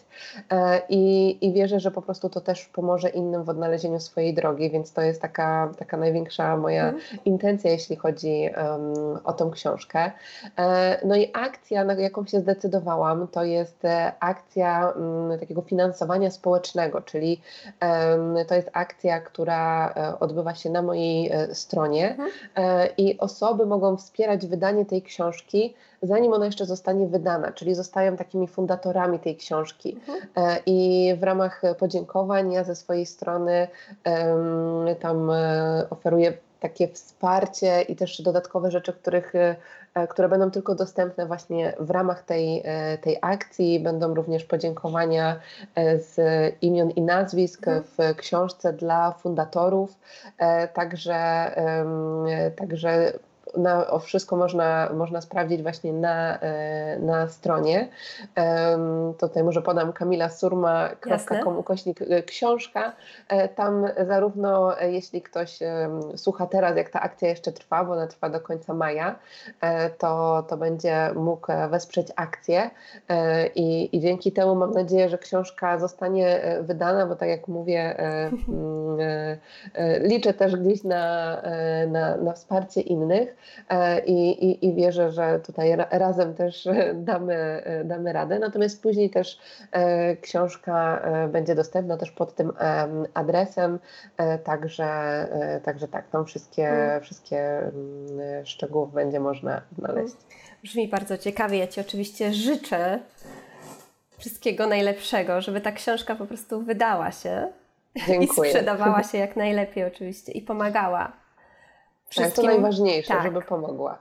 E, 0.52 0.82
I, 0.90 1.38
I 1.48 1.54
wierzę, 1.54 1.80
że 1.80 1.92
po 1.92 2.02
prostu 2.02 2.30
to 2.30 2.42
też 2.42 2.66
pomoże 2.66 3.10
innym 3.10 3.44
w 3.44 3.50
odnalezieniu 3.50 4.00
swojej 4.00 4.34
drogi, 4.34 4.70
więc 4.70 4.94
to 4.94 5.02
jest 5.02 5.22
taka, 5.22 5.72
taka 5.78 5.98
największa 5.98 6.58
moja 6.58 6.90
mm. 6.90 7.02
intencja, 7.26 7.72
jeśli 7.72 7.96
chodzi 7.96 8.50
um, 8.58 9.20
o 9.24 9.34
tą 9.34 9.52
książkę. 9.52 10.12
No 11.06 11.16
i 11.16 11.32
akcja, 11.34 11.84
na 11.84 11.94
jaką 11.94 12.26
się 12.26 12.40
zdecydowałam, 12.40 13.28
to 13.28 13.44
jest 13.44 13.84
akcja 14.20 14.94
um, 14.96 15.40
takiego 15.40 15.62
finansowania 15.62 16.32
społecznego, 16.32 17.02
czyli 17.02 17.42
um, 17.82 18.46
to 18.48 18.56
jest 18.56 18.70
akcja, 18.74 19.22
która 19.22 19.94
odbywa 20.20 20.56
się 20.56 20.70
na 20.70 20.82
mojej 20.82 21.32
stronie. 21.54 22.18
Mhm. 22.26 22.90
I 22.98 23.18
osoby 23.18 23.66
mogą 23.66 23.98
wspierać 23.98 24.48
wydanie 24.48 24.86
tej 24.86 25.02
książki, 25.02 25.74
zanim 26.02 26.34
ona 26.34 26.46
jeszcze 26.46 26.66
zostanie 26.66 27.08
wydana, 27.08 27.52
czyli 27.52 27.76
zostają 27.76 28.18
takimi 28.18 28.48
fundatorami 28.48 29.20
tej 29.20 29.36
książki. 29.36 29.94
Mhm. 29.94 30.20
E, 30.36 30.58
I 30.66 31.12
w 31.20 31.24
ramach 31.24 31.62
podziękowań 31.80 32.52
ja 32.52 32.64
ze 32.64 32.76
swojej 32.76 33.06
strony 33.06 33.68
tam 35.00 35.32
e, 35.32 35.88
oferuję 35.90 36.34
takie 36.70 36.88
wsparcie 36.88 37.82
i 37.82 37.96
też 37.96 38.22
dodatkowe 38.22 38.72
rzeczy, 38.72 38.94
których, 38.94 39.34
które 40.10 40.30
będą 40.30 40.52
tylko 40.52 40.76
dostępne 40.76 41.26
właśnie 41.26 41.74
w 41.80 41.90
ramach 41.90 42.24
tej, 42.24 42.64
tej 43.02 43.18
akcji. 43.22 43.80
Będą 43.80 44.14
również 44.14 44.44
podziękowania 44.44 45.40
z 45.98 46.16
imion 46.62 46.90
i 46.92 47.02
nazwisk 47.02 47.68
mhm. 47.68 47.84
w 47.84 48.18
książce 48.18 48.74
dla 48.74 49.12
fundatorów. 49.12 50.00
Także, 50.74 51.52
także 52.56 53.14
na, 53.58 53.88
o 53.88 54.00
wszystko 54.00 54.36
można, 54.36 54.90
można 54.94 55.22
sprawdzić 55.22 55.62
właśnie 55.62 55.94
na, 55.94 56.40
e, 56.40 57.00
na 57.00 57.28
stronie. 57.30 57.88
To 59.18 59.28
tutaj 59.28 59.44
może 59.44 59.62
podam 59.62 59.94
kamilasurma.com 59.94 61.58
ukośnik 61.58 62.02
e, 62.02 62.24
książka. 62.24 62.94
E, 63.28 63.50
tam 63.50 63.88
zarówno 64.08 64.76
jeśli 64.82 65.22
ktoś 65.22 65.60
słucha 66.16 66.46
teraz, 66.46 66.78
jak 66.78 66.90
ta 66.90 67.02
akcja 67.02 67.30
jeszcze 67.30 67.52
trwa, 67.52 67.84
bo 67.84 67.94
ona 67.94 68.08
trwa 68.08 68.30
do 68.30 68.40
końca 68.40 68.74
maja, 68.74 69.16
to, 69.98 70.44
to 70.50 70.58
będzie 70.58 71.12
mógł 71.16 71.48
wesprzeć 71.70 72.08
akcję 72.16 72.70
i, 73.56 73.98
i 73.98 74.00
dzięki 74.00 74.32
temu 74.32 74.56
mam 74.56 74.72
nadzieję, 74.72 75.10
że 75.10 75.18
książka 75.18 75.80
zostanie 75.80 76.42
wydana, 76.62 77.06
bo 77.06 77.16
tak 77.16 77.30
jak 77.30 77.48
mówię, 77.48 77.98
liczę 80.10 80.34
też 80.34 80.56
gdzieś 80.56 80.84
na, 80.84 81.42
na, 81.88 82.18
na 82.18 82.34
wsparcie 82.34 82.82
innych. 82.82 83.36
E, 83.70 84.06
i, 84.06 84.46
i, 84.46 84.66
i 84.66 84.74
wierzę, 84.74 85.12
że 85.12 85.40
tutaj 85.40 85.76
razem 85.92 86.34
też 86.34 86.68
damy, 86.94 87.64
damy 87.86 88.14
radę. 88.14 88.40
Natomiast 88.40 88.82
później 88.82 89.10
też 89.10 89.40
e, 89.72 90.16
książka 90.18 91.02
e, 91.04 91.28
będzie 91.28 91.56
dostępna 91.56 91.98
też 91.98 92.12
pod 92.12 92.36
tym 92.36 92.54
adresem, 93.14 93.80
także, 94.44 95.28
także 95.64 95.88
tak, 95.88 96.10
tam 96.10 96.26
wszystkie, 96.26 96.68
hmm. 96.68 97.02
wszystkie 97.02 97.58
mm, 97.58 98.46
szczegóły 98.46 98.88
będzie 98.88 99.20
można 99.20 99.62
znaleźć. 99.78 100.16
Brzmi 100.64 100.88
bardzo 100.88 101.18
ciekawie. 101.18 101.58
Ja 101.58 101.68
Ci 101.68 101.82
oczywiście 101.82 102.34
życzę 102.34 103.00
wszystkiego 104.18 104.68
najlepszego, 104.68 105.42
żeby 105.42 105.62
ta 105.62 105.72
książka 105.72 106.16
po 106.16 106.26
prostu 106.26 106.62
wydała 106.62 107.12
się 107.12 107.48
Dziękuję. 108.08 108.50
i 108.50 108.52
sprzedawała 108.52 109.04
się 109.04 109.18
jak 109.18 109.36
najlepiej 109.36 109.84
oczywiście 109.84 110.32
i 110.32 110.42
pomagała 110.42 111.25
Wszystkim... 112.10 112.36
Tak, 112.36 112.36
to 112.36 112.62
najważniejsze, 112.62 113.14
tak. 113.14 113.24
żeby 113.24 113.42
pomogła. 113.42 113.98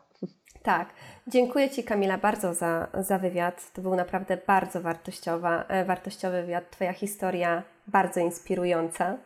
Tak. 0.63 0.89
Dziękuję 1.27 1.71
Ci 1.71 1.85
Kamila 1.85 2.19
bardzo 2.19 2.55
za, 2.55 2.87
za 2.99 3.19
wywiad. 3.19 3.73
To 3.73 3.83
był 3.83 3.95
naprawdę 3.95 4.39
bardzo 4.47 4.81
wartościowa, 4.81 5.65
e, 5.69 5.85
wartościowy 5.85 6.43
wywiad. 6.43 6.71
Twoja 6.71 6.93
historia 6.93 7.63
bardzo 7.87 8.21
inspirująca. 8.21 9.17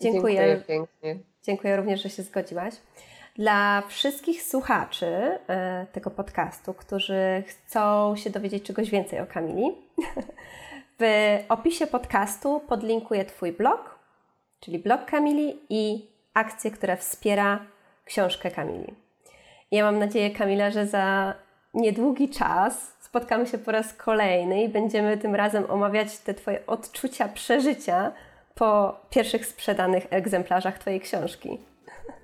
Dziękuję. 0.00 0.34
Dziękuję 0.34 0.56
pięknie. 0.66 1.16
Dziękuję 1.42 1.76
również, 1.76 2.02
że 2.02 2.10
się 2.10 2.22
zgodziłaś. 2.22 2.74
Dla 3.36 3.82
wszystkich 3.88 4.42
słuchaczy 4.42 5.06
e, 5.48 5.86
tego 5.92 6.10
podcastu, 6.10 6.74
którzy 6.74 7.42
chcą 7.46 8.16
się 8.16 8.30
dowiedzieć 8.30 8.62
czegoś 8.64 8.90
więcej 8.90 9.20
o 9.20 9.26
Kamili, 9.26 9.72
w 11.00 11.04
opisie 11.48 11.86
podcastu 11.86 12.60
podlinkuję 12.68 13.24
Twój 13.24 13.52
blog, 13.52 13.98
czyli 14.60 14.78
blog 14.78 15.04
Kamili 15.04 15.58
i 15.68 16.06
akcję, 16.34 16.70
która 16.70 16.96
wspiera 16.96 17.66
książkę 18.04 18.50
Kamili. 18.50 18.94
Ja 19.70 19.84
mam 19.84 19.98
nadzieję, 19.98 20.30
Kamila, 20.30 20.70
że 20.70 20.86
za 20.86 21.34
niedługi 21.74 22.28
czas 22.28 22.92
spotkamy 23.00 23.46
się 23.46 23.58
po 23.58 23.72
raz 23.72 23.92
kolejny 23.92 24.62
i 24.62 24.68
będziemy 24.68 25.18
tym 25.18 25.34
razem 25.34 25.70
omawiać 25.70 26.18
te 26.18 26.34
Twoje 26.34 26.66
odczucia, 26.66 27.28
przeżycia 27.28 28.12
po 28.54 29.00
pierwszych 29.10 29.46
sprzedanych 29.46 30.06
egzemplarzach 30.10 30.78
Twojej 30.78 31.00
książki. 31.00 31.58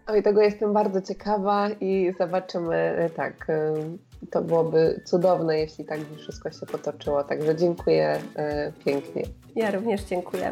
Oj, 0.07 0.23
tego 0.23 0.43
jestem 0.43 0.73
bardzo 0.73 1.03
ciekawa 1.03 1.69
i 1.81 2.13
zobaczymy, 2.19 3.11
tak, 3.17 3.47
to 4.31 4.43
byłoby 4.43 5.01
cudowne, 5.05 5.59
jeśli 5.59 5.85
tak 5.85 6.01
by 6.01 6.17
wszystko 6.17 6.51
się 6.51 6.67
potoczyło. 6.67 7.25
Także 7.25 7.57
dziękuję 7.57 8.19
e, 8.37 8.73
pięknie. 8.85 9.23
Ja 9.57 9.71
również 9.71 10.03
dziękuję. 10.03 10.51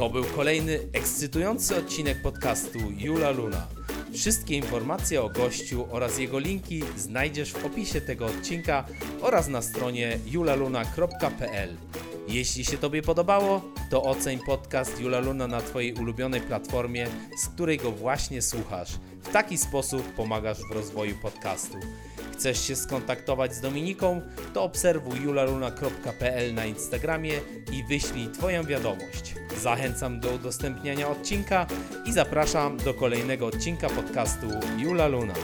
To 0.00 0.10
był 0.10 0.24
kolejny 0.24 0.78
ekscytujący 0.92 1.76
odcinek 1.76 2.22
podcastu 2.22 2.78
Jula 2.98 3.30
Luna. 3.30 3.66
Wszystkie 4.12 4.56
informacje 4.56 5.22
o 5.22 5.28
gościu 5.28 5.86
oraz 5.90 6.18
jego 6.18 6.38
linki 6.38 6.82
znajdziesz 6.96 7.52
w 7.52 7.66
opisie 7.66 8.00
tego 8.00 8.26
odcinka 8.26 8.84
oraz 9.22 9.48
na 9.48 9.62
stronie 9.62 10.18
julaluna.pl. 10.26 11.76
Jeśli 12.28 12.64
się 12.64 12.78
Tobie 12.78 13.02
podobało, 13.02 13.62
to 13.90 14.02
oceń 14.02 14.38
podcast 14.46 15.00
Jula 15.00 15.20
Luna 15.20 15.46
na 15.46 15.60
Twojej 15.60 15.94
ulubionej 15.94 16.40
platformie, 16.40 17.06
z 17.36 17.48
której 17.48 17.78
go 17.78 17.92
właśnie 17.92 18.42
słuchasz. 18.42 18.90
W 19.22 19.28
taki 19.32 19.58
sposób 19.58 20.02
pomagasz 20.14 20.58
w 20.70 20.74
rozwoju 20.74 21.14
podcastu. 21.22 21.76
Chcesz 22.40 22.60
się 22.66 22.76
skontaktować 22.76 23.54
z 23.54 23.60
Dominiką, 23.60 24.20
to 24.54 24.62
obserwuj 24.62 25.22
julaluna.pl 25.22 26.54
na 26.54 26.66
Instagramie 26.66 27.40
i 27.72 27.84
wyślij 27.88 28.28
Twoją 28.28 28.64
wiadomość. 28.64 29.34
Zachęcam 29.62 30.20
do 30.20 30.30
udostępniania 30.30 31.08
odcinka 31.08 31.66
i 32.06 32.12
zapraszam 32.12 32.76
do 32.76 32.94
kolejnego 32.94 33.46
odcinka 33.46 33.88
podcastu 33.88 34.46
Jula 34.78 35.08
Luna. 35.08 35.34